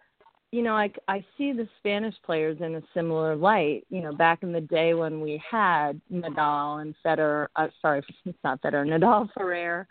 you 0.51 0.61
know, 0.63 0.75
I, 0.75 0.91
I 1.07 1.23
see 1.37 1.51
the 1.53 1.67
Spanish 1.79 2.15
players 2.25 2.57
in 2.61 2.75
a 2.75 2.81
similar 2.93 3.35
light. 3.35 3.85
You 3.89 4.01
know, 4.01 4.13
back 4.13 4.43
in 4.43 4.51
the 4.51 4.61
day 4.61 4.93
when 4.93 5.21
we 5.21 5.41
had 5.49 5.99
Nadal 6.11 6.81
and 6.81 6.95
Federer, 7.05 7.47
uh, 7.55 7.67
sorry, 7.81 8.01
it's 8.25 8.37
not 8.43 8.61
Federer, 8.61 8.85
Nadal, 8.87 9.29
Ferrer, 9.33 9.87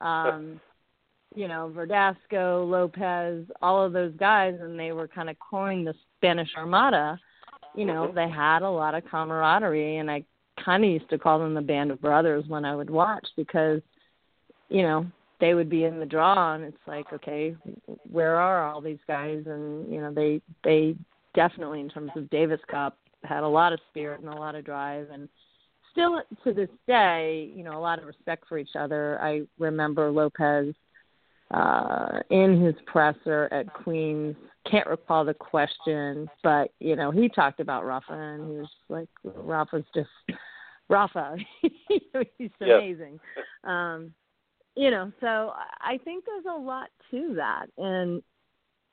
um, 0.00 0.60
you 1.34 1.46
know, 1.48 1.72
Verdasco, 1.74 2.68
Lopez, 2.68 3.44
all 3.60 3.84
of 3.84 3.92
those 3.92 4.14
guys, 4.18 4.56
and 4.60 4.78
they 4.78 4.92
were 4.92 5.08
kind 5.08 5.28
of 5.28 5.36
coining 5.38 5.84
the 5.84 5.94
Spanish 6.16 6.50
Armada. 6.56 7.18
you 7.74 7.84
know, 7.84 8.08
Mhm. 8.08 8.14
they 8.14 8.28
had 8.28 8.62
a 8.62 8.70
lot 8.70 8.94
of 8.94 9.04
camaraderie, 9.04 9.98
and 9.98 10.10
I 10.10 10.24
kind 10.64 10.84
of 10.84 10.90
used 10.90 11.10
to 11.10 11.18
call 11.18 11.38
them 11.38 11.54
the 11.54 11.60
band 11.60 11.90
of 11.90 12.00
brothers 12.00 12.44
when 12.48 12.64
I 12.64 12.74
would 12.74 12.90
watch 12.90 13.26
because, 13.36 13.80
you 14.68 14.82
know, 14.82 15.06
they 15.40 15.54
would 15.54 15.70
be 15.70 15.84
in 15.84 16.00
the 16.00 16.06
draw, 16.06 16.54
and 16.54 16.64
it's 16.64 16.76
like, 16.86 17.12
okay, 17.12 17.54
where 18.10 18.36
are 18.36 18.66
all 18.66 18.80
these 18.80 18.98
guys? 19.06 19.44
And 19.46 19.90
you 19.92 20.00
know, 20.00 20.12
they 20.12 20.40
they 20.64 20.96
definitely, 21.34 21.80
in 21.80 21.88
terms 21.88 22.10
of 22.16 22.28
Davis 22.30 22.60
Cup, 22.68 22.96
had 23.22 23.44
a 23.44 23.48
lot 23.48 23.72
of 23.72 23.80
spirit 23.90 24.20
and 24.20 24.28
a 24.28 24.36
lot 24.36 24.56
of 24.56 24.64
drive, 24.64 25.08
and 25.12 25.28
still 25.92 26.20
to 26.44 26.52
this 26.52 26.68
day, 26.86 27.50
you 27.54 27.62
know, 27.62 27.78
a 27.78 27.80
lot 27.80 27.98
of 27.98 28.06
respect 28.06 28.44
for 28.48 28.58
each 28.58 28.74
other. 28.78 29.18
I 29.20 29.42
remember 29.58 30.10
Lopez 30.10 30.74
uh 31.50 32.20
in 32.30 32.60
his 32.60 32.74
presser 32.86 33.48
at 33.52 33.72
Queens. 33.72 34.36
Can't 34.70 34.86
recall 34.86 35.24
the 35.24 35.34
question, 35.34 36.28
but 36.42 36.72
you 36.78 36.94
know, 36.94 37.10
he 37.10 37.28
talked 37.28 37.60
about 37.60 37.86
Rafa 37.86 38.12
and 38.12 38.50
he 38.50 38.58
was 38.58 38.68
like 38.88 39.08
Rafa's 39.24 39.84
just 39.94 40.10
Rafa. 40.88 41.36
He's 42.38 42.50
amazing. 42.60 43.20
Um 43.64 44.12
you 44.76 44.90
know, 44.90 45.12
so 45.20 45.26
I 45.26 45.94
I 45.94 45.98
think 45.98 46.24
there's 46.24 46.44
a 46.44 46.58
lot 46.58 46.88
to 47.10 47.34
that 47.36 47.66
and 47.76 48.22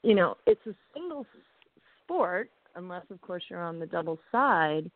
you 0.04 0.16
know, 0.16 0.36
it's 0.46 0.66
a 0.68 0.76
single 0.94 1.26
sport 2.04 2.50
unless 2.76 3.04
of 3.10 3.20
course 3.22 3.44
you're 3.50 3.64
on 3.64 3.80
the 3.80 3.86
double 3.86 4.20
side. 4.32 4.90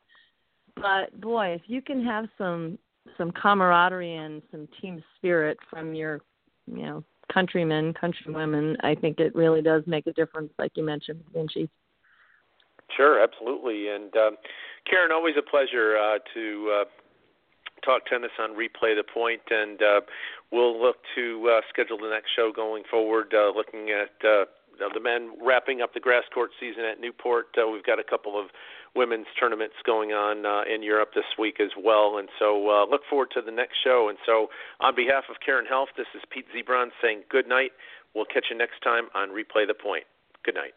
But 0.76 1.20
boy, 1.20 1.48
if 1.48 1.62
you 1.68 1.82
can 1.82 2.04
have 2.06 2.26
some 2.38 2.78
some 3.18 3.32
camaraderie 3.32 4.16
and 4.16 4.42
some 4.52 4.68
team 4.82 5.04
spirit 5.18 5.58
from 5.70 5.94
your, 5.94 6.22
you 6.68 6.84
know, 6.84 7.04
countrymen, 7.32 7.94
countrywomen, 7.94 8.76
I 8.84 8.96
think 8.96 9.20
it 9.20 9.36
really 9.36 9.62
does 9.62 9.84
make 9.86 10.08
a 10.08 10.14
difference, 10.14 10.52
like 10.58 10.72
you 10.76 10.84
mentioned, 10.84 11.24
Vinci. 11.34 11.70
Sure, 12.96 13.22
absolutely. 13.22 13.90
And 13.90 14.16
um, 14.16 14.36
Karen, 14.86 15.12
always 15.12 15.36
a 15.38 15.42
pleasure 15.42 15.98
uh, 15.98 16.20
to 16.34 16.82
uh, 16.82 16.86
talk 17.84 18.06
tennis 18.06 18.32
on 18.40 18.52
Replay 18.52 18.96
the 18.96 19.04
Point, 19.04 19.42
and 19.50 19.82
uh, 19.82 20.02
we'll 20.52 20.80
look 20.80 20.98
to 21.16 21.50
uh, 21.50 21.62
schedule 21.70 21.98
the 21.98 22.10
next 22.10 22.30
show 22.36 22.52
going 22.56 22.84
forward, 22.90 23.34
uh, 23.34 23.52
looking 23.56 23.90
at 23.90 24.14
uh, 24.26 24.46
the 24.94 25.00
men 25.00 25.32
wrapping 25.42 25.82
up 25.82 25.94
the 25.94 26.00
grass 26.00 26.24
court 26.34 26.52
season 26.60 26.84
at 26.84 27.00
Newport. 27.00 27.48
Uh, 27.58 27.68
we've 27.68 27.84
got 27.84 28.00
a 28.00 28.04
couple 28.04 28.40
of 28.40 28.48
women's 28.96 29.28
tournaments 29.40 29.76
going 29.86 30.12
on 30.12 30.46
uh, 30.46 30.64
in 30.74 30.82
Europe 30.82 31.10
this 31.14 31.38
week 31.38 31.60
as 31.60 31.72
well, 31.78 32.18
and 32.18 32.30
so 32.40 32.70
uh, 32.70 32.86
look 32.86 33.02
forward 33.10 33.30
to 33.34 33.42
the 33.42 33.52
next 33.52 33.78
show. 33.84 34.08
And 34.10 34.18
so, 34.26 34.48
on 34.80 34.96
behalf 34.96 35.26
of 35.30 35.38
Karen 35.46 35.66
Helf, 35.66 35.90
this 35.98 36.08
is 36.16 36.22
Pete 36.30 36.46
Ziebron 36.56 36.90
saying 37.02 37.24
good 37.30 37.48
night. 37.48 37.72
We'll 38.16 38.26
catch 38.26 38.46
you 38.50 38.58
next 38.58 38.82
time 38.84 39.10
on 39.14 39.30
Replay 39.30 39.68
the 39.68 39.76
Point. 39.76 40.06
Good 40.44 40.56
night. 40.56 40.74